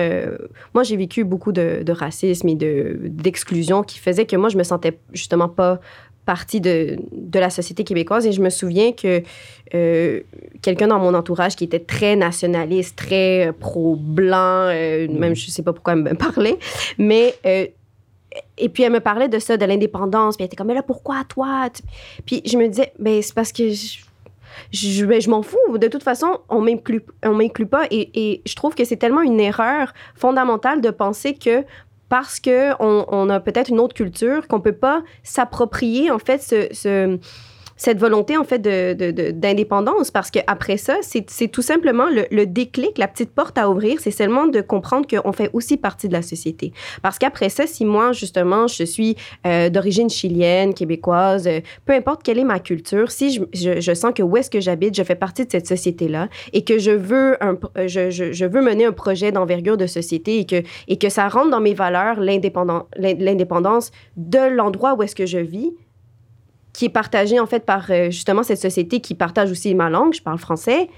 Moi, 0.76 0.84
j'ai 0.84 0.96
vécu 0.96 1.24
beaucoup 1.24 1.52
de, 1.52 1.82
de 1.82 1.92
racisme 1.92 2.50
et 2.50 2.56
de, 2.56 3.00
d'exclusion 3.02 3.82
qui 3.82 3.98
faisait 3.98 4.28
que 4.28 4.36
moi, 4.36 4.50
je 4.50 4.58
me 4.58 4.64
sentais 4.64 5.00
justement 5.12 5.50
pas 5.50 5.80
partie 6.32 6.62
de, 6.62 6.96
de 7.12 7.40
la 7.40 7.50
société 7.50 7.84
québécoise. 7.84 8.26
Et 8.26 8.32
je 8.32 8.42
me 8.42 8.50
souviens 8.50 8.94
que 8.94 9.22
euh, 9.76 10.22
quelqu'un 10.62 10.88
dans 10.88 10.98
mon 10.98 11.14
entourage 11.14 11.58
qui 11.58 11.66
était 11.66 11.82
très 11.82 12.16
nationaliste, 12.16 12.96
très 12.96 13.52
pro-blanc, 13.60 14.70
euh, 14.70 15.10
même 15.10 15.36
je 15.36 15.52
sais 15.52 15.62
pas 15.62 15.74
pourquoi 15.74 15.92
elle 15.92 16.04
me 16.04 16.14
parlait, 16.28 16.58
mais 16.98 17.36
euh, 17.46 17.66
et 18.58 18.70
puis 18.70 18.84
elle 18.84 18.94
me 18.94 19.02
parlait 19.02 19.28
de 19.28 19.40
ça, 19.40 19.58
de 19.58 19.66
l'indépendance. 19.66 20.38
Puis 20.38 20.44
elle 20.44 20.48
était 20.48 20.56
comme, 20.56 20.68
mais 20.68 20.74
là, 20.74 20.84
pourquoi 20.84 21.26
toi? 21.28 21.68
Puis 22.26 22.42
je 22.46 22.58
me 22.58 22.70
disais, 22.70 22.94
ben 22.98 23.22
c'est 23.22 23.36
parce 23.36 23.52
que 23.52 23.72
je, 23.72 23.98
je, 24.72 25.06
ben, 25.06 25.20
je 25.20 25.30
m'en 25.30 25.42
fous. 25.42 25.78
De 25.78 25.90
toute 25.90 26.04
façon, 26.04 26.40
on 26.48 26.62
m'inclut, 26.62 27.04
on 27.26 27.34
m'inclut 27.34 27.66
pas. 27.66 27.88
Et, 27.92 28.10
et, 28.14 28.42
je 28.46 28.56
trouve 28.56 28.74
que 28.74 28.86
c'est 28.86 28.96
tellement 28.96 29.22
une 29.22 29.42
erreur 29.42 29.94
fondamentale 30.16 30.80
de 30.80 30.92
penser 30.92 31.34
que 31.34 31.66
parce 32.12 32.42
qu'on 32.42 33.06
on 33.08 33.30
a 33.30 33.40
peut-être 33.40 33.70
une 33.70 33.80
autre 33.80 33.94
culture, 33.94 34.50
qu'on 34.50 34.60
peut 34.60 34.74
pas 34.74 35.02
s'approprier, 35.24 36.12
en 36.12 36.20
fait, 36.20 36.42
ce 36.42 37.18
cette 37.82 37.98
volonté, 37.98 38.38
en 38.38 38.44
fait, 38.44 38.60
d'indépendance. 38.60 39.96
De, 39.96 40.04
de, 40.06 40.12
parce 40.12 40.30
qu'après 40.30 40.78
ça, 40.78 40.98
c'est 41.02 41.48
tout 41.48 41.64
simplement 41.64 42.06
le, 42.12 42.46
déclic, 42.46 43.00
la 43.00 43.08
petite 43.08 43.32
porte 43.32 43.58
à 43.58 43.72
ouvrir, 43.72 44.00
c'est 44.00 44.12
seulement 44.12 44.46
de 44.46 44.62
comprendre 44.62 45.08
qu'on 45.08 45.32
fait 45.32 45.50
aussi 45.54 45.78
partie 45.78 46.08
de 46.08 46.14
la 46.14 46.22
société. 46.22 46.74
Parce 47.02 47.18
qu'après 47.18 47.50
ça, 47.50 47.66
si 47.66 47.84
moi, 47.86 48.12
justement, 48.12 48.68
je 48.68 48.84
suis 48.84 49.16
euh, 49.48 49.72
d'origine 49.72 50.12
chilienne, 50.12 50.76
québécoise, 50.76 51.48
euh, 51.48 51.62
peu 51.88 51.94
importe 51.94 52.22
quelle 52.22 52.38
est 52.38 52.44
ma 52.44 52.60
culture, 52.60 53.10
si 53.10 53.42
je, 53.52 53.94
sens 53.96 54.14
que 54.14 54.22
où 54.22 54.38
est-ce 54.38 54.52
que 54.52 54.60
j'habite, 54.60 54.96
je 54.96 55.02
fais 55.02 55.16
partie 55.16 55.48
de 55.48 55.52
cette 55.52 55.66
société-là 55.66 56.30
et 56.54 56.64
que 56.64 56.78
je, 56.78 56.92
veux 56.92 58.62
mener 58.62 58.86
un 58.86 58.92
projet 58.92 59.32
d'envergure 59.32 59.78
de 59.78 59.88
société 59.88 60.38
et 60.38 60.46
que, 60.46 60.62
et 60.88 61.00
que 61.00 61.10
ça 61.10 61.28
rentre 61.30 61.50
dans 61.50 61.62
mes 61.62 61.74
valeurs, 61.74 62.20
l'indépendance 62.20 63.92
de 64.18 64.56
l'endroit 64.56 64.94
où 64.94 65.02
est-ce 65.02 65.16
que 65.16 65.26
je 65.26 65.40
vis, 65.40 65.72
qui 66.74 66.86
est 66.86 66.90
partagé 66.90 67.40
en 67.40 67.46
fait 67.46 67.66
par 67.66 67.90
euh, 67.90 68.06
justement 68.12 68.44
cette 68.44 68.62
société 68.62 69.02
qui 69.02 69.16
partage 69.16 69.52
aussi 69.52 69.74
ma 69.76 69.90
langue, 69.90 70.14
je 70.14 70.22
parle 70.22 70.38
français, 70.38 70.90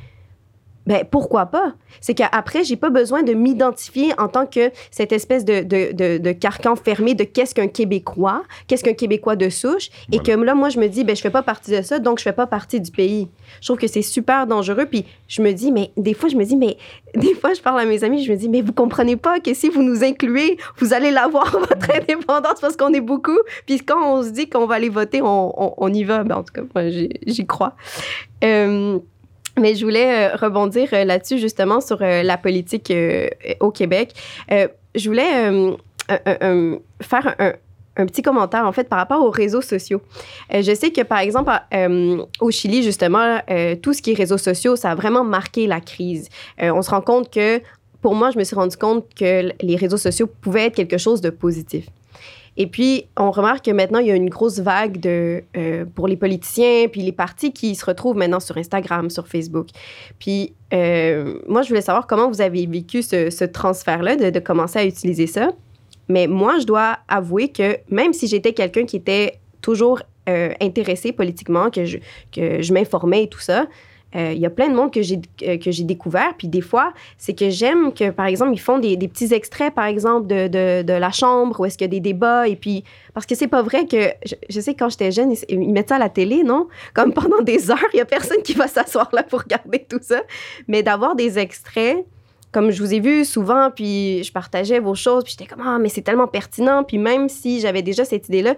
ben 0.85 1.05
pourquoi 1.09 1.45
pas? 1.45 1.73
C'est 2.01 2.13
qu'après, 2.13 2.63
j'ai 2.63 2.75
pas 2.75 2.89
besoin 2.89 3.23
de 3.23 3.33
m'identifier 3.33 4.13
en 4.17 4.27
tant 4.27 4.45
que 4.45 4.71
cette 4.91 5.11
espèce 5.11 5.45
de, 5.45 5.61
de, 5.61 5.91
de, 5.93 6.17
de 6.17 6.31
carcan 6.31 6.75
fermé 6.75 7.13
de 7.13 7.23
qu'est-ce 7.23 7.55
qu'un 7.55 7.67
Québécois, 7.67 8.43
qu'est-ce 8.67 8.83
qu'un 8.83 8.93
Québécois 8.93 9.35
de 9.35 9.49
souche, 9.49 9.89
et 10.11 10.19
que 10.19 10.31
là, 10.31 10.55
moi, 10.55 10.69
je 10.69 10.79
me 10.79 10.87
dis, 10.87 11.03
ben 11.03 11.15
je 11.15 11.21
fais 11.21 11.29
pas 11.29 11.43
partie 11.43 11.71
de 11.71 11.81
ça, 11.81 11.99
donc 11.99 12.19
je 12.19 12.23
fais 12.23 12.33
pas 12.33 12.47
partie 12.47 12.81
du 12.81 12.91
pays. 12.91 13.29
Je 13.61 13.67
trouve 13.67 13.77
que 13.77 13.87
c'est 13.87 14.01
super 14.01 14.47
dangereux, 14.47 14.85
puis 14.85 15.05
je 15.27 15.41
me 15.41 15.51
dis, 15.51 15.71
mais 15.71 15.91
des 15.97 16.13
fois, 16.13 16.29
je 16.29 16.35
me 16.35 16.43
dis, 16.43 16.55
mais 16.57 16.77
des 17.15 17.33
fois, 17.35 17.53
je 17.53 17.61
parle 17.61 17.79
à 17.79 17.85
mes 17.85 18.03
amis, 18.03 18.23
je 18.23 18.31
me 18.31 18.37
dis, 18.37 18.49
mais 18.49 18.61
vous 18.61 18.73
comprenez 18.73 19.15
pas 19.15 19.39
que 19.39 19.53
si 19.53 19.69
vous 19.69 19.83
nous 19.83 20.03
incluez, 20.03 20.57
vous 20.77 20.93
allez 20.93 21.11
l'avoir, 21.11 21.51
votre 21.59 21.91
indépendance, 21.95 22.59
parce 22.59 22.75
qu'on 22.75 22.93
est 22.93 23.01
beaucoup, 23.01 23.39
puis 23.65 23.79
quand 23.79 24.17
on 24.17 24.23
se 24.23 24.29
dit 24.29 24.49
qu'on 24.49 24.65
va 24.65 24.75
aller 24.75 24.89
voter, 24.89 25.21
on, 25.21 25.53
on, 25.63 25.73
on 25.77 25.93
y 25.93 26.03
va. 26.03 26.23
Ben, 26.23 26.37
en 26.37 26.43
tout 26.43 26.53
cas, 26.53 26.61
moi, 26.75 26.89
j'y 26.89 27.45
crois. 27.45 27.75
Euh, 28.43 28.99
mais 29.59 29.75
je 29.75 29.85
voulais 29.85 30.31
euh, 30.31 30.35
rebondir 30.35 30.89
euh, 30.93 31.03
là-dessus, 31.03 31.37
justement, 31.37 31.81
sur 31.81 32.01
euh, 32.01 32.23
la 32.23 32.37
politique 32.37 32.91
au 33.59 33.71
Québec. 33.71 34.13
je 34.49 35.07
voulais 35.07 35.77
faire 37.01 37.35
un, 37.39 37.53
un, 37.97 38.05
petit 38.05 38.21
commentaire, 38.21 38.65
en 38.65 38.71
fait, 38.71 38.89
par 38.89 38.99
rapport 38.99 39.23
aux 39.23 39.29
réseaux 39.29 39.61
sociaux. 39.61 40.01
je 40.51 40.73
sais 40.73 40.91
que, 40.91 41.01
par 41.01 41.19
exemple, 41.19 41.51
au 42.39 42.51
Chili, 42.51 42.83
justement, 42.83 43.39
tout 43.81 43.93
ce 43.93 44.01
qui 44.01 44.11
est 44.11 44.15
réseaux 44.15 44.37
sociaux, 44.37 44.75
ça 44.75 44.91
a 44.91 44.95
vraiment 44.95 45.23
marqué 45.23 45.67
la 45.67 45.81
crise. 45.81 46.29
on 46.59 46.81
se 46.81 46.89
rend 46.89 47.01
compte 47.01 47.31
que, 47.31 47.61
pour 48.01 48.15
moi, 48.15 48.31
je 48.31 48.37
me 48.37 48.43
suis 48.43 48.55
rendu 48.55 48.77
compte 48.77 49.05
que 49.15 49.51
les 49.61 49.75
réseaux 49.75 49.97
sociaux 49.97 50.27
pouvaient 50.27 50.65
être 50.65 50.75
quelque 50.75 50.97
chose 50.97 51.21
de 51.21 51.29
positif. 51.29 51.85
Et 52.55 52.67
puis, 52.67 53.05
on 53.17 53.31
remarque 53.31 53.65
que 53.65 53.71
maintenant, 53.71 53.99
il 53.99 54.07
y 54.07 54.11
a 54.11 54.15
une 54.15 54.29
grosse 54.29 54.59
vague 54.59 54.99
de, 54.99 55.43
euh, 55.57 55.85
pour 55.95 56.07
les 56.07 56.17
politiciens, 56.17 56.87
puis 56.87 57.01
les 57.01 57.11
partis 57.11 57.51
qui 57.51 57.75
se 57.75 57.85
retrouvent 57.85 58.15
maintenant 58.15 58.39
sur 58.39 58.57
Instagram, 58.57 59.09
sur 59.09 59.27
Facebook. 59.27 59.67
Puis, 60.19 60.53
euh, 60.73 61.39
moi, 61.47 61.63
je 61.63 61.69
voulais 61.69 61.81
savoir 61.81 62.05
comment 62.05 62.29
vous 62.29 62.41
avez 62.41 62.65
vécu 62.67 63.01
ce, 63.01 63.43
transfert-là, 63.45 64.15
de, 64.15 64.39
commencer 64.39 64.79
à 64.79 64.85
utiliser 64.85 65.27
ça. 65.27 65.49
Mais 66.09 66.27
moi, 66.27 66.59
je 66.59 66.65
dois 66.65 66.99
avouer 67.07 67.49
que 67.49 67.77
même 67.89 68.13
si 68.13 68.27
j'étais 68.27 68.53
quelqu'un 68.53 68.85
qui 68.85 68.97
était 68.97 69.39
toujours 69.61 70.01
euh, 70.29 70.53
intéressé 70.61 71.11
politiquement, 71.11 71.69
que 71.69 71.85
je 71.85 72.73
m'informais 72.73 73.23
et 73.23 73.27
tout 73.27 73.39
ça, 73.39 73.65
il 74.13 74.19
euh, 74.19 74.33
y 74.33 74.45
a 74.45 74.49
plein 74.49 74.69
de 74.69 74.75
monde 74.75 74.91
que 74.91 75.01
j'ai 75.01 75.19
euh, 75.43 75.57
que 75.57 75.71
j'ai 75.71 75.83
découvert. 75.83 76.33
Puis 76.37 76.47
des 76.47 76.61
fois, 76.61 76.93
c'est 77.17 77.33
que 77.33 77.49
j'aime 77.49 77.93
que, 77.93 78.11
par 78.11 78.27
exemple, 78.27 78.53
ils 78.53 78.59
font 78.59 78.77
des, 78.77 78.97
petits 79.07 79.33
extraits, 79.33 79.73
par 79.73 79.85
exemple, 79.85 80.27
de, 80.27 80.47
de, 80.83 80.93
la 80.93 81.11
chambre 81.11 81.59
où 81.59 81.65
est-ce 81.65 81.77
qu'il 81.77 81.85
y 81.85 81.89
a 81.89 81.91
des 81.91 81.99
débats. 81.99 82.47
Et 82.47 82.55
puis, 82.55 82.83
parce 83.13 83.25
que 83.25 83.35
c'est 83.35 83.47
pas 83.47 83.61
vrai 83.61 83.87
que, 83.87 84.11
je, 84.49 84.59
sais, 84.59 84.75
quand 84.75 84.89
j'étais 84.89 85.11
jeune, 85.11 85.31
ils, 85.31 85.37
ils, 85.49 85.73
mettent 85.73 85.89
ça 85.89 85.95
à 85.95 85.99
la 85.99 86.09
télé, 86.09 86.43
non? 86.43 86.67
Comme 86.93 87.13
pendant 87.13 87.41
des 87.41 87.71
heures, 87.71 87.77
il 87.93 87.97
y 87.97 88.01
a 88.01 88.05
personne 88.05 88.41
qui 88.43 88.53
va 88.53 88.67
s'asseoir 88.67 89.09
là 89.13 89.23
pour 89.23 89.41
regarder 89.41 89.85
tout 89.87 89.99
ça. 90.01 90.21
Mais 90.67 90.83
d'avoir 90.83 91.15
des 91.15 91.39
extraits, 91.39 92.05
comme 92.51 92.69
je 92.69 92.83
vous 92.83 92.93
ai 92.93 92.99
vu 92.99 93.25
souvent, 93.25 93.71
puis 93.71 94.23
je 94.23 94.31
partageais 94.31 94.79
vos 94.79 94.93
choses, 94.93 95.23
puis 95.23 95.35
j'étais 95.37 95.51
comme, 95.51 95.65
ah, 95.65 95.79
mais 95.79 95.89
c'est 95.89 96.03
tellement 96.03 96.27
pertinent. 96.27 96.83
Puis 96.83 96.99
même 96.99 97.29
si 97.29 97.59
j'avais 97.59 97.81
déjà 97.81 98.05
cette 98.05 98.27
idée-là, 98.27 98.55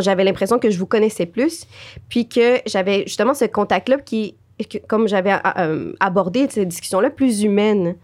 j'avais 0.00 0.24
l'impression 0.24 0.58
que 0.58 0.68
je 0.68 0.78
vous 0.78 0.86
connaissais 0.86 1.26
plus, 1.26 1.64
puis 2.08 2.28
que 2.28 2.58
j'avais 2.66 3.04
justement 3.06 3.34
ce 3.34 3.44
contact-là 3.44 3.98
qui 3.98 4.34
que, 4.64 4.78
comme 4.78 5.06
j'avais 5.08 5.34
euh, 5.58 5.92
abordé 6.00 6.46
cette 6.48 6.68
discussion-là, 6.68 7.10
plus 7.10 7.42
humaine. 7.42 7.96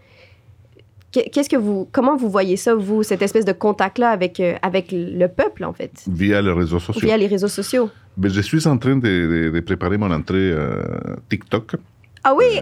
Qu'est-ce 1.11 1.49
que 1.49 1.57
vous, 1.57 1.87
comment 1.91 2.15
vous 2.15 2.29
voyez 2.29 2.57
ça, 2.57 2.73
vous, 2.73 3.03
cette 3.03 3.21
espèce 3.21 3.45
de 3.45 3.51
contact-là 3.51 4.09
avec, 4.09 4.39
euh, 4.39 4.55
avec 4.63 4.87
le 4.91 5.27
peuple, 5.27 5.63
en 5.63 5.71
fait? 5.71 5.91
Via 6.07 6.41
les 6.41 6.51
réseaux 6.51 6.79
sociaux. 6.79 7.05
Via 7.05 7.17
les 7.17 7.27
réseaux 7.27 7.47
sociaux. 7.47 7.91
Mais 8.17 8.29
je 8.29 8.41
suis 8.41 8.67
en 8.67 8.77
train 8.79 8.95
de, 8.95 9.01
de, 9.01 9.49
de 9.53 9.59
préparer 9.59 9.97
mon 9.97 10.09
entrée 10.11 10.51
euh, 10.51 10.81
TikTok. 11.29 11.75
Ah 12.23 12.33
oui? 12.35 12.61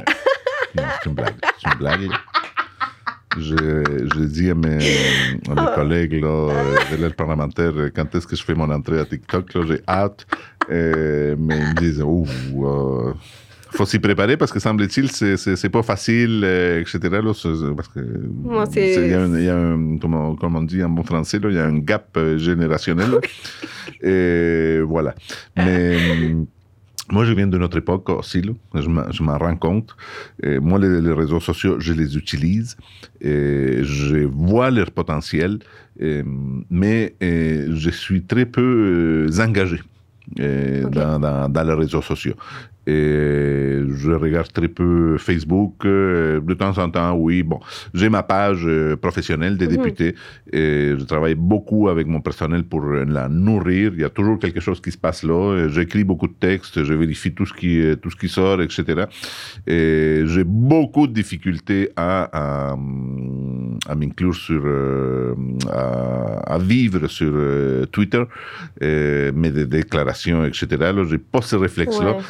c'est 0.76 1.06
une 1.06 1.14
blague. 1.14 1.36
C'est 1.62 1.72
une 1.72 1.80
blague. 1.80 2.10
Je, 3.38 3.56
je 4.14 4.24
dis 4.26 4.50
à 4.50 4.56
mes, 4.56 4.80
à 5.50 5.56
mes 5.56 5.76
collègues 5.76 6.22
là, 6.22 6.50
de 6.92 6.98
l'aide 7.02 7.14
parlementaire 7.16 7.72
quand 7.96 8.14
est-ce 8.14 8.28
que 8.28 8.36
je 8.36 8.44
fais 8.44 8.56
mon 8.56 8.70
entrée 8.70 9.00
à 9.00 9.06
TikTok. 9.06 9.50
J'ai 9.66 9.82
hâte. 9.88 10.28
mais 10.70 11.36
ils 11.38 11.38
me 11.38 11.80
disent, 11.80 12.04
oh, 12.06 12.26
euh, 12.66 13.14
faut 13.72 13.86
s'y 13.86 14.00
préparer 14.00 14.38
parce 14.38 14.52
que 14.52 14.60
semble-t-il, 14.60 15.10
c'est 15.12 15.70
pas 15.70 15.84
facile, 15.84 16.42
euh, 16.44 16.82
etc. 16.82 17.00
Là, 17.04 17.32
parce 17.76 17.88
que 17.88 18.00
il 18.76 19.10
y 19.10 19.14
a, 19.14 19.22
un, 19.22 19.40
y 19.40 19.50
a 19.50 19.58
un, 19.58 19.98
comme, 19.98 20.38
comme, 20.38 20.56
on 20.56 20.64
dit 20.64 20.84
en 20.84 20.90
bon 20.90 21.04
français, 21.04 21.40
il 21.44 21.54
y 21.54 21.60
a 21.60 21.66
un 21.66 21.80
gap 21.80 22.10
euh, 22.18 22.38
générationnel. 22.38 23.12
et 24.02 24.80
voilà. 24.82 25.16
Mais 25.56 25.98
moi, 27.12 27.26
je 27.26 27.34
viens 27.34 27.48
de 27.48 27.58
notre 27.58 27.78
époque 27.78 28.10
aussi, 28.10 28.42
là. 28.42 28.54
je 28.74 29.24
m'en 29.24 29.38
rends 29.38 29.58
compte. 29.58 29.96
Et 30.44 30.60
moi, 30.60 30.80
les, 30.80 31.02
les, 31.02 31.14
réseaux 31.14 31.40
sociaux, 31.40 31.80
je 31.80 31.94
les 31.94 32.18
utilise, 32.18 32.78
et 33.20 33.80
je 33.84 34.26
vois 34.26 34.72
leur 34.72 34.92
potentiel, 34.92 35.60
et, 36.00 36.24
mais 36.70 37.16
et 37.20 37.66
je 37.70 37.90
suis 37.90 38.24
très 38.24 38.46
peu 38.46 39.28
euh, 39.30 39.42
engagé. 39.42 39.80
Okay. 40.34 40.84
Dans, 40.90 41.20
dans, 41.20 41.50
dans, 41.50 41.64
les 41.64 41.74
réseaux 41.74 42.02
sociaux. 42.02 42.36
Et 42.88 43.80
je 43.90 44.12
regarde 44.12 44.52
très 44.52 44.68
peu 44.68 45.18
Facebook. 45.18 45.86
Euh, 45.86 46.42
de 46.42 46.54
temps 46.56 46.78
en 46.80 46.90
temps, 46.90 47.14
oui. 47.14 47.44
Bon, 47.44 47.60
j'ai 47.94 48.10
ma 48.10 48.24
page 48.24 48.64
euh, 48.66 48.96
professionnelle 48.96 49.56
des 49.56 49.68
députés 49.68 50.16
et 50.52 50.94
je 50.98 51.04
travaille 51.04 51.36
beaucoup 51.36 51.90
avec 51.90 52.08
mon 52.08 52.22
personnel 52.22 52.64
pour 52.64 52.84
la 52.84 53.30
nourrir. 53.30 53.92
Il 53.94 54.02
y 54.02 54.04
a 54.04 54.10
toujours 54.10 54.40
quelque 54.40 54.60
chose 54.60 54.82
qui 54.82 54.92
se 54.92 54.98
passe 54.98 55.24
là. 55.24 55.68
J'écris 55.70 56.04
beaucoup 56.04 56.28
de 56.28 56.34
textes, 56.34 56.84
je 56.84 56.94
vérifie 56.94 57.34
tout 57.34 57.46
ce 57.46 57.54
qui, 57.54 57.84
tout 58.02 58.10
ce 58.10 58.16
qui 58.16 58.30
sort, 58.30 58.62
etc. 58.62 59.06
Et 59.68 60.24
j'ai 60.26 60.44
beaucoup 60.44 61.06
de 61.06 61.14
difficultés 61.14 61.92
à, 61.96 62.72
à, 62.72 62.78
à 63.88 63.96
m'inclure 63.96 64.34
sur, 64.34 64.64
euh, 64.66 65.36
à, 65.70 66.56
à, 66.56 66.58
vivre 66.58 67.08
sur 67.08 67.32
Twitter, 67.92 68.24
et, 68.80 69.32
mes 69.34 69.52
déclarations, 69.52 70.46
etc. 70.46 70.68
Là, 70.80 71.04
j'ai 71.08 71.20
pas 71.20 71.42
ce 71.42 71.56
réflexe-là. 71.56 72.18
Ouais 72.18 72.24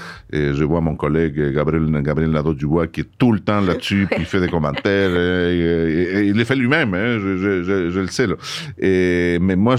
je 0.54 0.64
vois 0.64 0.82
mon 0.82 0.96
collègue 0.96 1.54
Gabriel, 1.54 2.02
Gabriel 2.02 2.32
Nadeau-Dubois 2.32 2.88
qui 2.88 3.02
est 3.02 3.10
tout 3.18 3.32
le 3.32 3.40
temps 3.40 3.62
là-dessus, 3.62 4.08
puis 4.10 4.22
il 4.22 4.26
fait 4.26 4.40
des 4.42 4.48
commentaires. 4.48 5.10
Et, 5.16 5.60
et, 5.60 6.18
et 6.20 6.28
il 6.28 6.36
les 6.36 6.46
fait 6.46 6.56
lui-même, 6.56 6.94
hein, 6.94 7.20
je, 7.20 7.38
je, 7.38 7.64
je, 7.64 7.90
je, 7.90 8.00
le 8.00 8.08
sais. 8.08 8.28
Là. 8.28 8.36
Et, 8.78 9.38
mais 9.42 9.56
moi, 9.56 9.76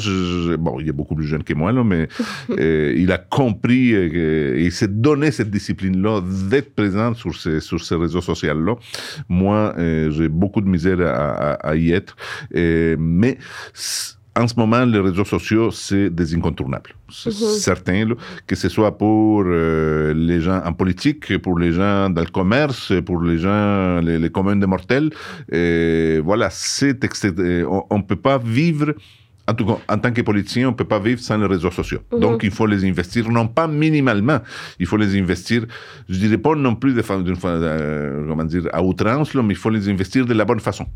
bon, 0.58 0.80
il 0.80 0.88
est 0.88 0.92
beaucoup 0.92 1.14
plus 1.14 1.26
jeune 1.26 1.44
que 1.44 1.54
moi, 1.54 1.72
là, 1.72 1.84
mais 1.84 2.08
il 2.96 3.10
a 3.12 3.18
compris 3.18 3.94
et 3.94 4.64
il 4.64 4.72
s'est 4.72 4.88
donné 4.88 5.30
cette 5.30 5.50
discipline-là 5.50 6.20
d'être 6.48 6.74
présent 6.74 7.14
sur 7.14 7.34
ces, 7.36 7.60
sur 7.60 7.82
ces 7.82 7.96
réseaux 7.96 8.20
sociaux-là. 8.20 8.74
Moi, 9.28 9.74
j'ai 10.10 10.28
beaucoup 10.28 10.60
de 10.60 10.68
misère 10.68 11.00
à, 11.00 11.52
à, 11.52 11.52
à, 11.70 11.76
y 11.76 11.92
être. 11.92 12.16
mais 12.52 13.38
en 14.35 14.49
ce 14.49 14.55
moment, 14.57 14.85
les 14.85 14.99
réseaux 14.99 15.24
sociaux, 15.24 15.70
c'est 15.70 16.09
des 16.09 16.35
incontournables. 16.35 16.95
C'est 17.11 17.30
mhm. 17.30 17.35
certain, 17.35 18.09
que 18.47 18.57
ce 18.57 18.68
soit 18.68 18.97
pour 18.97 19.45
euh, 19.47 20.14
les 20.14 20.41
gens 20.41 20.62
en 20.64 20.72
politique, 20.72 21.37
pour 21.39 21.59
les 21.59 21.72
gens 21.72 22.09
dans 22.09 22.22
le 22.22 22.30
commerce, 22.30 22.93
pour 23.05 23.20
les 23.20 23.39
gens, 23.39 24.01
les, 24.01 24.18
les 24.18 24.30
communs 24.30 24.57
des 24.57 24.66
mortels. 24.66 25.11
Et 25.51 26.20
voilà, 26.24 26.49
c'est 26.51 26.99
on 27.68 27.99
ne 27.99 28.03
peut 28.03 28.16
pas 28.16 28.39
vivre 28.39 28.95
en 29.49 29.55
tout 29.55 29.66
cas, 29.66 29.78
en 29.89 29.99
tant 29.99 30.12
que 30.12 30.22
politicien, 30.22 30.68
on 30.68 30.70
ne 30.70 30.76
peut 30.76 30.85
pas 30.85 31.01
vivre 31.01 31.20
sans 31.20 31.37
les 31.37 31.47
réseaux 31.47 31.70
sociaux. 31.70 32.01
Mhm. 32.12 32.20
Donc, 32.20 32.43
il 32.43 32.51
faut 32.51 32.66
les 32.66 32.85
investir, 32.85 33.28
non 33.28 33.49
pas 33.49 33.66
minimalement, 33.66 34.39
il 34.78 34.87
faut 34.87 34.97
les 34.97 35.18
investir, 35.18 35.66
je 36.09 36.18
dirais 36.18 36.39
pas 36.39 36.55
non 36.55 36.74
plus 36.76 36.95
de, 36.95 37.03
d'une 37.22 37.37
euh, 37.45 38.28
comment 38.28 38.45
dire, 38.45 38.68
à 38.72 38.83
outrance, 38.83 39.35
mais 39.35 39.55
il 39.55 39.57
faut 39.57 39.70
les 39.70 39.89
investir 39.89 40.24
de 40.26 40.35
la 40.35 40.45
bonne 40.45 40.61
façon. 40.61 40.87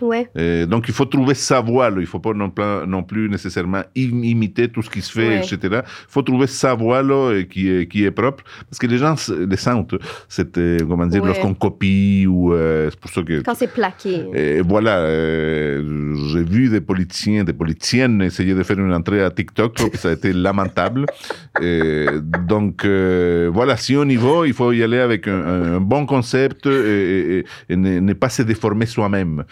Ouais. 0.00 0.28
donc, 0.66 0.86
il 0.88 0.94
faut 0.94 1.04
trouver 1.04 1.34
sa 1.34 1.60
voie. 1.60 1.90
Il 1.90 2.00
ne 2.00 2.06
faut 2.06 2.18
pas 2.18 2.32
non, 2.32 2.52
non, 2.86 3.02
plus 3.02 3.28
nécessairement 3.28 3.82
imiter 3.94 4.68
tout 4.68 4.82
ce 4.82 4.90
qui 4.90 5.00
se 5.00 5.12
fait, 5.12 5.38
etc. 5.38 5.58
Il 5.62 6.08
faut 6.08 6.22
trouver 6.22 6.46
sa 6.46 6.74
voie 6.74 7.02
là, 7.02 7.42
qui, 7.44 7.70
est, 7.70 7.86
qui 7.86 8.04
est 8.04 8.10
propre. 8.10 8.44
Parce 8.68 8.78
que 8.78 8.86
les 8.86 8.98
gens 8.98 9.14
les 9.48 9.56
sentent. 9.56 9.94
C'est, 10.28 10.56
euh, 10.58 10.78
comment 10.88 11.06
dire, 11.06 11.24
lorsqu'on 11.24 11.54
copie 11.54 12.26
ou. 12.28 12.52
Euh, 12.52 12.88
c'est 12.90 13.00
pour 13.00 13.10
ça 13.10 13.22
que. 13.22 13.42
Quand 13.42 13.54
c'est 13.54 13.72
plaqué. 13.72 14.26
Et 14.34 14.60
voilà. 14.60 14.98
Euh, 14.98 16.14
j'ai 16.32 16.42
vu 16.42 16.68
des 16.68 16.80
politiciens, 16.80 17.44
des 17.44 17.52
politiciennes 17.52 18.22
essayer 18.22 18.54
de 18.54 18.62
faire 18.62 18.78
une 18.78 18.92
entrée 18.92 19.22
à 19.22 19.30
TikTok, 19.30 19.74
puis 19.74 19.98
ça 19.98 20.10
a 20.10 20.12
été 20.12 20.32
lamentable. 20.32 21.06
et 21.62 22.06
donc, 22.46 22.84
voilà, 22.84 23.76
si 23.76 23.96
on 23.96 24.04
y 24.04 24.16
va, 24.16 24.46
il 24.46 24.52
faut 24.52 24.72
y 24.72 24.82
aller 24.82 24.98
avec 24.98 25.28
un, 25.28 25.80
bon 25.80 26.06
concept 26.06 26.66
et, 26.66 27.44
ne, 27.68 28.12
pas 28.12 28.28
se 28.28 28.42
déformer 28.42 28.86
soi-même 28.86 29.44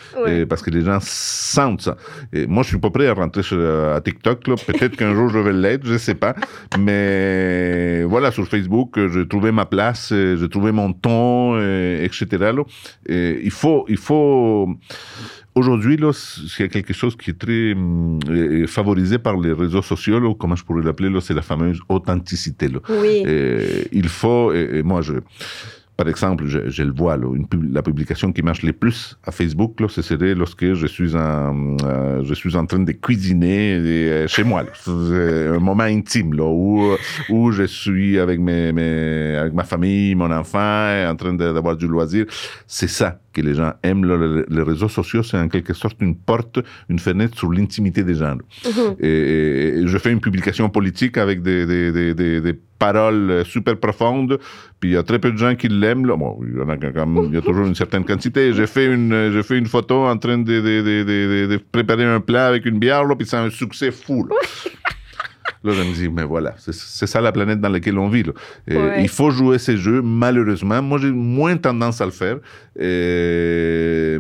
parce 0.49 0.63
que 0.63 0.71
les 0.71 0.83
gens 0.83 0.99
sentent 1.01 1.83
ça. 1.83 1.97
Et 2.33 2.47
moi, 2.47 2.63
je 2.63 2.69
suis 2.69 2.79
pas 2.79 2.91
prêt 2.91 3.07
à 3.07 3.15
rentrer 3.15 3.43
à 3.95 4.01
TikTok. 4.01 4.45
Peut-être 4.45 4.97
qu'un 4.97 5.15
jour, 5.19 5.29
je 5.29 5.39
vais 5.39 5.53
l'être, 5.53 5.87
je 5.87 5.99
sais 5.99 6.15
pas. 6.15 6.35
Mais 6.79 8.05
voilà, 8.05 8.31
sur 8.31 8.47
Facebook, 8.47 8.99
j'ai 9.13 9.27
trouvé 9.27 9.53
ma 9.53 9.67
place, 9.67 10.13
j'ai 10.13 10.49
trouvé 10.49 10.73
mon 10.73 10.93
ton, 10.93 11.59
etc. 11.59 12.53
Et 13.07 13.41
il 13.43 13.51
faut, 13.51 13.85
il 13.89 13.97
faut. 13.99 14.69
Aujourd'hui, 15.55 15.99
il 16.01 16.61
y 16.61 16.63
a 16.63 16.69
quelque 16.69 16.95
chose 16.95 17.15
qui 17.15 17.31
est 17.31 17.39
très 17.39 17.73
hum, 17.73 18.19
favorisé 18.67 19.19
par 19.19 19.37
les 19.39 19.53
réseaux 19.53 19.83
sociaux, 19.83 20.35
comment 20.35 20.57
je 20.57 20.65
pourrais 20.65 20.83
l'appeler, 20.83 21.11
c'est 21.21 21.35
la 21.35 21.43
fameuse 21.43 21.79
authenticité. 21.91 22.69
Oui. 22.89 23.23
il 23.93 24.09
faut, 24.09 24.53
et 24.53 24.83
moi, 24.83 25.03
je, 25.03 25.15
par 25.97 26.09
exemple, 26.09 26.47
je, 26.47 26.83
le 26.83 26.93
vois, 26.93 27.19
la 27.71 27.83
publication 27.83 28.33
qui 28.33 28.43
marche 28.43 28.63
le 28.63 28.73
plus 28.73 29.19
à 29.25 29.31
Facebook, 29.31 29.79
là, 29.81 29.89
ce 29.89 30.01
serait 30.03 30.35
lorsque 30.35 30.73
je 30.73 30.87
suis 30.87 31.15
en, 31.15 31.77
euh, 31.85 32.23
je 32.25 32.35
suis 32.35 32.57
en 32.57 32.65
train 32.67 32.81
de 32.81 32.93
cuisiner 32.93 33.77
euh, 33.79 34.27
chez 34.27 34.43
moi. 34.43 34.65
un 34.87 35.59
moment 35.59 35.85
intime 35.85 36.33
là, 36.35 36.45
où, 36.45 36.97
où 37.29 37.53
je 37.53 37.65
suis 37.65 38.19
avec, 38.19 38.41
mes, 38.41 38.73
mes, 38.73 39.37
avec 39.37 39.53
ma 39.53 39.65
famille, 39.65 40.15
mon 40.15 40.33
enfant, 40.33 41.09
en 41.09 41.15
train 41.15 41.35
d'avoir 41.35 41.77
du 41.77 41.87
loisir. 41.87 42.25
C'est 42.67 42.89
ça 42.89 43.19
que 43.33 43.41
les 43.41 43.55
gens 43.55 43.73
aiment. 43.83 44.45
les 44.49 44.63
réseaux 44.63 44.89
sociaux, 44.89 45.23
c'est 45.23 45.39
en 45.39 45.49
quelque 45.49 45.75
sorte 45.75 45.97
une 46.01 46.17
porte, 46.17 46.61
une 46.89 46.99
fenêtre 46.99 47.37
sur 47.39 47.51
l'intimité 47.51 48.05
des 48.05 48.15
gens. 48.15 48.37
Mm-hmm. 48.65 49.05
et, 49.05 49.83
je 49.87 49.99
fais 49.99 50.13
une 50.13 50.21
publication 50.21 50.69
politique 50.69 51.19
avec 51.19 51.43
des, 51.43 51.67
des, 51.67 52.15
des, 52.15 52.41
des 52.41 52.59
paroles 52.79 53.45
super 53.45 53.77
profondes, 53.77 54.39
puis 54.81 54.91
il 54.91 54.93
y 54.95 54.97
a 54.97 55.05
très 55.05 55.21
peu 55.21 55.31
de 55.31 55.39
gens 55.39 55.55
qui 55.55 55.69
l'aiment. 55.69 56.07
Bon, 56.07 56.41
il 56.43 56.59
y, 56.59 56.61
en 56.61 56.69
a 56.69 56.75
il 56.75 57.35
y 57.35 57.37
a 57.37 57.41
toujours 57.41 57.67
une 57.67 57.77
certaine 57.77 58.05
quantité. 58.05 58.53
J'ai 58.53 58.67
fait 58.67 58.87
une, 58.87 59.31
j'ai 59.33 59.43
fait 59.45 59.57
une 59.57 59.67
photo 59.67 60.05
en 60.07 60.17
train 60.17 60.39
de, 60.39 60.61
de, 60.61 60.83
de, 60.83 61.47
de, 61.47 61.57
préparer 61.59 62.05
un 62.05 62.19
plat 62.19 62.49
avec 62.49 62.67
une 62.67 62.81
bière, 62.81 63.05
là, 63.05 63.15
puis 63.15 63.27
c'est 63.27 63.37
un 63.37 63.51
succès 63.51 63.93
fou. 63.93 64.27
Là, 64.29 64.35
je 65.65 65.83
me 65.83 65.95
dis, 65.95 66.09
mais 66.09 66.25
voilà, 66.25 66.55
c'est 66.59 67.07
ça 67.07 67.21
la 67.21 67.33
planète 67.33 67.61
dans 67.61 67.69
laquelle 67.69 67.99
on 67.99 68.09
vit. 68.09 68.25
Il 68.69 69.09
faut 69.09 69.31
jouer 69.31 69.59
ces 69.59 69.77
jeux, 69.77 70.03
malheureusement. 70.03 70.83
Moi, 70.83 70.99
j'ai 70.99 71.11
moins 71.13 71.57
tendance 71.57 72.01
à 72.01 72.05
le 72.05 72.11
faire. 72.11 72.39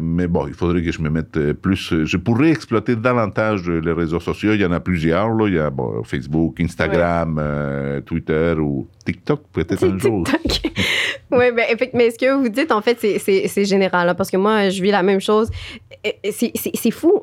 Mais 0.02 0.26
bon, 0.26 0.46
il 0.46 0.54
faudrait 0.54 0.82
que 0.82 0.92
je 0.92 1.00
me 1.00 1.10
mette 1.10 1.36
euh, 1.36 1.54
plus. 1.54 1.92
Euh, 1.92 2.04
je 2.04 2.16
pourrais 2.16 2.50
exploiter 2.50 2.96
davantage 2.96 3.68
les 3.68 3.92
réseaux 3.92 4.20
sociaux. 4.20 4.52
Il 4.54 4.60
y 4.60 4.64
en 4.64 4.72
a 4.72 4.80
plusieurs. 4.80 5.30
Là. 5.30 5.46
Il 5.48 5.54
y 5.54 5.58
a 5.58 5.70
Facebook, 6.04 6.60
Instagram, 6.60 7.38
euh, 7.40 8.00
Twitter 8.00 8.54
ou 8.58 8.86
TikTok, 9.04 9.42
peut-être 9.52 9.84
un 9.84 9.98
jour. 10.04 10.24
oui, 11.30 11.52
ben, 11.52 11.76
mais 11.94 12.10
ce 12.10 12.18
que 12.18 12.34
vous 12.34 12.48
dites, 12.48 12.72
en 12.72 12.82
fait, 12.82 12.98
c'est 13.00 13.64
général. 13.64 14.08
Hein, 14.08 14.14
parce 14.14 14.30
que 14.30 14.36
moi, 14.36 14.68
je 14.68 14.82
vis 14.82 14.90
la 14.90 15.02
même 15.02 15.20
chose. 15.20 15.50
C'est 16.30 16.90
fou. 16.90 17.22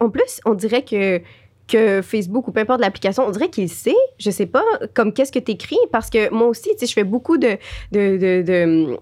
En 0.00 0.10
plus, 0.10 0.40
on 0.44 0.54
dirait 0.54 0.82
que 0.82 1.20
que 1.66 2.02
Facebook 2.02 2.48
ou 2.48 2.52
peu 2.52 2.60
importe 2.60 2.80
l'application, 2.80 3.24
on 3.26 3.30
dirait 3.30 3.48
qu'il 3.48 3.68
sait, 3.68 3.94
je 4.18 4.30
sais 4.30 4.46
pas, 4.46 4.64
comme 4.92 5.12
qu'est-ce 5.12 5.32
que 5.32 5.38
tu 5.38 5.52
écris, 5.52 5.78
parce 5.92 6.10
que 6.10 6.32
moi 6.32 6.46
aussi, 6.48 6.70
tu 6.72 6.78
sais, 6.80 6.86
je 6.86 6.92
fais 6.92 7.04
beaucoup 7.04 7.38
de... 7.38 7.56
de, 7.92 8.42
de, 8.42 8.98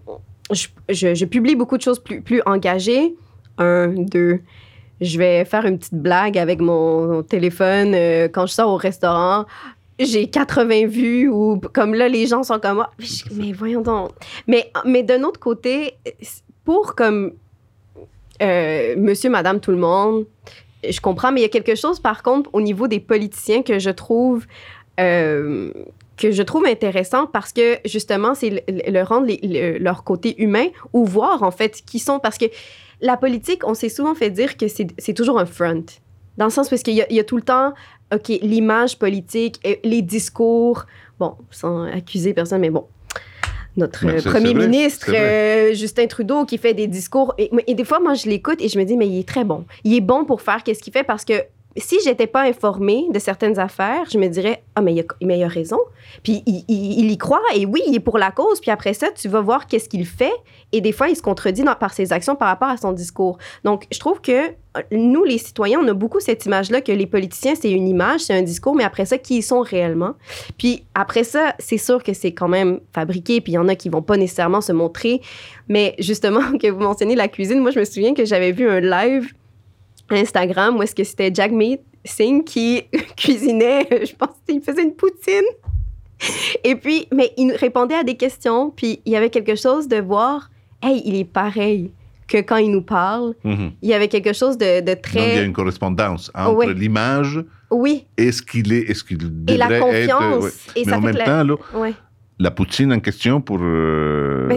je, 0.50 0.66
je, 1.14 1.24
publie 1.24 1.56
beaucoup 1.56 1.76
de 1.76 1.82
choses 1.82 1.98
plus, 1.98 2.20
plus 2.20 2.42
engagées. 2.46 3.14
Un, 3.58 3.88
deux. 3.88 4.40
Je 5.00 5.18
vais 5.18 5.44
faire 5.44 5.66
une 5.66 5.78
petite 5.78 5.94
blague 5.94 6.38
avec 6.38 6.60
mon, 6.60 7.22
téléphone 7.22 7.92
euh, 7.94 8.28
quand 8.28 8.46
je 8.46 8.52
sors 8.52 8.70
au 8.70 8.76
restaurant. 8.76 9.46
J'ai 9.98 10.28
80 10.28 10.86
vues 10.86 11.28
ou 11.28 11.60
comme 11.72 11.94
là, 11.94 12.08
les 12.08 12.26
gens 12.26 12.42
sont 12.42 12.58
comme 12.60 12.76
moi. 12.76 12.90
Mais 13.34 13.52
voyons 13.52 13.82
donc. 13.82 14.10
Mais, 14.46 14.70
mais 14.84 15.02
d'un 15.02 15.22
autre 15.22 15.40
côté, 15.40 15.94
pour 16.64 16.94
comme 16.94 17.32
euh, 18.40 18.94
monsieur, 18.96 19.30
madame, 19.30 19.60
tout 19.60 19.70
le 19.70 19.76
monde, 19.76 20.26
je 20.88 21.00
comprends, 21.00 21.32
mais 21.32 21.40
il 21.40 21.42
y 21.42 21.46
a 21.46 21.50
quelque 21.50 21.74
chose, 21.74 22.00
par 22.00 22.22
contre, 22.22 22.50
au 22.52 22.60
niveau 22.60 22.88
des 22.88 23.00
politiciens 23.00 23.62
que 23.62 23.78
je 23.78 23.90
trouve. 23.90 24.46
Euh, 25.00 25.72
que 26.18 26.30
je 26.30 26.42
trouve 26.42 26.66
intéressant 26.66 27.26
parce 27.26 27.52
que 27.52 27.78
justement, 27.86 28.34
c'est 28.34 28.62
le, 28.68 29.02
rendre 29.02 29.32
leur 29.80 30.04
côté 30.04 30.40
humain 30.40 30.66
ou 30.92 31.06
voir 31.06 31.42
en 31.42 31.50
fait 31.50 31.82
qui 31.86 31.98
sont. 31.98 32.20
Parce 32.20 32.36
que 32.36 32.44
la 33.00 33.16
politique, 33.16 33.66
on 33.66 33.74
s'est 33.74 33.88
souvent 33.88 34.14
fait 34.14 34.30
dire 34.30 34.56
que 34.58 34.66
c'est 34.68 35.14
toujours 35.14 35.38
un 35.40 35.46
front. 35.46 35.84
Dans 36.36 36.44
le 36.44 36.50
sens 36.50 36.68
parce 36.68 36.82
qu'il 36.82 36.94
y, 36.94 37.14
y, 37.14 37.20
a 37.20 37.24
tout 37.24 37.36
le 37.36 37.42
temps, 37.42 37.72
OK, 38.14 38.28
l'image 38.28 38.98
politique, 38.98 39.58
les 39.82 40.02
discours. 40.02 40.84
Bon, 41.18 41.34
sans 41.50 41.84
accuser 41.84 42.34
personne, 42.34 42.60
mais 42.60 42.70
bon, 42.70 42.86
notre 43.76 44.06
premier 44.28 44.54
ministre, 44.54 45.10
euh, 45.14 45.72
Justin 45.74 46.06
Trudeau, 46.06 46.44
qui 46.44 46.58
fait 46.58 46.74
des 46.74 46.86
discours. 46.86 47.34
Et, 47.38 47.50
et, 47.66 47.74
des 47.74 47.84
fois, 47.84 48.00
moi, 48.00 48.14
je 48.14 48.28
l'écoute 48.28 48.60
et 48.60 48.68
je 48.68 48.78
me 48.78 48.84
dis, 48.84 48.96
mais 48.96 49.08
il 49.08 49.18
est 49.18 49.28
très 49.28 49.44
bon. 49.44 49.64
Il 49.84 49.94
est 49.94 50.00
bon 50.00 50.24
pour 50.24 50.42
faire 50.42 50.62
qu'est-ce 50.62 50.82
qu'il 50.82 50.92
fait 50.92 51.04
parce 51.04 51.24
que 51.24 51.34
si 51.76 51.98
j'étais 52.04 52.26
pas 52.26 52.42
informée 52.42 53.06
de 53.12 53.18
certaines 53.18 53.58
affaires, 53.58 54.04
je 54.10 54.18
me 54.18 54.28
dirais 54.28 54.62
ah 54.74 54.80
mais 54.80 54.94
il 54.94 55.00
a, 55.00 55.04
il 55.20 55.42
a 55.42 55.48
raison. 55.48 55.78
Puis 56.22 56.42
il, 56.46 56.64
il, 56.68 57.10
y 57.10 57.18
croit 57.18 57.42
et 57.54 57.66
oui, 57.66 57.82
il 57.86 57.94
est 57.94 58.00
pour 58.00 58.18
la 58.18 58.30
cause. 58.30 58.60
Puis 58.60 58.70
après 58.70 58.94
ça, 58.94 59.08
tu 59.10 59.28
vas 59.28 59.40
voir 59.40 59.66
qu'est-ce 59.66 59.88
qu'il 59.88 60.06
fait 60.06 60.32
et 60.72 60.80
des 60.80 60.92
fois 60.92 61.08
il 61.08 61.16
se 61.16 61.22
contredit 61.22 61.62
par 61.78 61.92
ses 61.92 62.12
actions 62.12 62.36
par 62.36 62.48
rapport 62.48 62.68
à 62.68 62.76
son 62.76 62.92
discours. 62.92 63.38
Donc 63.64 63.86
je 63.90 63.98
trouve 63.98 64.20
que 64.20 64.48
euh, 64.48 64.82
nous 64.90 65.24
les 65.24 65.38
citoyens, 65.38 65.80
on 65.80 65.88
a 65.88 65.92
beaucoup 65.92 66.20
cette 66.20 66.44
image-là 66.46 66.80
que 66.80 66.92
les 66.92 67.06
politiciens 67.06 67.54
c'est 67.54 67.70
une 67.70 67.88
image, 67.88 68.22
c'est 68.22 68.34
un 68.34 68.42
discours, 68.42 68.74
mais 68.74 68.84
après 68.84 69.04
ça 69.04 69.18
qui 69.18 69.38
ils 69.38 69.42
sont 69.42 69.60
réellement. 69.60 70.14
Puis 70.58 70.84
après 70.94 71.24
ça, 71.24 71.54
c'est 71.58 71.78
sûr 71.78 72.02
que 72.02 72.12
c'est 72.12 72.32
quand 72.32 72.48
même 72.48 72.80
fabriqué. 72.92 73.40
Puis 73.40 73.52
il 73.52 73.56
y 73.56 73.58
en 73.58 73.68
a 73.68 73.74
qui 73.74 73.88
vont 73.88 74.02
pas 74.02 74.16
nécessairement 74.16 74.60
se 74.60 74.72
montrer. 74.72 75.20
Mais 75.68 75.94
justement 75.98 76.58
que 76.60 76.68
vous 76.68 76.80
mentionnez 76.80 77.14
la 77.14 77.28
cuisine, 77.28 77.60
moi 77.60 77.70
je 77.70 77.78
me 77.78 77.84
souviens 77.84 78.14
que 78.14 78.24
j'avais 78.24 78.52
vu 78.52 78.68
un 78.68 78.80
live 78.80 79.32
Instagram 80.10 80.76
où 80.76 80.82
est-ce 80.82 80.94
que 80.94 81.04
c'était 81.04 81.30
Jack 81.32 81.52
Meat 81.52 81.80
Singh 82.04 82.44
qui 82.44 82.82
cuisinait, 83.16 83.86
je 83.90 84.14
pense 84.14 84.36
qu'il 84.46 84.60
faisait 84.60 84.82
une 84.82 84.94
poutine. 84.94 85.44
Et 86.62 86.76
puis, 86.76 87.06
mais 87.12 87.32
il 87.36 87.52
répondait 87.52 87.96
à 87.96 88.04
des 88.04 88.16
questions, 88.16 88.70
puis 88.70 89.00
il 89.04 89.12
y 89.12 89.16
avait 89.16 89.30
quelque 89.30 89.56
chose 89.56 89.88
de 89.88 89.96
voir, 89.96 90.50
hey, 90.82 91.02
il 91.04 91.16
est 91.16 91.24
pareil 91.24 91.92
que 92.28 92.38
quand 92.38 92.56
il 92.56 92.70
nous 92.70 92.82
parle. 92.82 93.34
Mhm. 93.44 93.72
Il 93.82 93.88
y 93.88 93.94
avait 93.94 94.08
quelque 94.08 94.32
chose 94.32 94.56
de, 94.56 94.80
de, 94.80 94.94
très. 94.94 95.18
Donc, 95.18 95.28
il 95.28 95.36
y 95.36 95.38
a 95.38 95.42
une 95.42 95.52
correspondance 95.52 96.30
entre 96.34 96.70
l'image 96.70 97.44
oui. 97.70 98.06
et 98.16 98.32
ce 98.32 98.42
qu'il 98.42 98.72
est, 98.72 98.90
est 98.90 98.94
ce 98.94 99.04
qu'il 99.04 99.18
devrait 99.18 99.54
et 99.54 99.56
la 99.56 99.80
confiance, 99.80 100.46
être. 100.46 100.76
Et 100.76 100.84
mais 100.86 100.92
en 100.94 101.00
même 101.00 101.16
temps, 101.16 101.44
là, 101.44 101.56
la 102.42 102.50
poutine 102.50 102.92
en 102.92 102.98
question 102.98 103.40
pour 103.40 103.58
euh, 103.60 104.48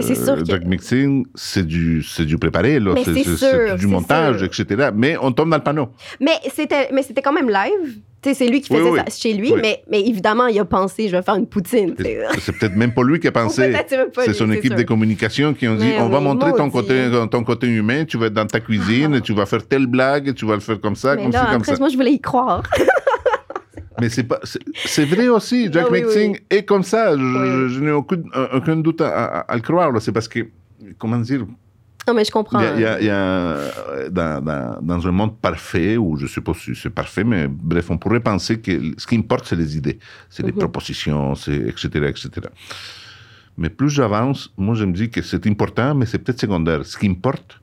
Jack 0.44 0.64
Mixing, 0.64 1.24
c'est 1.34 1.64
du, 1.64 2.04
du 2.18 2.38
préparé, 2.38 2.80
c'est 3.04 3.76
du 3.76 3.86
montage, 3.86 4.42
etc. 4.42 4.90
Mais 4.94 5.16
on 5.20 5.30
tombe 5.30 5.50
dans 5.50 5.56
le 5.56 5.62
panneau. 5.62 5.88
Mais 6.20 6.32
c'était, 6.52 6.88
mais 6.92 7.02
c'était 7.02 7.22
quand 7.22 7.32
même 7.32 7.48
live. 7.48 8.00
C'est 8.34 8.48
lui 8.48 8.60
qui 8.60 8.74
faisait 8.74 8.96
ça 8.96 9.04
chez 9.16 9.34
lui, 9.34 9.52
mais, 9.62 9.84
mais 9.88 10.00
évidemment, 10.00 10.48
il 10.48 10.58
a 10.58 10.64
pensé, 10.64 11.06
je 11.06 11.16
vais 11.16 11.22
faire 11.22 11.36
une 11.36 11.46
poutine. 11.46 11.94
C'est 12.40 12.58
peut-être 12.58 12.74
même 12.74 12.92
pas 12.92 13.04
lui 13.04 13.20
qui 13.20 13.28
a 13.28 13.32
pensé. 13.32 13.72
C'est 14.24 14.32
son 14.32 14.50
équipe 14.50 14.74
de 14.74 14.82
communication 14.82 15.54
qui 15.54 15.68
ont 15.68 15.76
dit, 15.76 15.92
on 16.00 16.08
va 16.08 16.18
montrer 16.18 16.52
ton 16.54 16.68
côté, 16.68 17.08
ton 17.30 17.44
côté 17.44 17.68
humain, 17.68 18.04
tu 18.04 18.18
vas 18.18 18.26
être 18.26 18.34
dans 18.34 18.46
ta 18.46 18.58
cuisine, 18.58 19.20
tu 19.24 19.32
vas 19.32 19.46
faire 19.46 19.64
telle 19.66 19.86
blague, 19.86 20.34
tu 20.34 20.44
vas 20.44 20.54
le 20.54 20.60
faire 20.60 20.80
comme 20.80 20.96
ça, 20.96 21.14
mais 21.14 21.22
comme 21.22 21.32
là, 21.32 21.50
comme 21.52 21.62
ça. 21.62 21.76
Moi, 21.78 21.88
je 21.88 21.96
voulais 21.96 22.12
y 22.12 22.20
croire. 22.20 22.64
Mais 24.00 24.08
c'est 24.08 24.24
pas, 24.24 24.40
c'est 24.42 25.04
vrai 25.04 25.28
aussi. 25.28 25.70
Jack 25.72 25.90
Mixing 25.90 26.38
est 26.50 26.64
comme 26.64 26.82
ça. 26.82 27.16
Je, 27.16 27.80
n'ai 27.80 27.90
aucun, 27.90 28.22
aucun, 28.52 28.76
doute 28.76 29.00
à, 29.00 29.46
le 29.54 29.60
croire. 29.60 29.90
C'est 30.00 30.12
parce 30.12 30.28
que, 30.28 30.48
comment 30.98 31.18
dire, 31.18 31.46
Non, 32.06 32.14
mais 32.14 32.24
je 32.24 32.30
comprends. 32.30 32.60
Il 32.60 32.80
y 32.80 32.84
a, 32.84 33.00
y 33.00 33.08
a, 33.08 33.56
dans, 34.10 34.44
dans, 34.44 34.78
dans, 34.82 35.06
un 35.06 35.12
monde 35.12 35.38
parfait, 35.38 35.96
où 35.96 36.16
je 36.16 36.40
pas 36.40 36.52
si 36.54 36.74
c'est 36.74 36.90
parfait, 36.90 37.24
mais 37.24 37.48
bref, 37.48 37.90
on 37.90 37.98
pourrait 37.98 38.20
penser 38.20 38.60
que 38.60 38.92
ce 38.98 39.06
qui 39.06 39.16
importe, 39.16 39.46
c'est 39.46 39.56
les 39.56 39.76
idées, 39.76 39.98
c'est 40.28 40.44
les 40.44 40.52
propositions, 40.52 41.34
c'est 41.34 41.56
etc., 41.56 41.88
etc. 42.08 42.48
Mais 43.58 43.70
plus 43.70 43.88
j'avance, 43.88 44.52
moi, 44.58 44.74
je 44.74 44.84
me 44.84 44.92
dis 44.92 45.08
que 45.08 45.22
c'est 45.22 45.46
important, 45.46 45.94
mais 45.94 46.04
c'est 46.04 46.18
peut-être 46.18 46.40
secondaire. 46.40 46.84
Ce 46.84 46.98
qui 46.98 47.08
importe, 47.08 47.58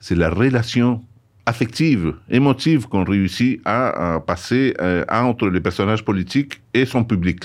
c'est 0.00 0.14
la 0.14 0.30
relation 0.30 1.02
affective, 1.48 2.14
émotive 2.30 2.86
qu'on 2.88 3.04
réussit 3.04 3.60
à, 3.64 4.14
à 4.14 4.20
passer 4.20 4.74
euh, 4.80 5.04
entre 5.10 5.48
les 5.48 5.60
personnages 5.60 6.04
politiques 6.04 6.60
et 6.74 6.84
son 6.84 7.02
public. 7.04 7.40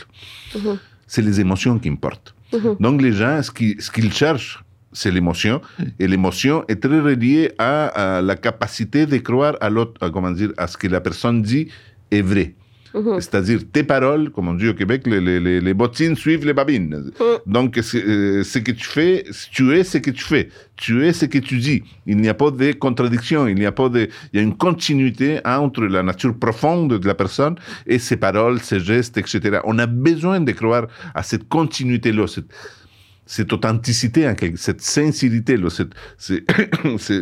C'est 1.07 1.21
les 1.21 1.39
émotions 1.39 1.79
qui 1.79 1.89
importent. 1.89 2.35
Donc 2.79 3.01
les 3.01 3.13
gens, 3.13 3.41
ce 3.41 3.51
qu'ils 3.51 3.81
ce 3.81 3.91
cherchent, 4.11 4.63
c'est 4.91 5.09
l'émotion. 5.09 5.61
Et 5.99 6.07
l'émotion 6.07 6.63
est 6.67 6.79
très 6.85 6.99
reliée 6.99 7.51
à, 7.57 8.17
à, 8.17 8.21
la 8.21 8.35
capacité 8.35 9.05
de 9.05 9.17
croire 9.17 9.55
à 9.59 9.69
l'autre, 9.69 10.09
comment 10.09 10.31
dire, 10.31 10.51
à 10.57 10.67
ce 10.67 10.77
que 10.77 10.87
la 10.87 11.01
personne 11.01 11.41
dit 11.41 11.69
est 12.11 12.21
vrai. 12.21 12.53
Mhm. 12.93 13.19
C'est-à-dire, 13.19 13.59
tes 13.71 13.83
paroles, 13.83 14.29
comme 14.29 14.47
on 14.47 14.53
dit 14.53 14.67
au 14.67 14.73
Québec, 14.73 15.03
les, 15.07 15.19
les, 15.19 15.61
les 15.61 15.73
bottines 15.73 16.15
suivent 16.15 16.45
les 16.45 16.53
babines. 16.53 17.11
Mhm. 17.19 17.25
Donc, 17.45 17.77
euh, 17.77 18.43
ce 18.43 18.59
que 18.59 18.71
tu 18.71 18.85
fais, 18.85 19.25
tu 19.51 19.75
es 19.75 19.83
ce 19.83 19.97
que 19.97 20.11
tu 20.11 20.23
fais. 20.23 20.49
Tu 20.75 21.05
es 21.05 21.13
ce 21.13 21.25
que 21.25 21.37
tu 21.37 21.57
dis. 21.57 21.83
Il 22.05 22.17
n'y 22.17 22.29
a 22.29 22.33
pas 22.33 22.51
de 22.51 22.71
contradiction. 22.73 23.47
Il 23.47 23.55
n'y 23.55 23.65
a 23.65 23.71
pas 23.71 23.89
de, 23.89 24.09
il 24.31 24.37
y 24.37 24.39
a 24.39 24.43
une 24.43 24.55
continuité 24.55 25.39
entre 25.45 25.83
la 25.83 26.03
nature 26.03 26.35
profonde 26.37 26.97
de 26.99 27.07
la 27.07 27.15
personne 27.15 27.55
et 27.87 27.99
ses 27.99 28.17
paroles, 28.17 28.59
ses 28.59 28.79
gestes, 28.79 29.17
etc. 29.17 29.59
On 29.65 29.79
a 29.79 29.85
besoin 29.85 30.39
de 30.39 30.51
croire 30.51 30.87
à 31.13 31.23
cette 31.23 31.47
continuité-là 31.47 32.27
cette 32.27 32.51
authenticité, 33.51 34.31
cette 34.55 34.81
sincérité, 34.81 35.57
c'est 36.17 36.43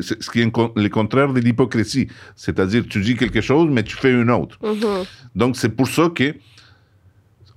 ce 0.01 0.29
qui 0.29 0.41
est 0.41 0.51
le 0.75 0.87
contraire 0.89 1.31
de 1.33 1.39
l'hypocrisie. 1.39 2.07
C'est-à-dire, 2.35 2.83
tu 2.89 2.99
dis 3.01 3.15
quelque 3.15 3.41
chose, 3.41 3.69
mais 3.71 3.83
tu 3.83 3.95
fais 3.95 4.11
une 4.11 4.31
autre. 4.31 4.57
Mm-hmm. 4.61 5.05
Donc, 5.35 5.55
c'est 5.55 5.69
pour 5.69 5.87
ça 5.87 6.09
que 6.13 6.33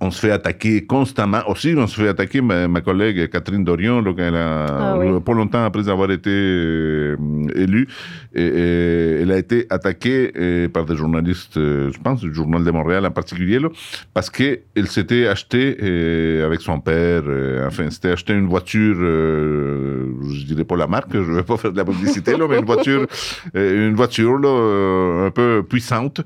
on 0.00 0.10
se 0.10 0.20
fait 0.20 0.30
attaquer 0.30 0.84
constamment. 0.84 1.42
Aussi, 1.48 1.74
on 1.76 1.86
se 1.86 2.00
fait 2.00 2.08
attaquer, 2.08 2.40
ma, 2.40 2.80
collègue 2.80 3.30
Catherine 3.30 3.64
Dorion, 3.64 4.02
donc 4.02 4.16
elle 4.18 4.36
a, 4.36 4.66
ah 4.66 5.20
pas 5.24 5.32
longtemps 5.32 5.64
après 5.64 5.88
avoir 5.88 6.10
été 6.10 6.30
euh, 6.30 7.16
élue, 7.54 7.88
et, 8.34 9.20
elle 9.22 9.32
a 9.32 9.38
été 9.38 9.66
attaquée 9.70 10.32
euh, 10.36 10.68
par 10.68 10.84
des 10.84 10.96
journalistes, 10.96 11.56
euh, 11.56 11.90
je 11.92 12.00
pense, 12.00 12.20
du 12.20 12.34
Journal 12.34 12.64
de 12.64 12.70
Montréal 12.70 13.06
en 13.06 13.10
particulier, 13.10 13.58
là, 13.58 13.68
parce 14.12 14.30
qu'elle 14.30 14.86
s'était 14.86 15.26
acheté 15.26 15.76
avec 16.44 16.60
son 16.60 16.80
père, 16.80 17.22
enfin, 17.66 17.90
s'était 17.90 18.10
acheté 18.10 18.32
une 18.32 18.46
voiture, 18.46 18.96
je 18.96 20.44
dirais 20.46 20.64
pas 20.64 20.76
la 20.76 20.86
marque, 20.86 21.12
je 21.12 21.32
vais 21.32 21.42
pas 21.42 21.56
faire 21.56 21.72
de 21.72 21.76
la 21.76 21.84
publicité, 21.84 22.36
là, 22.36 22.46
mais 22.48 22.58
une 22.58 22.64
voiture, 22.64 23.06
une 23.54 23.94
voiture 23.94 24.38
là, 24.38 25.26
un 25.26 25.30
peu 25.30 25.62
puissante. 25.68 26.20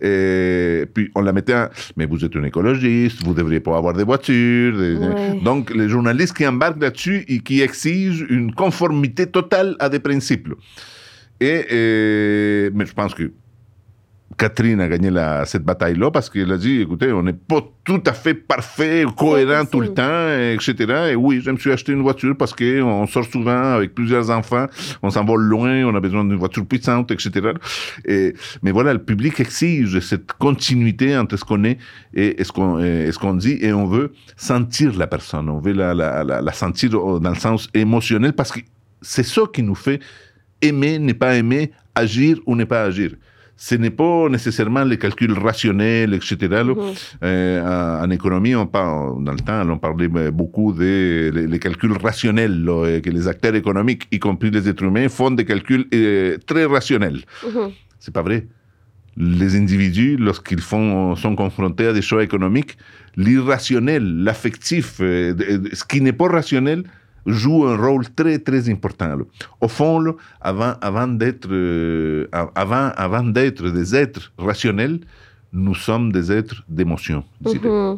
Et 0.00 0.84
puis 0.92 1.10
on 1.14 1.22
la 1.22 1.32
mettait, 1.32 1.68
mais 1.96 2.06
vous 2.06 2.24
êtes 2.24 2.36
un 2.36 2.44
écologiste, 2.44 3.22
vous 3.24 3.34
devriez 3.34 3.60
pas 3.60 3.76
avoir 3.76 3.94
des 3.94 4.04
voitures. 4.04 4.74
Donc, 5.42 5.70
les 5.74 5.88
journalistes 5.88 6.36
qui 6.36 6.46
embarquent 6.46 6.80
là-dessus 6.80 7.24
et 7.28 7.40
qui 7.40 7.60
exigent 7.60 8.24
une 8.28 8.54
conformité 8.54 9.26
totale 9.26 9.76
à 9.78 9.88
des 9.88 10.00
principes. 10.00 10.48
Et, 11.40 11.66
et 11.70 12.70
mais 12.74 12.86
je 12.86 12.92
pense 12.92 13.14
que 13.14 13.32
Catherine 14.40 14.80
a 14.80 14.88
gagné 14.88 15.10
la, 15.10 15.44
cette 15.44 15.64
bataille-là 15.64 16.10
parce 16.10 16.30
qu'elle 16.30 16.50
a 16.50 16.56
dit, 16.56 16.80
écoutez, 16.80 17.12
on 17.12 17.22
n'est 17.22 17.34
pas 17.34 17.60
tout 17.84 18.02
à 18.06 18.14
fait 18.14 18.32
parfait, 18.32 19.04
cohérent 19.14 19.66
tout 19.66 19.80
le 19.80 19.92
temps, 19.92 20.30
etc. 20.54 21.10
Et 21.10 21.14
oui, 21.14 21.42
je 21.44 21.50
me 21.50 21.58
suis 21.58 21.70
acheté 21.70 21.92
une 21.92 22.00
voiture 22.00 22.34
parce 22.34 22.54
qu'on 22.54 23.06
sort 23.06 23.26
souvent 23.26 23.74
avec 23.74 23.94
plusieurs 23.94 24.30
enfants, 24.30 24.66
on 25.02 25.10
s'envole 25.10 25.42
loin, 25.42 25.84
on 25.84 25.94
a 25.94 26.00
besoin 26.00 26.24
d'une 26.24 26.38
voiture 26.38 26.64
puissante, 26.64 27.10
etc. 27.10 27.50
Et, 28.06 28.32
mais 28.62 28.70
voilà, 28.70 28.94
le 28.94 29.02
public 29.02 29.38
exige 29.40 30.00
cette 30.00 30.32
continuité 30.32 31.18
entre 31.18 31.36
ce 31.36 31.44
qu'on 31.44 31.64
est 31.64 31.76
et, 32.14 32.42
ce 32.42 32.50
qu'on 32.50 32.78
ce 32.78 33.18
qu'on 33.18 33.34
dit 33.34 33.58
et 33.60 33.74
on 33.74 33.86
veut 33.86 34.12
sentir 34.38 34.96
la 34.96 35.06
personne, 35.06 35.50
on 35.50 35.58
veut 35.58 35.72
la, 35.72 35.92
la, 35.92 36.24
la, 36.24 36.40
la 36.40 36.52
sentir 36.52 36.90
dans 36.90 37.30
le 37.30 37.34
sens 37.34 37.68
émotionnel 37.74 38.32
parce 38.32 38.52
que 38.52 38.60
c'est 39.02 39.22
ça 39.22 39.42
qui 39.52 39.62
nous 39.62 39.74
fait 39.74 40.00
aimer, 40.62 40.98
ne 40.98 41.12
pas 41.12 41.36
aimer, 41.36 41.72
agir 41.94 42.38
ou 42.46 42.54
ne 42.56 42.64
pas 42.64 42.84
agir 42.84 43.10
ce 43.62 43.74
n'est 43.74 43.90
pas 43.90 44.30
nécessairement 44.30 44.84
les 44.84 44.96
calculs 44.96 45.36
rationnels, 45.48 46.14
etc. 46.14 46.34
-hmm. 46.38 46.78
euh, 47.22 48.04
en, 48.04 48.10
économie, 48.18 48.54
on 48.54 48.66
parle, 48.66 49.22
dans 49.26 49.36
le 49.38 49.42
temps, 49.48 49.62
on 49.74 49.78
parlait 49.86 50.08
beaucoup 50.40 50.72
des 50.72 51.30
les 51.52 51.60
calculs 51.66 51.96
rationnels, 52.08 52.56
là, 52.68 53.00
que 53.04 53.10
les 53.18 53.24
acteurs 53.32 53.54
économiques, 53.62 54.04
y 54.16 54.18
compris 54.28 54.50
les 54.56 54.64
êtres 54.70 54.84
humains, 54.88 55.08
font 55.18 55.32
des 55.40 55.46
calculs 55.52 55.84
euh, 55.92 56.38
très 56.50 56.64
rationnels. 56.76 57.20
Mm 57.44 57.50
-hmm. 57.52 57.68
C'est 58.02 58.14
pas 58.18 58.24
vrai. 58.28 58.40
Les 59.40 59.52
individus, 59.62 60.14
lorsqu'ils 60.28 60.64
font, 60.72 60.88
sont 61.24 61.34
confrontés 61.44 61.88
à 61.90 61.92
des 61.98 62.04
choix 62.08 62.22
économiques, 62.28 62.72
l'irrationnel, 63.24 64.04
l'affectif, 64.26 64.86
euh, 65.00 65.34
ce 65.78 65.84
qui 65.90 65.98
n'est 66.04 66.18
pas 66.22 66.28
rationnel, 66.38 66.80
joue 67.26 67.66
un 67.66 67.76
rôle 67.76 68.08
très, 68.10 68.38
très 68.38 68.68
important. 68.68 69.18
Au 69.60 69.68
fond, 69.68 70.16
avant, 70.40 70.74
avant 70.80 71.08
d'être 71.08 71.48
euh, 71.50 72.26
avant, 72.54 72.90
avant 72.96 73.22
d'être 73.22 73.68
des 73.70 73.94
êtres 73.94 74.32
rationnels, 74.38 75.00
nous 75.52 75.74
sommes 75.74 76.12
des 76.12 76.30
êtres 76.32 76.62
d'émotion. 76.68 77.24
Mm 77.42 77.96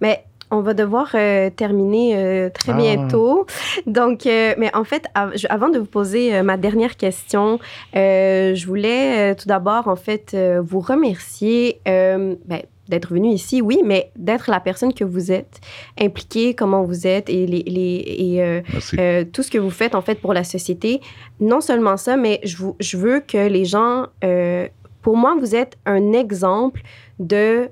Mais 0.00 0.24
on 0.50 0.60
va 0.60 0.74
devoir 0.74 1.10
euh, 1.14 1.50
terminer 1.50 2.16
euh, 2.16 2.50
très 2.50 2.72
ah. 2.72 2.76
bientôt. 2.76 3.46
Donc, 3.86 4.26
euh, 4.26 4.54
mais 4.58 4.74
en 4.74 4.84
fait, 4.84 5.06
av 5.14 5.32
avant 5.48 5.68
de 5.68 5.78
vous 5.78 5.86
poser 5.86 6.34
euh, 6.34 6.42
ma 6.42 6.56
dernière 6.56 6.96
question, 6.96 7.58
euh, 7.96 8.54
je 8.54 8.66
voulais 8.66 9.34
tout 9.34 9.48
d'abord, 9.48 9.88
en 9.88 9.96
fait, 9.96 10.36
vous 10.62 10.80
remercier. 10.80 11.80
Ben, 11.84 12.62
d'être 12.88 13.12
venu 13.12 13.30
ici, 13.30 13.60
oui, 13.60 13.80
mais 13.84 14.10
d'être 14.16 14.50
la 14.50 14.60
personne 14.60 14.92
que 14.92 15.04
vous 15.04 15.32
êtes, 15.32 15.60
impliqué 16.00 16.54
comment 16.54 16.84
vous 16.84 17.06
êtes 17.06 17.28
et, 17.28 17.46
les, 17.46 17.62
les 17.62 18.04
et 18.06 18.42
euh, 18.42 18.60
euh, 18.98 19.24
tout 19.24 19.42
ce 19.42 19.50
que 19.50 19.58
vous 19.58 19.70
faites 19.70 19.94
en 19.94 20.02
fait 20.02 20.16
pour 20.16 20.32
la 20.32 20.44
société. 20.44 21.00
Non 21.40 21.60
seulement 21.60 21.96
ça, 21.96 22.16
mais 22.16 22.40
je, 22.44 22.56
vous, 22.56 22.76
je 22.80 22.96
veux 22.96 23.20
que 23.20 23.48
les 23.48 23.64
gens, 23.64 24.06
euh, 24.24 24.68
pour 25.02 25.16
moi, 25.16 25.36
vous 25.38 25.54
êtes 25.54 25.78
un 25.86 26.12
exemple 26.12 26.82
de 27.18 27.68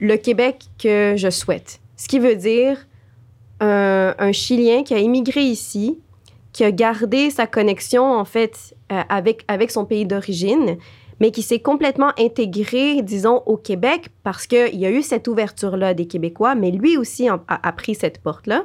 le 0.00 0.16
Québec 0.16 0.64
que 0.78 1.14
je 1.16 1.30
souhaite. 1.30 1.80
Ce 1.96 2.08
qui 2.08 2.18
veut 2.18 2.36
dire 2.36 2.86
un, 3.60 4.14
un 4.18 4.32
Chilien 4.32 4.82
qui 4.82 4.94
a 4.94 4.98
immigré 4.98 5.40
ici, 5.40 5.98
qui 6.52 6.64
a 6.64 6.70
gardé 6.70 7.30
sa 7.30 7.46
connexion 7.46 8.04
en 8.04 8.24
fait 8.24 8.74
avec, 8.88 9.44
avec 9.48 9.70
son 9.70 9.84
pays 9.84 10.06
d'origine, 10.06 10.76
mais 11.20 11.30
qui 11.30 11.42
s'est 11.42 11.60
complètement 11.60 12.12
intégré, 12.18 13.02
disons, 13.02 13.42
au 13.46 13.56
Québec 13.56 14.10
parce 14.22 14.46
qu'il 14.46 14.76
y 14.76 14.86
a 14.86 14.90
eu 14.90 15.02
cette 15.02 15.28
ouverture-là 15.28 15.94
des 15.94 16.06
Québécois, 16.06 16.54
mais 16.54 16.70
lui 16.70 16.96
aussi 16.96 17.28
a, 17.28 17.72
pris 17.72 17.94
cette 17.94 18.18
porte-là. 18.18 18.64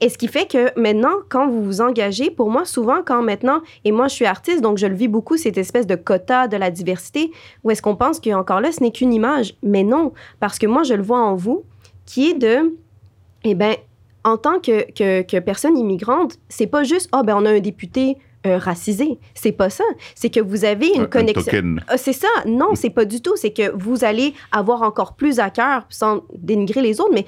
Et 0.00 0.08
ce 0.08 0.16
qui 0.16 0.28
fait 0.28 0.50
que 0.50 0.78
maintenant, 0.80 1.14
quand 1.28 1.48
vous 1.48 1.62
vous 1.62 1.80
engagez, 1.80 2.30
pour 2.30 2.50
moi, 2.50 2.64
souvent, 2.64 3.02
quand 3.04 3.22
maintenant, 3.22 3.60
et 3.84 3.92
moi, 3.92 4.08
je 4.08 4.14
suis 4.14 4.24
artiste, 4.24 4.62
donc 4.62 4.78
je 4.78 4.86
le 4.86 4.94
vis 4.94 5.08
beaucoup, 5.08 5.36
cette 5.36 5.58
espèce 5.58 5.86
de 5.86 5.94
quota 5.94 6.48
de 6.48 6.56
la 6.56 6.70
diversité, 6.70 7.30
où 7.64 7.70
est-ce 7.70 7.82
qu'on 7.82 7.96
pense 7.96 8.20
qu'encore 8.20 8.60
là, 8.60 8.72
ce 8.72 8.82
n'est 8.82 8.92
qu'une 8.92 9.12
image. 9.12 9.54
Mais 9.62 9.84
non, 9.84 10.12
parce 10.40 10.58
que 10.58 10.66
moi, 10.66 10.82
je 10.84 10.94
le 10.94 11.02
vois 11.02 11.20
en 11.20 11.34
vous, 11.34 11.64
qui 12.06 12.30
est 12.30 12.34
de, 12.34 12.74
eh 13.44 13.54
bien, 13.54 13.74
en 14.24 14.36
tant 14.36 14.58
que, 14.58 14.90
que, 14.92 15.22
que 15.22 15.38
personne 15.38 15.76
immigrante, 15.76 16.38
c'est 16.48 16.66
pas 16.66 16.84
juste, 16.84 17.08
oh, 17.14 17.22
ben, 17.22 17.36
on 17.36 17.44
a 17.44 17.50
un 17.50 17.60
député, 17.60 18.16
euh, 18.46 18.58
racisé. 18.58 19.18
C'est 19.34 19.52
pas 19.52 19.70
ça. 19.70 19.84
C'est 20.14 20.30
que 20.30 20.40
vous 20.40 20.64
avez 20.64 20.88
une 20.94 21.02
un, 21.02 21.06
connexion. 21.06 21.76
Un 21.88 21.96
c'est 21.96 22.12
ça. 22.12 22.28
Non, 22.46 22.74
c'est 22.74 22.90
pas 22.90 23.04
du 23.04 23.20
tout. 23.20 23.36
C'est 23.36 23.52
que 23.52 23.70
vous 23.76 24.04
allez 24.04 24.34
avoir 24.52 24.82
encore 24.82 25.14
plus 25.14 25.40
à 25.40 25.50
cœur, 25.50 25.86
sans 25.88 26.22
dénigrer 26.36 26.82
les 26.82 27.00
autres, 27.00 27.12
mais 27.12 27.26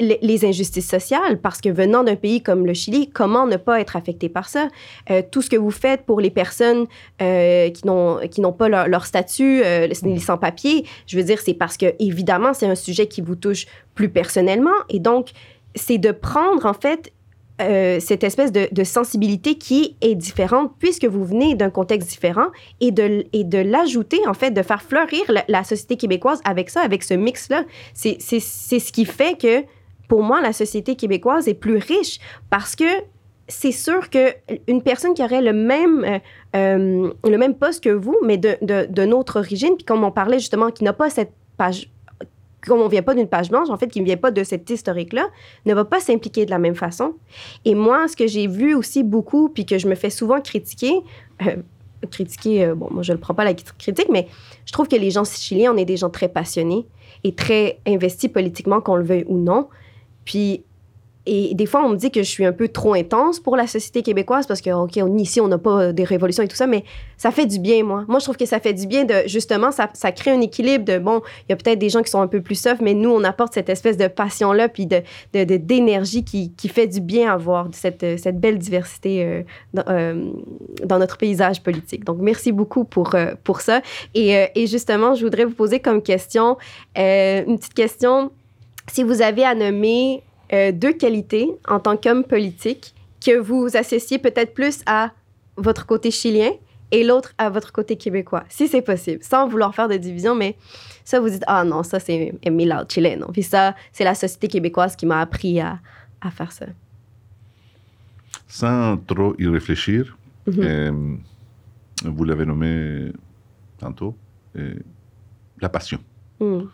les, 0.00 0.44
injustices 0.44 0.88
sociales, 0.88 1.40
parce 1.40 1.60
que 1.60 1.68
venant 1.68 2.02
d'un 2.02 2.16
pays 2.16 2.42
comme 2.42 2.66
le 2.66 2.74
Chili, 2.74 3.10
comment 3.10 3.46
ne 3.46 3.56
pas 3.56 3.80
être 3.80 3.96
affecté 3.96 4.28
par 4.28 4.48
ça? 4.48 4.68
Euh, 5.10 5.22
tout 5.28 5.42
ce 5.42 5.50
que 5.50 5.56
vous 5.56 5.70
faites 5.70 6.04
pour 6.04 6.20
les 6.20 6.30
personnes 6.30 6.86
euh, 7.22 7.70
qui 7.70 7.86
n'ont 7.86 8.52
pas 8.52 8.68
leur, 8.68 8.88
leur 8.88 9.06
statut, 9.06 9.62
euh, 9.64 9.86
les 9.86 10.18
sans-papiers, 10.18 10.84
je 11.06 11.16
veux 11.16 11.22
dire, 11.22 11.38
c'est 11.40 11.54
parce 11.54 11.76
que, 11.76 11.94
évidemment, 11.98 12.54
c'est 12.54 12.66
un 12.66 12.74
sujet 12.74 13.06
qui 13.06 13.20
vous 13.20 13.36
touche 13.36 13.66
plus 13.94 14.08
personnellement. 14.08 14.74
Et 14.88 14.98
donc, 14.98 15.30
c'est 15.74 15.98
de 15.98 16.10
prendre, 16.10 16.66
en 16.66 16.74
fait, 16.74 17.12
euh, 17.62 18.00
cette 18.00 18.24
espèce 18.24 18.50
de, 18.50 18.84
sensibilité 18.84 19.54
qui 19.54 19.96
est 20.00 20.16
différente 20.16 20.72
puisque 20.80 21.04
vous 21.04 21.24
venez 21.24 21.54
d'un 21.54 21.70
contexte 21.70 22.10
différent 22.10 22.48
et 22.80 22.90
de, 22.90 23.24
et 23.32 23.44
de 23.44 23.58
l'ajouter, 23.58 24.18
en 24.26 24.34
fait, 24.34 24.50
de 24.50 24.62
faire 24.62 24.82
fleurir 24.82 25.22
la, 25.48 25.62
société 25.62 25.96
québécoise 25.96 26.40
avec 26.44 26.68
ça, 26.68 26.80
avec 26.80 27.04
ce 27.04 27.14
mix-là. 27.14 27.64
C'est 27.94 28.18
ce 28.18 28.92
qui 28.92 29.04
fait 29.04 29.38
que, 29.38 29.64
pour 30.08 30.24
moi, 30.24 30.40
la 30.40 30.52
société 30.52 30.96
québécoise 30.96 31.46
est 31.46 31.54
plus 31.54 31.76
riche 31.76 32.18
parce 32.50 32.74
que 32.74 32.84
c'est 33.46 33.72
sûr 33.72 34.10
qu'une 34.10 34.82
personne 34.82 35.14
qui 35.14 35.22
aurait 35.22 35.42
le 35.42 35.52
même, 35.52 36.04
euh, 36.04 36.18
euh, 36.56 37.12
le 37.22 37.38
même 37.38 37.54
poste 37.54 37.84
que 37.84 37.90
vous, 37.90 38.16
mais 38.24 38.36
de, 38.36 38.56
de, 38.62 39.12
autre 39.12 39.38
origine, 39.38 39.76
puis 39.76 39.84
comme 39.84 40.02
on 40.02 40.10
parlait 40.10 40.40
justement, 40.40 40.70
qui 40.70 40.82
n'a 40.82 40.92
pas 40.92 41.08
cette 41.08 41.32
page 41.56 41.88
comme 42.66 42.80
on 42.80 42.88
vient 42.88 43.02
pas 43.02 43.14
d'une 43.14 43.28
page 43.28 43.50
blanche, 43.50 43.70
en 43.70 43.76
fait, 43.76 43.88
qui 43.88 44.00
ne 44.00 44.04
vient 44.04 44.16
pas 44.16 44.30
de 44.30 44.42
cet 44.44 44.68
historique-là, 44.68 45.28
ne 45.66 45.74
va 45.74 45.84
pas 45.84 46.00
s'impliquer 46.00 46.46
de 46.46 46.50
la 46.50 46.58
même 46.58 46.74
façon. 46.74 47.14
Et 47.64 47.74
moi, 47.74 48.08
ce 48.08 48.16
que 48.16 48.26
j'ai 48.26 48.46
vu 48.46 48.74
aussi 48.74 49.02
beaucoup, 49.02 49.48
puis 49.48 49.66
que 49.66 49.78
je 49.78 49.88
me 49.88 49.94
fais 49.94 50.10
souvent 50.10 50.40
critiquer, 50.40 50.94
euh, 51.46 51.56
critiquer, 52.10 52.64
euh, 52.64 52.74
bon, 52.74 52.88
moi, 52.90 53.02
je 53.02 53.12
ne 53.12 53.16
le 53.16 53.20
prends 53.20 53.34
pas 53.34 53.44
la 53.44 53.54
critique, 53.54 54.08
mais 54.10 54.28
je 54.66 54.72
trouve 54.72 54.88
que 54.88 54.96
les 54.96 55.10
gens 55.10 55.24
chiliens, 55.24 55.72
on 55.72 55.76
est 55.76 55.84
des 55.84 55.96
gens 55.96 56.10
très 56.10 56.28
passionnés 56.28 56.86
et 57.22 57.34
très 57.34 57.78
investis 57.86 58.30
politiquement, 58.30 58.80
qu'on 58.80 58.96
le 58.96 59.04
veuille 59.04 59.24
ou 59.28 59.38
non. 59.38 59.68
Puis 60.24 60.64
et 61.26 61.54
des 61.54 61.64
fois, 61.64 61.82
on 61.84 61.90
me 61.90 61.96
dit 61.96 62.10
que 62.10 62.22
je 62.22 62.28
suis 62.28 62.44
un 62.44 62.52
peu 62.52 62.68
trop 62.68 62.92
intense 62.94 63.40
pour 63.40 63.56
la 63.56 63.66
société 63.66 64.02
québécoise 64.02 64.46
parce 64.46 64.60
que, 64.60 64.70
OK, 64.70 64.96
ici, 65.18 65.40
on 65.40 65.48
n'a 65.48 65.56
pas 65.56 65.92
des 65.92 66.04
révolutions 66.04 66.42
et 66.42 66.48
tout 66.48 66.56
ça, 66.56 66.66
mais 66.66 66.84
ça 67.16 67.30
fait 67.30 67.46
du 67.46 67.58
bien, 67.58 67.82
moi. 67.82 68.04
Moi, 68.08 68.18
je 68.18 68.24
trouve 68.24 68.36
que 68.36 68.44
ça 68.44 68.60
fait 68.60 68.74
du 68.74 68.86
bien 68.86 69.04
de, 69.04 69.14
justement, 69.26 69.70
ça, 69.72 70.12
crée 70.12 70.32
un 70.32 70.40
équilibre 70.42 70.84
de, 70.84 70.98
bon, 70.98 71.22
il 71.40 71.44
y 71.50 71.54
a 71.54 71.56
peut-être 71.56 71.78
des 71.78 71.88
gens 71.88 72.02
qui 72.02 72.10
sont 72.10 72.20
un 72.20 72.26
peu 72.26 72.42
plus 72.42 72.56
soft, 72.56 72.82
mais 72.82 72.92
nous, 72.92 73.10
on 73.10 73.24
apporte 73.24 73.54
cette 73.54 73.70
espèce 73.70 73.96
de 73.96 74.06
passion-là, 74.06 74.68
puis 74.68 74.86
d'énergie 75.32 76.24
qui, 76.24 76.52
qui, 76.52 76.68
fait 76.68 76.86
du 76.86 77.00
bien 77.00 77.32
à 77.32 77.36
voir, 77.38 77.68
cette, 77.72 78.18
cette 78.18 78.38
belle 78.38 78.58
diversité 78.58 79.24
euh, 79.24 79.42
dans, 79.72 79.84
euh, 79.88 80.30
dans, 80.84 80.98
notre 80.98 81.16
paysage 81.16 81.62
politique. 81.62 82.04
Donc, 82.04 82.18
merci 82.20 82.52
beaucoup 82.52 82.84
pour, 82.84 83.14
euh, 83.14 83.34
pour 83.44 83.62
ça. 83.62 83.80
Et, 84.14 84.48
et, 84.54 84.66
justement, 84.66 85.14
je 85.14 85.24
voudrais 85.24 85.46
vous 85.46 85.54
poser 85.54 85.80
comme 85.80 86.02
question, 86.02 86.58
une 86.96 87.56
petite 87.56 87.74
question. 87.74 88.30
Si 88.92 89.02
vous 89.02 89.22
avez 89.22 89.44
à 89.44 89.54
nommer 89.54 90.22
euh, 90.52 90.72
deux 90.72 90.92
qualités 90.92 91.50
en 91.66 91.80
tant 91.80 91.96
qu'homme 91.96 92.24
politique 92.24 92.94
que 93.24 93.38
vous 93.38 93.76
associez 93.76 94.18
peut-être 94.18 94.54
plus 94.54 94.82
à 94.86 95.12
votre 95.56 95.86
côté 95.86 96.10
chilien 96.10 96.50
et 96.90 97.02
l'autre 97.02 97.32
à 97.38 97.50
votre 97.50 97.72
côté 97.72 97.96
québécois, 97.96 98.44
si 98.48 98.68
c'est 98.68 98.82
possible, 98.82 99.22
sans 99.22 99.48
vouloir 99.48 99.74
faire 99.74 99.88
de 99.88 99.96
division, 99.96 100.34
mais 100.34 100.56
ça, 101.04 101.18
vous 101.18 101.28
dites, 101.28 101.44
ah 101.46 101.64
non, 101.64 101.82
ça, 101.82 101.98
c'est 101.98 102.34
mi 102.48 102.66
lado 102.66 102.86
chileno. 102.88 103.28
Puis 103.32 103.42
ça, 103.42 103.74
c'est 103.92 104.04
la 104.04 104.14
société 104.14 104.48
québécoise 104.48 104.94
qui 104.94 105.06
m'a 105.06 105.20
appris 105.20 105.60
à, 105.60 105.80
à, 106.20 106.30
faire 106.30 106.52
ça. 106.52 106.66
Sans 108.46 108.96
trop 108.98 109.34
y 109.38 109.48
réfléchir, 109.48 110.16
mm-hmm. 110.46 110.62
euh, 110.62 111.16
vous 112.04 112.24
l'avez 112.24 112.46
nommé 112.46 113.10
tantôt, 113.78 114.14
euh, 114.56 114.74
la 115.60 115.68
passion. 115.68 115.98
Mm 116.38 116.64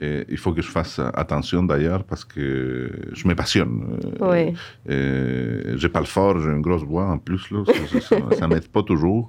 il 0.00 0.38
faut 0.38 0.52
que 0.52 0.62
je 0.62 0.68
fasse 0.68 0.98
attention 1.14 1.62
d'ailleurs 1.62 2.04
parce 2.04 2.24
que 2.24 2.90
je 3.12 3.28
me 3.28 3.34
passionne. 3.34 3.98
Oui. 4.20 4.54
Euh, 4.88 5.76
j'ai 5.76 5.88
pas 5.88 6.00
le 6.00 6.06
fort, 6.06 6.40
j'ai 6.40 6.48
une 6.48 6.62
grosse 6.62 6.84
voix 6.84 7.06
en 7.06 7.18
plus, 7.18 7.50
là, 7.50 7.62
ça, 8.00 8.16
ne 8.16 8.54
m'aide 8.54 8.68
pas 8.68 8.82
toujours. 8.82 9.26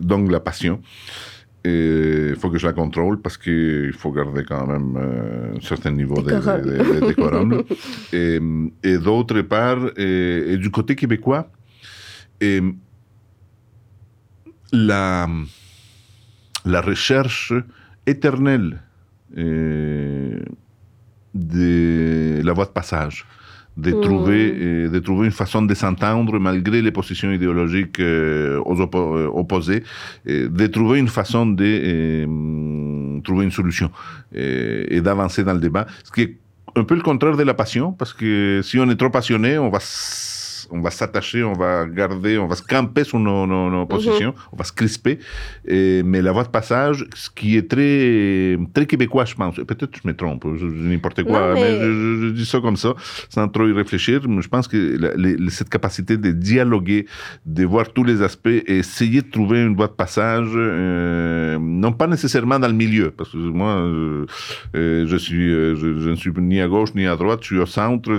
donc 0.00 0.30
la 0.30 0.40
passion. 0.40 0.80
Il 1.64 2.36
faut 2.38 2.50
que 2.50 2.58
je 2.58 2.66
la 2.66 2.72
contrôle 2.72 3.20
parce 3.20 3.36
qu'il 3.36 3.92
faut 3.92 4.12
garder 4.12 4.44
quand 4.44 4.66
même 4.66 4.96
euh, 4.96 5.56
un 5.56 5.60
certain 5.60 5.90
niveau 5.90 6.22
de, 6.22 7.06
décorum. 7.06 7.62
et, 8.12 8.98
d'autre 8.98 9.40
part, 9.42 9.78
et, 9.96 10.56
du 10.56 10.70
côté 10.70 10.94
québécois, 10.94 11.50
la, 14.72 15.28
la 16.64 16.80
recherche 16.80 17.52
éternelle 18.08 18.80
euh, 19.36 20.40
de 21.34 22.40
la 22.42 22.52
voie 22.52 22.64
de 22.64 22.70
passage, 22.70 23.26
de, 23.76 23.92
mm. 23.92 24.00
trouver, 24.00 24.54
euh, 24.58 24.88
de 24.88 24.98
trouver 24.98 25.26
une 25.26 25.32
façon 25.32 25.62
de 25.62 25.74
s'entendre 25.74 26.38
malgré 26.38 26.80
les 26.82 26.90
positions 26.90 27.30
idéologiques 27.30 28.00
euh, 28.00 28.58
opposées, 28.64 29.84
de 30.26 30.66
trouver 30.66 30.98
une 30.98 31.08
façon 31.08 31.46
de 31.46 33.20
trouver 33.22 33.44
une 33.44 33.50
solution 33.50 33.90
et 34.34 35.00
d'avancer 35.00 35.44
dans 35.44 35.54
le 35.54 35.60
débat. 35.60 35.86
Ce 36.04 36.10
qui 36.10 36.22
est 36.22 36.36
un 36.76 36.84
peu 36.84 36.94
le 36.94 37.02
contraire 37.02 37.36
de 37.36 37.42
la 37.42 37.54
passion, 37.54 37.92
parce 37.92 38.14
que 38.14 38.60
si 38.62 38.78
on 38.78 38.88
est 38.90 38.96
trop 38.96 39.10
passionné, 39.10 39.58
on 39.58 39.68
va 39.68 39.80
on 40.70 40.80
va 40.80 40.90
s'attacher, 40.90 41.42
on 41.42 41.54
va 41.54 41.86
garder, 41.86 42.38
on 42.38 42.46
va 42.46 42.56
se 42.56 42.62
camper 42.62 43.04
sur 43.04 43.18
nos, 43.18 43.46
nos, 43.46 43.86
positions, 43.86 44.34
on 44.52 44.56
va 44.56 44.64
se 44.64 44.72
crisper. 44.72 45.18
mais 45.66 46.22
la 46.22 46.32
voie 46.32 46.44
de 46.44 46.48
passage, 46.48 47.06
ce 47.14 47.30
qui 47.30 47.56
est 47.56 47.68
très, 47.70 48.58
très 48.74 48.86
québécois, 48.86 49.24
je 49.24 49.34
pense, 49.34 49.56
peut-être 49.56 49.96
je 50.02 50.06
me 50.08 50.14
trompe, 50.14 50.44
n'importe 50.44 51.24
quoi, 51.24 51.54
mais, 51.54 51.80
je, 51.80 52.30
dis 52.30 52.46
ça 52.46 52.60
comme 52.60 52.76
ça, 52.76 52.94
sans 53.28 53.48
trop 53.48 53.66
y 53.66 53.72
réfléchir. 53.72 54.20
Mais 54.28 54.42
je 54.42 54.48
pense 54.48 54.68
que 54.68 54.98
cette 55.50 55.68
capacité 55.68 56.16
de 56.16 56.30
dialoguer, 56.32 57.06
de 57.46 57.64
voir 57.64 57.92
tous 57.92 58.04
les 58.04 58.22
aspects 58.22 58.48
et 58.48 58.78
essayer 58.78 59.22
de 59.22 59.30
trouver 59.30 59.62
une 59.62 59.76
voie 59.76 59.88
de 59.88 59.92
passage, 59.92 60.48
euh, 60.54 61.58
non 61.60 61.92
pas 61.92 62.06
nécessairement 62.06 62.58
dans 62.58 62.68
le 62.68 62.74
milieu, 62.74 63.10
parce 63.10 63.30
que 63.30 63.36
moi, 63.36 63.70
euh, 63.70 64.26
euh, 64.76 65.06
je, 65.06 65.16
suis, 65.16 65.50
je, 65.50 66.10
ne 66.10 66.14
suis 66.14 66.32
ni 66.38 66.60
à 66.60 66.68
gauche 66.68 66.94
ni 66.94 67.06
à 67.06 67.16
droite, 67.16 67.40
je 67.42 67.46
suis 67.46 67.58
au 67.58 67.66
centre. 67.66 68.10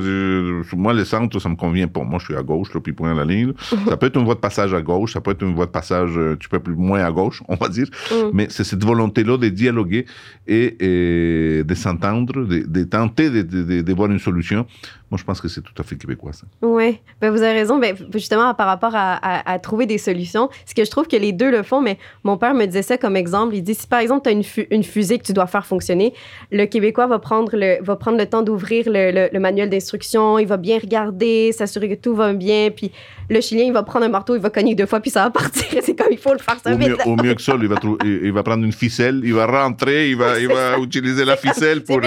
moi, 0.75 0.93
le 0.93 1.05
centre, 1.05 1.39
ça 1.39 1.49
me 1.49 1.55
convient 1.55 1.87
pas. 1.87 2.03
Moi, 2.03 2.19
je 2.19 2.25
suis 2.25 2.35
à 2.39 2.43
gauche, 2.43 2.73
là, 2.73 2.79
puis 2.79 2.93
point 2.93 3.11
à 3.11 3.15
la 3.15 3.25
ligne. 3.25 3.53
ça 3.87 3.97
peut 3.97 4.07
être 4.07 4.17
une 4.17 4.25
voie 4.25 4.35
de 4.35 4.39
passage 4.39 4.73
à 4.73 4.81
gauche, 4.81 5.13
ça 5.13 5.21
peut 5.21 5.31
être 5.31 5.43
une 5.43 5.53
voie 5.53 5.65
de 5.65 5.71
passage 5.71 6.17
un 6.17 6.35
petit 6.35 6.47
peu 6.47 6.59
plus 6.59 6.75
moins 6.75 7.03
à 7.03 7.11
gauche, 7.11 7.43
on 7.47 7.55
va 7.55 7.69
dire. 7.69 7.87
Mm. 8.11 8.15
Mais 8.33 8.47
c'est 8.49 8.63
cette 8.63 8.83
volonté-là 8.83 9.37
de 9.37 9.49
dialoguer 9.49 10.05
et, 10.47 11.63
de 11.63 11.75
s'entendre, 11.75 12.45
de, 12.45 12.83
tenter 12.83 13.29
de, 13.29 13.81
de, 13.81 13.93
voir 13.93 14.09
une 14.09 14.19
solution. 14.19 14.65
Moi, 15.11 15.17
je 15.17 15.23
pense 15.23 15.41
que 15.41 15.47
c'est 15.47 15.61
tout 15.61 15.73
à 15.77 15.83
fait 15.83 15.95
québécois, 15.95 16.33
ça. 16.33 16.45
Oui, 16.61 16.99
ben, 17.19 17.31
vous 17.31 17.41
avez 17.41 17.53
raison. 17.53 17.79
Ben, 17.79 17.95
justement, 18.13 18.53
par 18.53 18.67
rapport 18.67 18.91
à, 18.93 19.59
trouver 19.59 19.85
des 19.85 19.97
solutions, 19.97 20.49
ce 20.65 20.75
que 20.75 20.85
je 20.85 20.91
trouve 20.91 21.07
que 21.07 21.15
les 21.15 21.31
deux 21.31 21.49
le 21.49 21.63
font, 21.63 21.81
mais 21.81 21.97
mon 22.23 22.37
père 22.37 22.53
me 22.53 22.65
disait 22.65 22.83
ça 22.83 22.97
comme 22.97 23.15
exemple. 23.15 23.55
Il 23.55 23.63
dit, 23.63 23.73
si 23.73 23.87
par 23.87 23.99
exemple, 23.99 24.23
tu 24.23 24.29
as 24.29 24.31
une, 24.31 24.43
une, 24.71 24.83
fusée 24.83 25.17
que 25.17 25.23
tu 25.23 25.33
dois 25.33 25.47
faire 25.47 25.65
fonctionner, 25.65 26.13
le 26.51 26.65
Québécois 26.65 27.07
va 27.07 27.19
prendre 27.19 27.55
le, 27.55 27.81
va 27.81 27.95
prendre 27.95 28.17
le 28.17 28.27
temps 28.27 28.43
d'ouvrir 28.43 28.85
le, 28.87 29.29
le, 29.31 29.39
manuel 29.39 29.69
d'instruction, 29.69 30.37
il 30.37 30.47
va 30.47 30.57
bien 30.57 30.77
regarder, 30.77 31.51
s'assurer 31.51 31.89
que 31.89 32.01
tout 32.01 32.15
va 32.15 32.33
bien, 32.33 32.69
puis 32.69 32.91
le 33.29 33.41
Chilien, 33.41 33.65
il 33.65 33.73
va 33.73 33.83
prendre 33.83 34.05
un 34.05 34.09
marteau, 34.09 34.35
il 34.35 34.41
va 34.41 34.49
cogner 34.49 34.75
deux 34.75 34.85
fois, 34.85 34.99
puis 34.99 35.11
ça 35.11 35.23
va 35.23 35.29
partir. 35.29 35.65
c'est 35.83 35.95
comme 35.95 36.11
il 36.11 36.17
faut 36.17 36.33
le 36.33 36.39
faire 36.39 36.57
ça 36.63 36.73
au 36.73 36.77
mieux, 36.77 36.97
au 37.05 37.15
mieux 37.15 37.35
que 37.35 37.41
ça, 37.41 37.53
il 37.59 37.67
va, 37.67 37.75
il 38.03 38.31
va 38.31 38.43
prendre 38.43 38.63
une 38.63 38.71
ficelle, 38.71 39.21
il 39.23 39.33
va 39.33 39.45
rentrer, 39.45 40.09
il 40.09 40.17
va, 40.17 40.39
il 40.39 40.47
va 40.47 40.77
utiliser 40.79 41.25
la 41.25 41.37
ficelle 41.37 41.83
pour... 41.83 42.01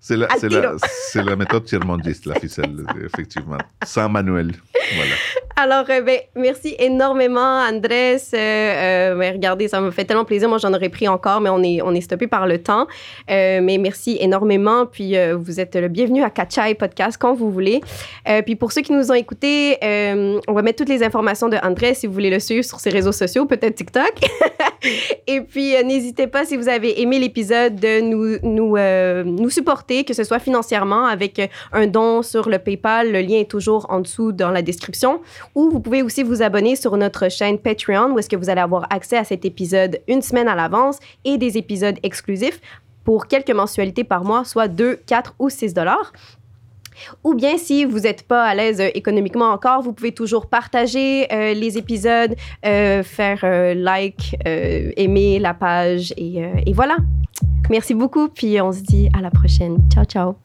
C'est 0.00 0.16
la, 0.16 0.28
la, 0.42 1.22
la 1.22 1.36
méthode 1.36 1.64
tiers-mondiste, 1.64 2.26
la 2.26 2.34
ficelle, 2.34 2.84
effectivement. 3.04 3.58
Sans 3.84 4.08
manuel. 4.08 4.52
Voilà. 4.94 5.14
Alors, 5.56 5.84
euh, 5.90 6.00
ben, 6.00 6.18
merci 6.34 6.74
énormément, 6.78 7.60
Andrés. 7.60 8.16
Euh, 8.32 8.36
euh, 8.36 9.14
ben, 9.16 9.32
regardez, 9.34 9.68
ça 9.68 9.80
me 9.80 9.90
fait 9.90 10.04
tellement 10.04 10.24
plaisir. 10.24 10.48
Moi, 10.48 10.58
j'en 10.58 10.72
aurais 10.72 10.88
pris 10.88 11.08
encore, 11.08 11.40
mais 11.40 11.50
on 11.50 11.62
est, 11.62 11.82
on 11.82 11.92
est 11.94 12.00
stoppé 12.00 12.26
par 12.26 12.46
le 12.46 12.62
temps. 12.62 12.86
mais 13.28 13.78
merci 13.78 14.16
énormément. 14.20 14.86
Puis, 14.86 15.14
vous 15.34 15.60
êtes 15.60 15.76
le 15.76 15.88
bienvenu 15.88 16.22
à 16.22 16.30
Kachai 16.30 16.74
Podcast 16.74 17.18
quand 17.20 17.34
vous 17.34 17.50
voulez. 17.50 17.80
puis, 18.44 18.56
pour 18.56 18.72
ceux 18.72 18.82
qui 18.82 18.92
nous 18.92 19.10
ont 19.10 19.14
écoutés, 19.14 19.78
on 19.82 20.52
va 20.52 20.62
mettre 20.62 20.78
toutes 20.78 20.88
les 20.88 21.02
informations 21.02 21.48
de 21.48 21.56
Andrés 21.62 21.94
si 21.94 22.06
vous 22.06 22.12
voulez 22.12 22.30
le 22.30 22.40
suivre 22.40 22.64
sur 22.64 22.80
ses 22.80 22.90
réseaux 22.90 23.12
sociaux, 23.12 23.46
peut-être 23.46 23.74
TikTok. 23.74 24.12
Et 25.26 25.40
puis, 25.42 25.74
n'hésitez 25.84 26.26
pas, 26.26 26.44
si 26.44 26.56
vous 26.56 26.68
avez 26.68 27.00
aimé 27.00 27.18
l'épisode, 27.18 27.76
de 27.76 28.00
nous, 28.00 28.38
nous, 28.42 28.76
nous 29.24 29.50
supporter, 29.50 30.04
que 30.04 30.14
ce 30.14 30.24
soit 30.24 30.38
financièrement 30.38 31.06
avec 31.06 31.40
un 31.72 31.86
don 31.86 32.22
sur 32.22 32.48
le 32.48 32.58
PayPal. 32.58 33.12
Le 33.12 33.20
lien 33.20 33.38
est 33.38 33.50
toujours 33.50 33.86
en 33.90 34.00
dessous 34.00 34.32
dans 34.32 34.50
la 34.50 34.62
description. 34.62 35.20
Ou 35.54 35.70
vous 35.70 35.80
pouvez 35.80 36.02
aussi 36.02 36.22
vous 36.22 36.42
abonner 36.42 36.76
sur 36.76 36.96
notre 36.96 37.28
chaîne 37.28 37.58
Patreon 37.58 38.12
où 38.12 38.18
est-ce 38.18 38.28
que 38.28 38.36
vous 38.36 38.50
allez 38.50 38.60
avoir 38.60 38.86
accès 38.90 39.16
à 39.16 39.24
cet 39.24 39.44
épisode 39.44 40.00
une 40.08 40.22
semaine 40.22 40.48
à 40.48 40.54
l'avance 40.54 40.98
et 41.24 41.38
des 41.38 41.58
épisodes 41.58 41.98
exclusifs 42.02 42.60
pour 43.04 43.26
quelques 43.26 43.50
mensualités 43.50 44.04
par 44.04 44.24
mois, 44.24 44.44
soit 44.44 44.68
2, 44.68 44.96
4 45.06 45.34
ou 45.38 45.48
6 45.48 45.74
dollars. 45.74 46.12
Ou 47.24 47.34
bien, 47.34 47.58
si 47.58 47.84
vous 47.84 48.00
n'êtes 48.00 48.22
pas 48.22 48.44
à 48.44 48.54
l'aise 48.54 48.80
euh, 48.80 48.88
économiquement 48.94 49.50
encore, 49.50 49.82
vous 49.82 49.92
pouvez 49.92 50.12
toujours 50.12 50.46
partager 50.46 51.26
euh, 51.32 51.54
les 51.54 51.78
épisodes, 51.78 52.34
euh, 52.64 53.02
faire 53.02 53.44
like, 53.74 54.36
aimer 54.44 55.38
la 55.38 55.54
page 55.54 56.12
et, 56.16 56.42
et 56.66 56.72
voilà. 56.72 56.96
Merci 57.70 57.94
beaucoup, 57.94 58.28
puis 58.28 58.60
on 58.60 58.72
se 58.72 58.80
dit 58.80 59.08
à 59.16 59.20
la 59.20 59.30
prochaine. 59.30 59.78
Ciao, 59.92 60.04
ciao. 60.04 60.36